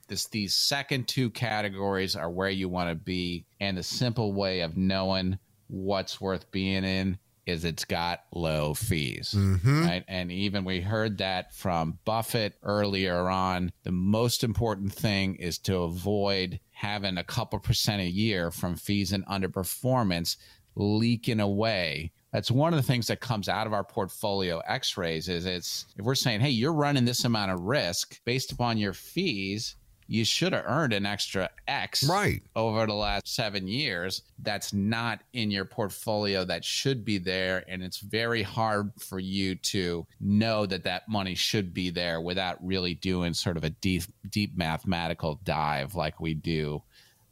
This, 0.07 0.25
these 0.25 0.55
second 0.55 1.07
two 1.07 1.29
categories 1.29 2.15
are 2.15 2.31
where 2.31 2.49
you 2.49 2.67
want 2.67 2.89
to 2.89 2.95
be. 2.95 3.45
And 3.59 3.77
the 3.77 3.83
simple 3.83 4.33
way 4.33 4.61
of 4.61 4.75
knowing 4.75 5.37
what's 5.67 6.19
worth 6.21 6.51
being 6.51 6.83
in 6.83 7.17
is 7.45 7.63
it's 7.63 7.85
got 7.85 8.23
low 8.33 8.73
fees, 8.73 9.35
mm-hmm. 9.37 9.85
right? 9.85 10.03
And 10.07 10.31
even 10.31 10.65
we 10.65 10.81
heard 10.81 11.19
that 11.19 11.53
from 11.53 11.99
Buffett 12.03 12.55
earlier 12.63 13.29
on. 13.29 13.71
The 13.83 13.91
most 13.91 14.43
important 14.43 14.93
thing 14.93 15.35
is 15.35 15.59
to 15.59 15.77
avoid 15.77 16.59
having 16.71 17.17
a 17.17 17.23
couple 17.23 17.59
percent 17.59 18.01
a 18.01 18.09
year 18.09 18.49
from 18.49 18.75
fees 18.75 19.13
and 19.13 19.25
underperformance 19.27 20.37
leaking 20.75 21.39
away. 21.39 22.11
That's 22.33 22.51
one 22.51 22.73
of 22.73 22.77
the 22.77 22.83
things 22.83 23.07
that 23.07 23.21
comes 23.21 23.47
out 23.47 23.67
of 23.67 23.73
our 23.73 23.83
portfolio 23.83 24.59
x-rays 24.67 25.29
is 25.29 25.45
it's 25.45 25.85
if 25.97 26.03
we're 26.03 26.15
saying, 26.15 26.41
hey, 26.41 26.49
you're 26.49 26.73
running 26.73 27.05
this 27.05 27.23
amount 27.23 27.51
of 27.51 27.61
risk 27.61 28.19
based 28.25 28.51
upon 28.51 28.77
your 28.77 28.93
fees, 28.93 29.75
you 30.07 30.23
should 30.23 30.53
have 30.53 30.65
earned 30.67 30.93
an 30.93 31.05
extra 31.05 31.49
X 31.67 32.03
right. 32.03 32.41
over 32.55 32.85
the 32.85 32.93
last 32.93 33.33
seven 33.33 33.67
years. 33.67 34.21
That's 34.39 34.73
not 34.73 35.21
in 35.33 35.49
your 35.49 35.65
portfolio 35.65 36.45
that 36.45 36.63
should 36.63 37.03
be 37.03 37.17
there. 37.17 37.63
And 37.67 37.83
it's 37.83 37.99
very 37.99 38.43
hard 38.43 38.91
for 38.99 39.19
you 39.19 39.55
to 39.55 40.05
know 40.19 40.65
that 40.65 40.83
that 40.83 41.09
money 41.09 41.35
should 41.35 41.73
be 41.73 41.89
there 41.89 42.21
without 42.21 42.63
really 42.65 42.93
doing 42.95 43.33
sort 43.33 43.57
of 43.57 43.63
a 43.63 43.69
deep, 43.69 44.03
deep 44.29 44.55
mathematical 44.57 45.39
dive 45.43 45.95
like 45.95 46.19
we 46.19 46.33
do 46.33 46.83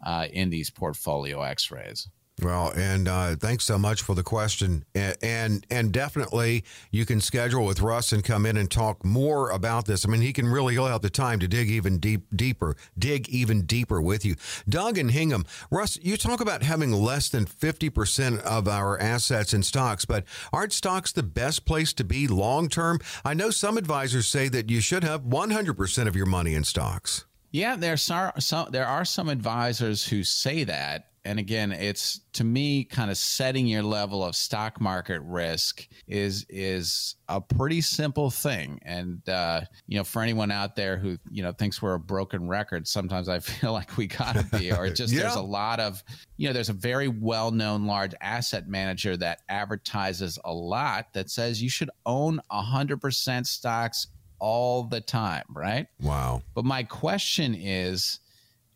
uh, 0.05 0.27
in 0.31 0.49
these 0.49 0.69
portfolio 0.69 1.41
x 1.41 1.71
rays. 1.71 2.07
Well, 2.41 2.73
and 2.75 3.07
uh, 3.07 3.35
thanks 3.35 3.63
so 3.63 3.77
much 3.77 4.01
for 4.01 4.15
the 4.15 4.23
question, 4.23 4.85
and, 4.95 5.15
and, 5.21 5.67
and 5.69 5.91
definitely 5.91 6.63
you 6.89 7.05
can 7.05 7.21
schedule 7.21 7.63
with 7.63 7.79
Russ 7.79 8.11
and 8.11 8.23
come 8.23 8.47
in 8.47 8.57
and 8.57 8.71
talk 8.71 9.05
more 9.05 9.51
about 9.51 9.85
this. 9.85 10.03
I 10.03 10.09
mean, 10.09 10.21
he 10.21 10.33
can 10.33 10.47
really 10.47 10.73
he'll 10.73 10.87
have 10.87 11.03
the 11.03 11.11
time 11.11 11.39
to 11.41 11.47
dig 11.47 11.69
even 11.69 11.99
deep 11.99 12.25
deeper, 12.35 12.75
dig 12.97 13.29
even 13.29 13.67
deeper 13.67 14.01
with 14.01 14.25
you. 14.25 14.35
Doug 14.67 14.97
and 14.97 15.11
Hingham, 15.11 15.45
Russ, 15.69 15.99
you 16.01 16.17
talk 16.17 16.41
about 16.41 16.63
having 16.63 16.91
less 16.91 17.29
than 17.29 17.45
fifty 17.45 17.91
percent 17.91 18.41
of 18.41 18.67
our 18.67 18.99
assets 18.99 19.53
in 19.53 19.61
stocks, 19.61 20.03
but 20.03 20.25
aren't 20.51 20.73
stocks 20.73 21.11
the 21.11 21.23
best 21.23 21.65
place 21.65 21.93
to 21.93 22.03
be 22.03 22.27
long 22.27 22.67
term? 22.67 22.99
I 23.23 23.35
know 23.35 23.51
some 23.51 23.77
advisors 23.77 24.25
say 24.25 24.49
that 24.49 24.71
you 24.71 24.81
should 24.81 25.03
have 25.03 25.23
one 25.23 25.51
hundred 25.51 25.77
percent 25.77 26.09
of 26.09 26.15
your 26.15 26.25
money 26.25 26.55
in 26.55 26.63
stocks. 26.63 27.25
Yeah, 27.51 27.75
there 27.75 27.93
are 27.93 28.33
some 28.39 28.71
there 28.71 28.87
are 28.87 29.05
some 29.05 29.29
advisors 29.29 30.07
who 30.07 30.23
say 30.23 30.63
that 30.63 31.09
and 31.25 31.39
again 31.39 31.71
it's 31.71 32.21
to 32.33 32.43
me 32.43 32.83
kind 32.83 33.09
of 33.09 33.17
setting 33.17 33.65
your 33.67 33.83
level 33.83 34.23
of 34.23 34.35
stock 34.35 34.81
market 34.81 35.21
risk 35.21 35.87
is 36.07 36.45
is 36.49 37.15
a 37.29 37.41
pretty 37.41 37.81
simple 37.81 38.29
thing. 38.29 38.79
And 38.83 39.27
uh, 39.27 39.61
you 39.87 39.97
know 39.97 40.03
for 40.03 40.21
anyone 40.21 40.51
out 40.51 40.75
there 40.75 40.97
who 40.97 41.17
you 41.31 41.41
know 41.41 41.51
thinks 41.51 41.81
we're 41.81 41.95
a 41.95 41.99
broken 41.99 42.47
record 42.47 42.87
sometimes 42.87 43.29
i 43.29 43.39
feel 43.39 43.73
like 43.73 43.97
we 43.97 44.07
gotta 44.07 44.43
be 44.57 44.71
or 44.71 44.89
just 44.93 45.13
yeah. 45.13 45.21
there's 45.21 45.35
a 45.35 45.41
lot 45.41 45.79
of 45.79 46.03
you 46.37 46.47
know 46.47 46.53
there's 46.53 46.69
a 46.69 46.73
very 46.73 47.07
well-known 47.07 47.85
large 47.85 48.13
asset 48.21 48.67
manager 48.67 49.17
that 49.17 49.39
advertises 49.49 50.37
a 50.45 50.53
lot 50.53 51.13
that 51.13 51.29
says 51.29 51.61
you 51.61 51.69
should 51.69 51.89
own 52.05 52.39
100% 52.51 53.47
stocks 53.47 54.07
all 54.39 54.83
the 54.83 55.01
time 55.01 55.45
right? 55.49 55.87
Wow. 56.01 56.41
But 56.53 56.65
my 56.65 56.83
question 56.83 57.55
is 57.55 58.19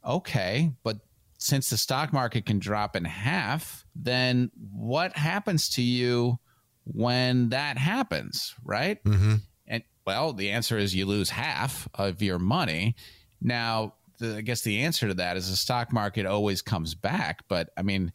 okay 0.06 0.72
but 0.84 0.98
since 1.38 1.70
the 1.70 1.78
stock 1.78 2.12
market 2.12 2.46
can 2.46 2.60
drop 2.60 2.96
in 2.96 3.06
half, 3.06 3.86
then 3.96 4.52
what 4.72 5.16
happens 5.16 5.70
to 5.70 5.82
you 5.82 6.40
when 6.86 7.50
that 7.50 7.78
happens, 7.78 8.56
right? 8.64 9.04
Mm-hmm. 9.04 9.36
And 9.68 9.84
well, 10.06 10.34
the 10.34 10.50
answer 10.52 10.78
is 10.78 10.96
you 10.96 11.06
lose 11.06 11.30
half 11.30 11.88
of 11.94 12.22
your 12.22 12.40
money. 12.40 12.96
Now, 13.42 13.94
the, 14.20 14.38
I 14.38 14.42
guess 14.42 14.62
the 14.62 14.80
answer 14.80 15.08
to 15.08 15.14
that 15.16 15.38
is 15.38 15.50
the 15.50 15.56
stock 15.56 15.94
market 15.94 16.26
always 16.26 16.62
comes 16.62 16.96
back, 16.96 17.44
but 17.48 17.70
I 17.78 17.84
mean, 17.84 18.12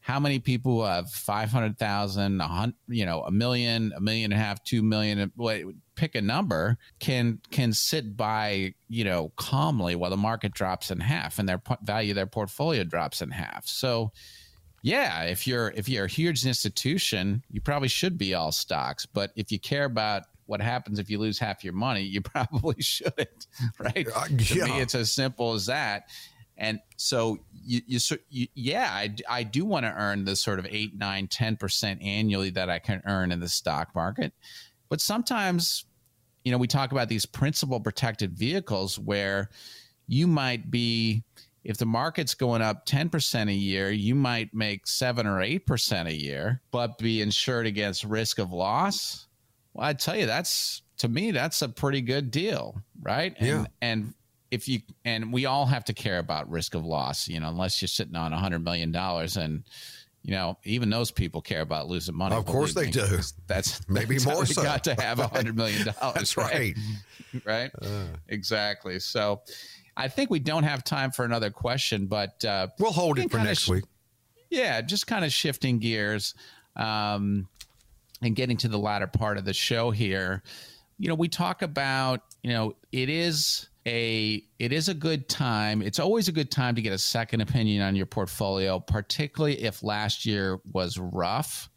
how 0.00 0.20
many 0.20 0.38
people 0.38 0.84
have 0.84 1.10
500,000, 1.10 2.42
you 2.88 3.06
know, 3.06 3.22
a 3.22 3.30
million, 3.32 3.92
a 3.96 4.00
million 4.00 4.32
and 4.32 4.40
a 4.40 4.44
half, 4.44 4.62
two 4.62 4.82
million, 4.82 5.32
pick 5.96 6.14
a 6.14 6.22
number, 6.22 6.78
can 7.00 7.40
can 7.50 7.72
sit 7.72 8.16
by, 8.16 8.74
you 8.88 9.04
know, 9.04 9.32
calmly 9.36 9.96
while 9.96 10.10
the 10.10 10.16
market 10.16 10.52
drops 10.52 10.90
in 10.90 11.00
half 11.00 11.38
and 11.38 11.48
their 11.48 11.60
value 11.82 12.14
their 12.14 12.26
portfolio 12.26 12.84
drops 12.84 13.20
in 13.20 13.30
half. 13.30 13.66
So, 13.66 14.12
yeah, 14.82 15.24
if 15.24 15.46
you're 15.46 15.72
if 15.76 15.88
you're 15.88 16.04
a 16.04 16.08
huge 16.10 16.46
institution, 16.46 17.42
you 17.50 17.60
probably 17.60 17.88
should 17.88 18.16
be 18.16 18.34
all 18.34 18.52
stocks, 18.52 19.06
but 19.06 19.32
if 19.34 19.50
you 19.50 19.58
care 19.58 19.84
about 19.84 20.22
what 20.46 20.60
happens 20.60 20.98
if 20.98 21.10
you 21.10 21.18
lose 21.18 21.38
half 21.38 21.64
your 21.64 21.72
money, 21.72 22.02
you 22.02 22.20
probably 22.22 22.80
shouldn't, 22.80 23.46
right? 23.78 24.06
Uh, 24.14 24.26
yeah. 24.30 24.36
To 24.38 24.64
me, 24.64 24.80
it's 24.80 24.94
as 24.94 25.12
simple 25.12 25.54
as 25.54 25.66
that. 25.66 26.04
And 26.58 26.80
so 26.96 27.38
you, 27.52 27.82
you, 27.86 28.00
you 28.30 28.46
yeah, 28.54 28.88
I, 28.90 29.14
I 29.28 29.42
do 29.42 29.64
want 29.64 29.84
to 29.84 29.92
earn 29.92 30.24
the 30.24 30.36
sort 30.36 30.58
of 30.58 30.66
eight, 30.70 30.96
nine, 30.96 31.28
10% 31.28 32.04
annually 32.04 32.50
that 32.50 32.70
I 32.70 32.78
can 32.78 33.02
earn 33.04 33.30
in 33.30 33.40
the 33.40 33.48
stock 33.48 33.94
market. 33.94 34.32
But 34.88 35.00
sometimes, 35.00 35.84
you 36.44 36.52
know, 36.52 36.58
we 36.58 36.66
talk 36.66 36.92
about 36.92 37.08
these 37.08 37.26
principal 37.26 37.80
protected 37.80 38.32
vehicles 38.36 38.98
where 38.98 39.50
you 40.06 40.26
might 40.26 40.70
be, 40.70 41.24
if 41.64 41.78
the 41.78 41.86
market's 41.86 42.34
going 42.34 42.62
up 42.62 42.86
10% 42.86 43.48
a 43.48 43.52
year, 43.52 43.90
you 43.90 44.14
might 44.14 44.54
make 44.54 44.86
seven 44.86 45.26
or 45.26 45.40
8% 45.40 46.06
a 46.06 46.14
year, 46.14 46.60
but 46.70 46.98
be 46.98 47.20
insured 47.20 47.66
against 47.66 48.04
risk 48.04 48.38
of 48.38 48.52
loss. 48.52 49.26
Well, 49.74 49.86
I 49.86 49.92
tell 49.92 50.16
you, 50.16 50.26
that's 50.26 50.82
to 50.98 51.08
me, 51.08 51.30
that's 51.30 51.60
a 51.62 51.68
pretty 51.68 52.00
good 52.00 52.30
deal, 52.30 52.80
right? 53.02 53.34
And, 53.38 53.48
yeah. 53.48 53.64
and 53.82 54.14
if 54.50 54.68
you 54.68 54.80
and 55.04 55.32
we 55.32 55.46
all 55.46 55.66
have 55.66 55.84
to 55.84 55.92
care 55.92 56.18
about 56.18 56.50
risk 56.50 56.74
of 56.74 56.84
loss, 56.84 57.28
you 57.28 57.40
know, 57.40 57.48
unless 57.48 57.82
you're 57.82 57.88
sitting 57.88 58.16
on 58.16 58.32
a 58.32 58.38
hundred 58.38 58.64
million 58.64 58.92
dollars 58.92 59.36
and 59.36 59.64
you 60.26 60.32
know, 60.32 60.58
even 60.64 60.90
those 60.90 61.12
people 61.12 61.40
care 61.40 61.60
about 61.60 61.86
losing 61.86 62.16
money. 62.16 62.34
Of 62.34 62.46
course 62.46 62.74
they 62.74 62.90
do. 62.90 63.06
That's 63.46 63.88
Maybe 63.88 64.16
that's 64.18 64.26
more 64.26 64.44
so. 64.44 64.60
got 64.60 64.82
to 64.84 64.94
have 65.00 65.20
a 65.20 65.28
hundred 65.28 65.56
million 65.56 65.84
dollars. 66.00 66.14
That's 66.16 66.36
right. 66.36 66.76
right? 67.44 67.70
exactly. 68.28 68.98
So, 68.98 69.42
I 69.96 70.08
think 70.08 70.28
we 70.28 70.40
don't 70.40 70.64
have 70.64 70.82
time 70.82 71.12
for 71.12 71.24
another 71.24 71.50
question, 71.50 72.06
but 72.06 72.44
uh, 72.44 72.66
We'll 72.80 72.90
hold 72.90 73.20
it 73.20 73.30
for 73.30 73.38
next 73.38 73.60
sh- 73.60 73.68
week. 73.68 73.84
yeah, 74.50 74.80
just 74.82 75.06
kind 75.06 75.24
of 75.24 75.32
shifting 75.32 75.78
gears 75.78 76.34
um, 76.74 77.48
and 78.20 78.34
getting 78.34 78.56
to 78.58 78.68
the 78.68 78.78
latter 78.78 79.06
part 79.06 79.38
of 79.38 79.44
the 79.44 79.54
show 79.54 79.92
here. 79.92 80.42
You 80.98 81.08
know, 81.08 81.14
we 81.14 81.28
talk 81.28 81.62
about, 81.62 82.22
you 82.42 82.50
know, 82.50 82.74
it 82.90 83.08
is 83.08 83.68
a 83.86 84.42
it 84.58 84.72
is 84.72 84.88
a 84.88 84.94
good 84.94 85.28
time. 85.28 85.80
It's 85.80 86.00
always 86.00 86.28
a 86.28 86.32
good 86.32 86.50
time 86.50 86.74
to 86.74 86.82
get 86.82 86.92
a 86.92 86.98
second 86.98 87.40
opinion 87.40 87.82
on 87.82 87.94
your 87.94 88.06
portfolio, 88.06 88.80
particularly 88.80 89.62
if 89.62 89.82
last 89.82 90.26
year 90.26 90.58
was 90.72 90.98
rough. 90.98 91.70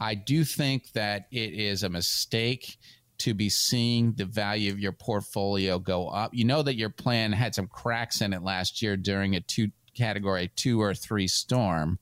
I 0.00 0.14
do 0.14 0.44
think 0.44 0.92
that 0.92 1.26
it 1.30 1.52
is 1.52 1.82
a 1.82 1.88
mistake 1.88 2.78
to 3.18 3.34
be 3.34 3.48
seeing 3.48 4.12
the 4.12 4.26
value 4.26 4.70
of 4.70 4.78
your 4.78 4.92
portfolio 4.92 5.78
go 5.78 6.08
up. 6.08 6.34
You 6.34 6.44
know 6.44 6.62
that 6.62 6.76
your 6.76 6.90
plan 6.90 7.32
had 7.32 7.54
some 7.54 7.66
cracks 7.66 8.20
in 8.20 8.32
it 8.32 8.42
last 8.42 8.82
year 8.82 8.96
during 8.96 9.36
a 9.36 9.40
two 9.40 9.70
category 9.94 10.50
two 10.56 10.80
or 10.80 10.94
three 10.94 11.28
storm. 11.28 11.98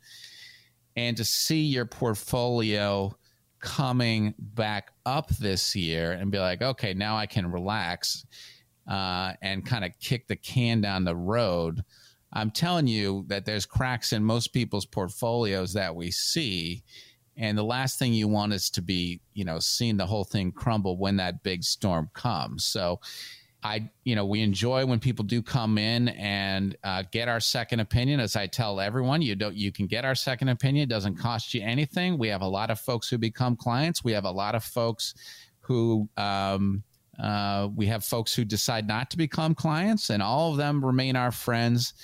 And 0.97 1.17
to 1.17 1.25
see 1.25 1.63
your 1.63 1.87
portfolio 1.87 3.17
coming 3.61 4.35
back 4.39 4.93
up 5.07 5.29
this 5.29 5.75
year 5.75 6.13
and 6.13 6.31
be 6.31 6.39
like, 6.39 6.63
okay, 6.63 6.95
now 6.95 7.17
I 7.17 7.27
can 7.27 7.51
relax 7.51 8.25
uh, 8.89 9.33
and 9.43 9.65
kind 9.65 9.85
of 9.85 9.93
kick 10.01 10.29
the 10.29 10.37
can 10.37 10.81
down 10.81 11.05
the 11.05 11.17
road. 11.17 11.83
I'm 12.33 12.51
telling 12.51 12.87
you 12.87 13.25
that 13.29 13.45
there's 13.45 13.65
cracks 13.67 14.13
in 14.13 14.25
most 14.25 14.53
people's 14.53 14.87
portfolios 14.87 15.73
that 15.75 15.95
we 15.95 16.11
see. 16.11 16.83
And 17.37 17.57
the 17.57 17.65
last 17.65 17.99
thing 17.99 18.13
you 18.13 18.29
want 18.29 18.53
is 18.53 18.71
to 18.71 18.83
be, 18.83 19.21
you 19.35 19.45
know, 19.45 19.59
seeing 19.59 19.97
the 19.97 20.07
whole 20.07 20.25
thing 20.25 20.53
crumble 20.53 20.97
when 20.99 21.17
that 21.17 21.43
big 21.43 21.65
storm 21.65 22.11
comes. 22.13 22.65
So, 22.65 23.01
I, 23.63 23.89
you 24.05 24.15
know, 24.15 24.27
we 24.27 24.43
enjoy 24.43 24.85
when 24.85 25.01
people 25.01 25.25
do 25.25 25.43
come 25.43 25.79
in 25.79 26.09
and 26.09 26.77
uh, 26.85 27.05
get 27.11 27.29
our 27.29 27.41
second 27.41 27.81
opinion. 27.81 28.21
As 28.21 28.37
I 28.37 28.47
tell 28.47 28.79
everyone, 28.79 29.23
you 29.23 29.35
don't, 29.37 29.57
you 29.57 29.73
can 29.73 29.87
get 29.87 30.05
our 30.05 30.15
second 30.15 30.49
opinion. 30.49 30.85
It 30.85 30.91
doesn't 30.91 31.17
cost 31.17 31.55
you 31.55 31.63
anything. 31.63 32.19
We 32.19 32.29
have 32.29 32.43
a 32.43 32.49
lot 32.49 32.71
of 32.71 32.79
folks 32.79 33.09
who 33.09 33.17
become 33.17 33.57
clients. 33.57 34.05
We 34.05 34.13
have 34.13 34.27
a 34.27 34.31
lot 34.31 34.55
of 34.55 34.63
folks 34.63 35.15
who, 35.61 36.09
um, 36.17 36.83
uh, 37.19 37.69
we 37.75 37.87
have 37.87 38.05
folks 38.05 38.35
who 38.35 38.45
decide 38.45 38.87
not 38.87 39.11
to 39.11 39.17
become 39.17 39.55
clients, 39.55 40.11
and 40.11 40.23
all 40.23 40.51
of 40.51 40.57
them 40.57 40.85
remain 40.85 41.17
our 41.17 41.31
friends. 41.31 41.95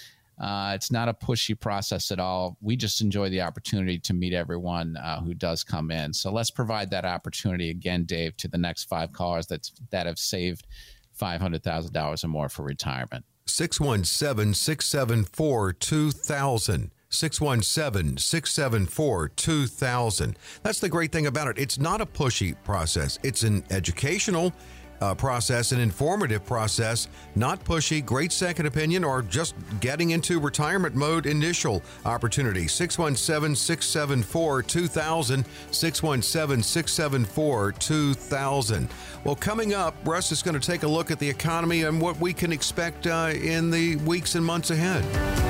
Uh, 0.40 0.72
it's 0.74 0.90
not 0.90 1.08
a 1.08 1.12
pushy 1.12 1.58
process 1.58 2.10
at 2.10 2.18
all. 2.18 2.56
We 2.62 2.74
just 2.74 3.02
enjoy 3.02 3.28
the 3.28 3.42
opportunity 3.42 3.98
to 3.98 4.14
meet 4.14 4.32
everyone 4.32 4.96
uh, 4.96 5.20
who 5.20 5.34
does 5.34 5.62
come 5.62 5.90
in. 5.90 6.14
So 6.14 6.32
let's 6.32 6.50
provide 6.50 6.90
that 6.90 7.04
opportunity 7.04 7.70
again, 7.70 8.04
Dave, 8.04 8.36
to 8.38 8.48
the 8.48 8.56
next 8.56 8.84
five 8.84 9.12
callers 9.12 9.46
that's 9.46 9.72
that 9.90 10.06
have 10.06 10.18
saved 10.18 10.66
five 11.12 11.40
hundred 11.40 11.62
thousand 11.62 11.92
dollars 11.92 12.24
or 12.24 12.28
more 12.28 12.48
for 12.48 12.62
retirement. 12.62 13.24
617 13.46 14.54
674 14.54 15.72
2000. 15.74 16.90
617 17.10 18.16
674 18.18 19.28
2000. 19.28 20.38
That's 20.62 20.78
the 20.78 20.88
great 20.88 21.12
thing 21.12 21.26
about 21.26 21.48
it. 21.48 21.58
It's 21.58 21.78
not 21.78 22.00
a 22.00 22.06
pushy 22.06 22.54
process, 22.64 23.18
it's 23.22 23.42
an 23.42 23.64
educational 23.70 24.52
uh, 25.00 25.14
process, 25.14 25.72
an 25.72 25.80
informative 25.80 26.44
process, 26.44 27.08
not 27.34 27.62
pushy, 27.64 28.04
great 28.04 28.32
second 28.32 28.66
opinion, 28.66 29.04
or 29.04 29.22
just 29.22 29.54
getting 29.80 30.10
into 30.10 30.40
retirement 30.40 30.94
mode 30.94 31.26
initial 31.26 31.82
opportunity. 32.04 32.68
617 32.68 33.54
674 33.56 34.62
2000. 34.62 35.44
617 35.70 36.62
674 36.62 37.72
2000. 37.72 38.88
Well, 39.24 39.36
coming 39.36 39.74
up, 39.74 39.94
Russ 40.04 40.32
is 40.32 40.42
going 40.42 40.58
to 40.58 40.66
take 40.66 40.82
a 40.82 40.88
look 40.88 41.10
at 41.10 41.18
the 41.18 41.28
economy 41.28 41.82
and 41.82 42.00
what 42.00 42.18
we 42.20 42.32
can 42.32 42.52
expect 42.52 43.06
uh, 43.06 43.32
in 43.34 43.70
the 43.70 43.96
weeks 43.96 44.34
and 44.34 44.44
months 44.44 44.70
ahead. 44.70 45.49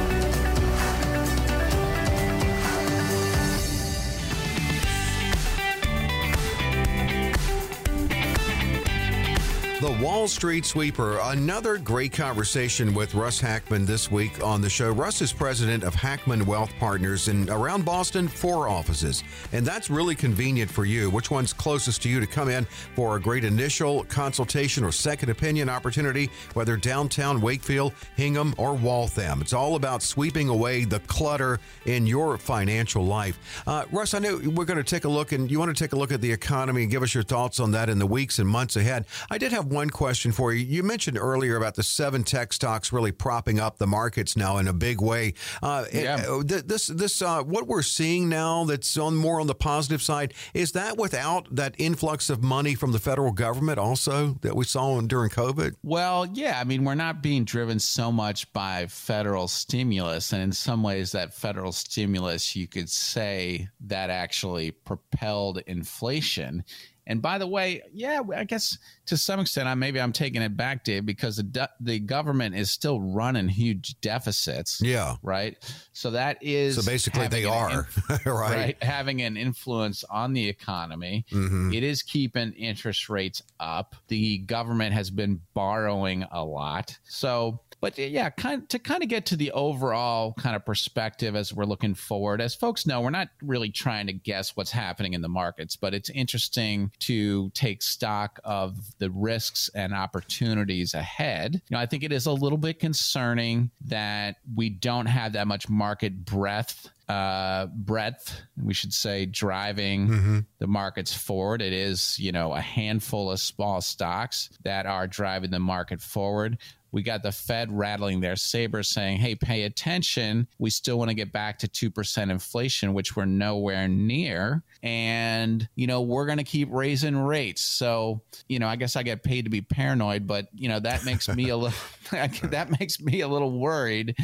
The 9.81 9.93
Wall 9.93 10.29
Street 10.29 10.67
Sweeper, 10.67 11.19
another 11.23 11.79
great 11.79 12.13
conversation 12.13 12.93
with 12.93 13.15
Russ 13.15 13.41
Hackmann 13.41 13.87
this 13.87 14.11
week 14.11 14.45
on 14.45 14.61
the 14.61 14.69
show. 14.69 14.91
Russ 14.91 15.23
is 15.23 15.33
president 15.33 15.85
of 15.85 15.95
Hackmann 15.95 16.45
Wealth 16.45 16.71
Partners 16.79 17.29
in 17.29 17.49
around 17.49 17.87
Boston, 17.87 18.29
four 18.29 18.69
offices. 18.69 19.25
And 19.53 19.65
that's 19.65 19.89
really 19.89 20.15
convenient 20.15 20.71
for 20.71 20.85
you. 20.85 21.09
Which 21.09 21.31
one's 21.31 21.55
closest 21.55 22.03
to 22.03 22.11
you 22.11 22.21
to 22.21 22.27
come 22.27 22.51
in 22.51 22.67
for 22.95 23.17
a 23.17 23.21
great 23.21 23.43
initial 23.43 24.05
consultation 24.05 24.85
or 24.85 24.93
second 24.93 25.31
opinion 25.31 25.71
opportunity, 25.71 26.29
whether 26.53 26.77
downtown 26.77 27.41
Wakefield, 27.41 27.95
Hingham, 28.17 28.55
or 28.59 28.75
Waltham? 28.75 29.41
It's 29.41 29.55
all 29.55 29.77
about 29.77 30.03
sweeping 30.03 30.51
away 30.51 30.85
the 30.85 31.01
clutter 31.01 31.59
in 31.87 32.07
your 32.07 32.37
financial 32.37 33.07
life. 33.07 33.65
Uh, 33.67 33.87
Russ, 33.91 34.13
I 34.13 34.19
know 34.19 34.43
we're 34.45 34.67
going 34.67 34.77
to 34.77 34.85
take 34.85 35.05
a 35.05 35.09
look, 35.09 35.33
and 35.33 35.51
you 35.51 35.59
want 35.59 35.75
to 35.75 35.83
take 35.83 35.95
a 35.95 35.97
look 35.97 36.13
at 36.13 36.21
the 36.21 36.31
economy 36.31 36.83
and 36.83 36.91
give 36.91 37.03
us 37.03 37.15
your 37.15 37.25
thoughts 37.25 37.59
on 37.59 37.71
that 37.71 37.89
in 37.89 37.99
the 37.99 38.07
weeks 38.07 38.39
and 38.39 38.47
months 38.47 38.77
ahead. 38.77 39.07
I 39.31 39.39
did 39.39 39.53
have 39.53 39.70
one 39.71 39.91
question 39.91 40.33
for 40.33 40.53
you. 40.53 40.65
You 40.65 40.83
mentioned 40.83 41.17
earlier 41.19 41.57
about 41.57 41.75
the 41.77 41.83
seven 41.83 42.25
tech 42.25 42.53
stocks 42.53 42.93
really 42.93 43.13
propping 43.13 43.59
up 43.59 43.79
the 43.79 43.87
markets 43.87 44.37
now 44.37 44.59
in 44.59 44.69
a 44.69 44.73
big 44.73 45.01
way. 45.01 45.35
Uh, 45.63 45.85
Yeah. 45.93 46.25
uh, 46.29 46.43
This, 46.45 46.89
this, 46.89 47.23
uh, 47.23 47.43
what 47.43 47.67
we're 47.67 47.83
seeing 47.83 48.29
now 48.29 48.65
that's 48.65 48.97
on 48.99 49.17
more 49.17 49.41
on 49.41 49.47
the 49.47 49.55
positive 49.55 50.03
side 50.03 50.35
is 50.53 50.73
that 50.73 50.97
without 50.99 51.55
that 51.55 51.75
influx 51.79 52.29
of 52.29 52.43
money 52.43 52.75
from 52.75 52.93
the 52.93 52.99
federal 52.99 53.33
government 53.33 53.79
also 53.79 54.37
that 54.43 54.57
we 54.57 54.65
saw 54.65 55.01
during 55.01 55.31
COVID. 55.31 55.75
Well, 55.83 56.27
yeah, 56.27 56.59
I 56.61 56.65
mean, 56.65 56.85
we're 56.85 56.95
not 56.95 57.23
being 57.23 57.45
driven 57.45 57.79
so 57.79 58.11
much 58.11 58.53
by 58.53 58.87
federal 58.87 59.47
stimulus. 59.49 60.33
And 60.33 60.43
in 60.43 60.53
some 60.53 60.83
ways, 60.83 61.13
that 61.13 61.33
federal 61.33 61.73
stimulus, 61.73 62.57
you 62.57 62.67
could 62.67 62.91
say 62.91 63.69
that 63.87 64.11
actually 64.11 64.73
propelled 64.73 65.59
inflation. 65.67 66.65
And 67.11 67.21
by 67.21 67.39
the 67.39 67.47
way, 67.47 67.83
yeah, 67.93 68.21
I 68.37 68.45
guess 68.45 68.79
to 69.07 69.17
some 69.17 69.41
extent, 69.41 69.67
I 69.69 69.75
maybe 69.75 70.01
I'm 70.01 70.13
taking 70.13 70.43
it 70.43 70.57
back, 70.57 70.85
Dave, 70.85 71.05
because 71.05 71.37
the 71.37 71.69
the 71.81 71.99
government 71.99 72.55
is 72.55 72.71
still 72.71 73.01
running 73.01 73.49
huge 73.49 74.01
deficits. 74.01 74.81
Yeah. 74.81 75.17
Right. 75.21 75.57
So 75.93 76.13
that 76.13 76.39
is 76.41 76.77
So 76.77 76.89
basically, 76.89 77.27
they 77.27 77.43
an 77.45 77.51
are 77.51 77.89
right. 78.25 78.27
right? 78.27 78.83
Having 78.83 79.23
an 79.23 79.37
influence 79.37 80.05
on 80.05 80.35
the 80.35 80.49
economy. 80.49 81.27
Mhm. 81.33 81.75
It 81.75 81.83
is 81.83 82.03
keeping 82.03 82.53
interest 82.53 83.09
rates 83.11 83.43
up. 83.59 83.97
The 84.07 84.39
government 84.39 84.95
has 84.95 85.11
been 85.11 85.41
borrowing 85.53 86.25
a 86.31 86.45
lot. 86.45 86.97
So, 87.09 87.61
but 87.81 87.99
yeah, 87.99 88.31
kind 88.31 88.69
to 88.69 88.79
kind 88.79 89.03
of 89.03 89.09
get 89.09 89.27
to 89.27 89.37
the 89.37 89.51
overall 89.51 90.35
kind 90.35 90.55
of 90.55 90.65
perspective 90.65 91.35
as 91.35 91.53
we're 91.53 91.65
looking 91.65 91.95
forward. 91.95 92.41
As 92.41 92.55
folks 92.55 92.87
know, 92.87 93.01
we're 93.01 93.11
not 93.11 93.29
really 93.43 93.71
trying 93.71 94.07
to 94.07 94.13
guess 94.13 94.55
what's 94.57 94.71
happening 94.71 95.15
in 95.15 95.23
the 95.23 95.29
markets, 95.29 95.75
but 95.75 95.93
it's 95.93 96.11
interesting 96.11 96.93
to 97.01 97.51
take 97.51 97.83
stock 97.83 98.41
of 98.45 98.77
the 98.99 99.11
risks 99.11 99.71
and 99.75 99.95
opportunities 99.95 100.95
ahead. 100.95 101.55
You 101.55 101.77
know, 101.77 101.79
I 101.79 101.87
think 101.87 102.03
it 102.03 102.13
is 102.13 102.27
a 102.27 102.33
little 102.33 102.59
bit 102.59 102.79
concerning 102.79 103.71
that 103.87 104.37
we 104.55 104.71
don't 104.71 105.07
have 105.07 105.33
that 105.33 105.47
much 105.47 105.69
market 105.69 106.25
breadth 106.25 106.91
uh, 107.11 107.67
breadth, 107.67 108.41
we 108.63 108.73
should 108.73 108.93
say, 108.93 109.27
driving 109.27 110.47
the 110.61 110.69
markets 110.69 111.13
forward. 111.13 111.61
It 111.61 111.73
is, 111.73 112.17
you 112.21 112.31
know, 112.31 112.53
a 112.53 112.61
handful 112.61 113.33
of 113.33 113.41
small 113.41 113.81
stocks 113.81 114.49
that 114.63 114.87
are 114.87 115.09
driving 115.09 115.51
the 115.51 115.59
market 115.59 116.01
forward. 116.01 116.59
We 116.93 117.03
got 117.03 117.23
the 117.23 117.33
Fed 117.33 117.71
rattling 117.71 118.21
their 118.21 118.37
sabers 118.37 118.89
saying, 118.89 119.19
hey, 119.19 119.35
pay 119.35 119.63
attention. 119.63 120.49
We 120.59 120.71
still 120.71 120.99
want 120.99 121.11
to 121.11 121.15
get 121.15 121.33
back 121.33 121.59
to 121.61 121.69
2% 121.69 122.31
inflation, 122.31 122.95
which 122.95 123.17
we're 123.17 123.25
nowhere 123.25 123.89
near. 123.89 124.63
And, 124.83 125.69
you 125.75 125.87
know, 125.87 126.03
we're 126.03 126.27
going 126.27 126.39
to 126.39 126.45
keep 126.45 126.69
raising 126.71 127.17
rates. 127.17 127.63
So, 127.63 128.23
you 128.49 128.59
know, 128.59 128.67
I 128.67 128.77
guess 128.77 128.97
I 128.97 129.03
get 129.03 129.23
paid 129.23 129.45
to 129.45 129.51
be 129.51 129.61
paranoid, 129.61 130.27
but, 130.27 130.49
you 130.55 130.69
know, 130.69 130.81
that 130.81 131.05
makes 131.05 131.29
me 131.29 131.49
a 131.51 131.57
little, 131.57 131.79
that 132.11 132.79
makes 132.79 133.01
me 133.01 133.21
a 133.21 133.29
little 133.29 133.59
worried 133.59 134.17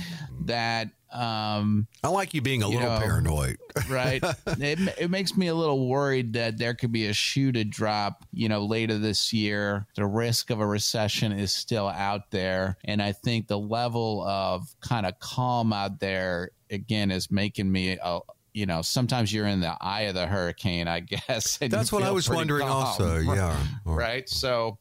that, 0.44 0.88
um, 1.12 1.86
I 2.02 2.08
like 2.08 2.34
you 2.34 2.42
being 2.42 2.62
a 2.62 2.68
You 2.68 2.76
little 2.78 2.94
know, 2.94 3.00
paranoid. 3.00 3.58
right? 3.88 4.22
it, 4.46 4.78
it 4.98 5.10
makes 5.10 5.36
me 5.36 5.46
a 5.46 5.54
little 5.54 5.88
worried 5.88 6.32
that 6.34 6.58
there 6.58 6.74
could 6.74 6.92
be 6.92 7.06
a 7.06 7.12
shoe 7.12 7.52
to 7.52 7.64
drop, 7.64 8.24
you 8.32 8.48
know, 8.48 8.64
later 8.64 8.98
this 8.98 9.32
year. 9.32 9.86
The 9.94 10.06
risk 10.06 10.50
of 10.50 10.60
a 10.60 10.66
recession 10.66 11.32
is 11.32 11.52
still 11.52 11.88
out 11.88 12.30
there. 12.30 12.76
And 12.84 13.00
I 13.00 13.12
think 13.12 13.46
the 13.46 13.58
level 13.58 14.24
of 14.24 14.66
kind 14.80 15.06
of 15.06 15.18
calm 15.20 15.72
out 15.72 16.00
there, 16.00 16.50
again, 16.70 17.10
is 17.10 17.30
making 17.30 17.70
me 17.70 17.98
a, 18.02 18.18
you 18.52 18.66
know, 18.66 18.82
sometimes 18.82 19.32
you're 19.32 19.46
in 19.46 19.60
the 19.60 19.76
eye 19.80 20.02
of 20.02 20.14
the 20.14 20.26
hurricane, 20.26 20.88
I 20.88 21.00
guess. 21.28 21.58
That's 21.58 21.92
what 21.92 22.02
I 22.02 22.10
was 22.10 22.28
wondering 22.28 22.66
calm, 22.66 22.84
also. 22.86 23.18
Yeah. 23.20 23.56
Right. 23.84 24.28
So, 24.28 24.78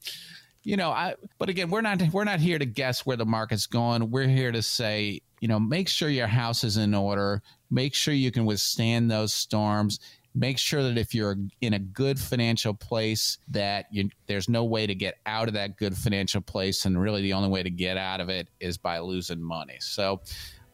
you 0.63 0.77
know, 0.77 0.89
I, 0.89 1.15
but 1.37 1.49
again, 1.49 1.69
we're 1.69 1.81
not, 1.81 2.01
we're 2.11 2.23
not 2.23 2.39
here 2.39 2.57
to 2.57 2.65
guess 2.65 3.05
where 3.05 3.17
the 3.17 3.25
market's 3.25 3.67
going. 3.67 4.09
We're 4.09 4.27
here 4.27 4.51
to 4.51 4.63
say, 4.63 5.21
you 5.39 5.47
know, 5.47 5.59
make 5.59 5.87
sure 5.87 6.09
your 6.09 6.27
house 6.27 6.63
is 6.63 6.77
in 6.77 6.93
order. 6.93 7.41
Make 7.69 7.93
sure 7.93 8.13
you 8.13 8.31
can 8.31 8.45
withstand 8.45 9.09
those 9.09 9.33
storms. 9.33 9.99
Make 10.33 10.57
sure 10.57 10.83
that 10.83 10.97
if 10.97 11.15
you're 11.15 11.37
in 11.61 11.73
a 11.73 11.79
good 11.79 12.19
financial 12.19 12.73
place, 12.73 13.37
that 13.49 13.85
you, 13.89 14.09
there's 14.27 14.49
no 14.49 14.65
way 14.65 14.85
to 14.85 14.93
get 14.93 15.15
out 15.25 15.47
of 15.47 15.53
that 15.53 15.77
good 15.77 15.95
financial 15.95 16.41
place, 16.41 16.85
and 16.85 16.99
really 16.99 17.21
the 17.21 17.33
only 17.33 17.49
way 17.49 17.63
to 17.63 17.69
get 17.69 17.95
out 17.95 18.19
of 18.19 18.29
it 18.29 18.49
is 18.59 18.77
by 18.77 18.99
losing 18.99 19.41
money. 19.41 19.77
So, 19.79 20.21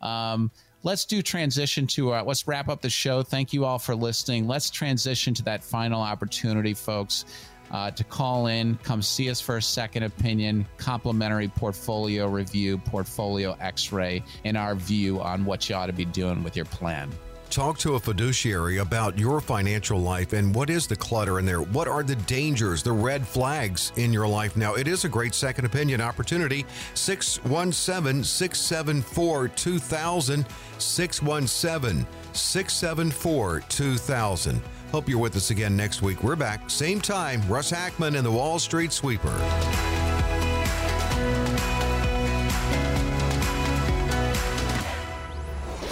um, 0.02 0.50
let's 0.82 1.06
do 1.06 1.22
transition 1.22 1.86
to 1.86 2.14
uh, 2.14 2.24
let's 2.24 2.48
wrap 2.48 2.70
up 2.70 2.82
the 2.82 2.90
show. 2.90 3.22
Thank 3.22 3.54
you 3.54 3.66
all 3.66 3.78
for 3.78 3.96
listening. 3.96 4.48
Let's 4.48 4.72
transition 4.72 5.36
to 5.36 5.44
that 5.44 5.64
final 5.64 6.02
opportunity, 6.02 6.74
folks 6.74 7.26
uh, 7.72 7.92
to 7.92 8.04
call 8.04 8.48
in, 8.48 8.78
come 8.84 9.02
see 9.02 9.30
us 9.30 9.42
for 9.42 9.58
a 9.58 9.62
second 9.62 10.04
opinion, 10.04 10.68
complimentary 10.78 11.48
portfolio 11.48 12.28
review, 12.28 12.78
portfolio 12.78 13.56
x 13.60 13.92
ray, 13.92 14.24
and 14.46 14.58
our 14.58 14.76
view 14.76 15.22
on 15.22 15.46
what 15.46 15.70
you 15.70 15.76
ought 15.76 15.88
to 15.88 15.94
be 15.94 16.06
doing 16.06 16.44
with 16.44 16.56
your 16.56 16.66
plan. 16.66 17.12
Talk 17.52 17.78
to 17.80 17.96
a 17.96 18.00
fiduciary 18.00 18.78
about 18.78 19.20
your 19.20 19.42
financial 19.42 20.00
life 20.00 20.32
and 20.32 20.56
what 20.56 20.70
is 20.70 20.88
the 20.88 20.96
clutter 20.96 21.38
in 21.38 21.46
there? 21.46 21.62
What 21.62 21.90
are 21.90 22.02
the 22.02 22.16
dangers, 22.16 22.82
the 22.82 22.94
red 22.94 23.28
flags 23.28 23.92
in 23.98 24.14
your 24.14 24.26
life? 24.26 24.56
Now, 24.56 24.76
it 24.76 24.88
is 24.88 25.04
a 25.04 25.10
great 25.10 25.34
second 25.34 25.66
opinion 25.66 26.00
opportunity. 26.00 26.66
617 26.94 28.24
674 28.24 29.50
2000. 29.50 30.46
617 30.78 32.08
674 32.32 33.60
2000. 33.68 34.62
Hope 34.92 35.08
you're 35.08 35.20
with 35.20 35.38
us 35.38 35.52
again 35.52 35.78
next 35.78 36.02
week. 36.02 36.22
We're 36.22 36.36
back, 36.36 36.70
same 36.70 37.00
time. 37.00 37.42
Russ 37.48 37.70
Hackmann 37.70 38.16
and 38.16 38.26
the 38.26 38.32
Wall 38.32 38.60
Street 38.60 38.92
Sweeper. 38.92 39.30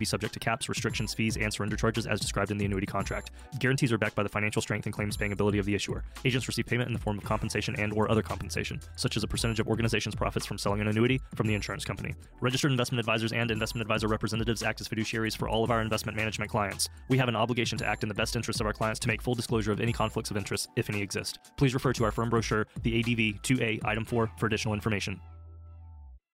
be 0.00 0.04
subject 0.04 0.34
to 0.34 0.40
caps, 0.40 0.68
restrictions, 0.68 1.14
fees, 1.14 1.36
and 1.36 1.52
surrender 1.52 1.76
charges 1.76 2.08
as 2.08 2.18
described 2.18 2.50
in 2.50 2.58
the 2.58 2.64
annuity 2.64 2.86
contract. 2.86 3.30
Guarantees 3.60 3.92
are 3.92 3.98
backed 3.98 4.16
by 4.16 4.24
the 4.24 4.28
financial 4.28 4.60
strength 4.60 4.86
and 4.86 4.92
claims 4.92 5.16
paying 5.16 5.30
ability 5.32 5.58
of 5.58 5.66
the 5.66 5.74
issuer. 5.74 6.02
Agents 6.24 6.48
receive 6.48 6.66
payment 6.66 6.88
in 6.88 6.92
the 6.92 6.98
form 6.98 7.18
of 7.18 7.24
compensation 7.24 7.76
and 7.76 7.92
or 7.92 8.10
other 8.10 8.22
compensation, 8.22 8.80
such 8.96 9.16
as 9.16 9.22
a 9.22 9.28
percentage 9.28 9.60
of 9.60 9.68
organization's 9.68 10.14
profits 10.14 10.46
from 10.46 10.58
selling 10.58 10.80
an 10.80 10.88
annuity 10.88 11.20
from 11.36 11.46
the 11.46 11.54
insurance 11.54 11.84
company. 11.84 12.14
Registered 12.40 12.72
investment 12.72 12.98
advisors 12.98 13.32
and 13.32 13.50
investment 13.50 13.82
advisor 13.82 14.08
representatives 14.08 14.62
act 14.62 14.80
as 14.80 14.88
fiduciaries 14.88 15.36
for 15.36 15.48
all 15.48 15.62
of 15.62 15.70
our 15.70 15.82
investment 15.82 16.16
management 16.16 16.50
clients. 16.50 16.88
We 17.08 17.18
have 17.18 17.28
an 17.28 17.36
obligation 17.36 17.78
to 17.78 17.86
act 17.86 18.02
in 18.02 18.08
the 18.08 18.14
best 18.14 18.34
interest 18.34 18.60
of 18.60 18.66
our 18.66 18.72
clients 18.72 18.98
to 19.00 19.08
make 19.08 19.22
full 19.22 19.34
disclosure 19.34 19.72
of 19.72 19.80
any 19.80 19.92
conflicts 19.92 20.30
of 20.30 20.36
interest, 20.36 20.68
if 20.76 20.88
any 20.88 21.02
exist. 21.02 21.38
Please 21.56 21.74
refer 21.74 21.92
to 21.92 22.04
our 22.04 22.12
firm 22.12 22.30
brochure, 22.30 22.66
the 22.82 22.98
ADV 22.98 23.42
2A 23.42 23.84
Item 23.84 24.04
4, 24.04 24.30
for 24.38 24.46
additional 24.46 24.74
information. 24.74 25.20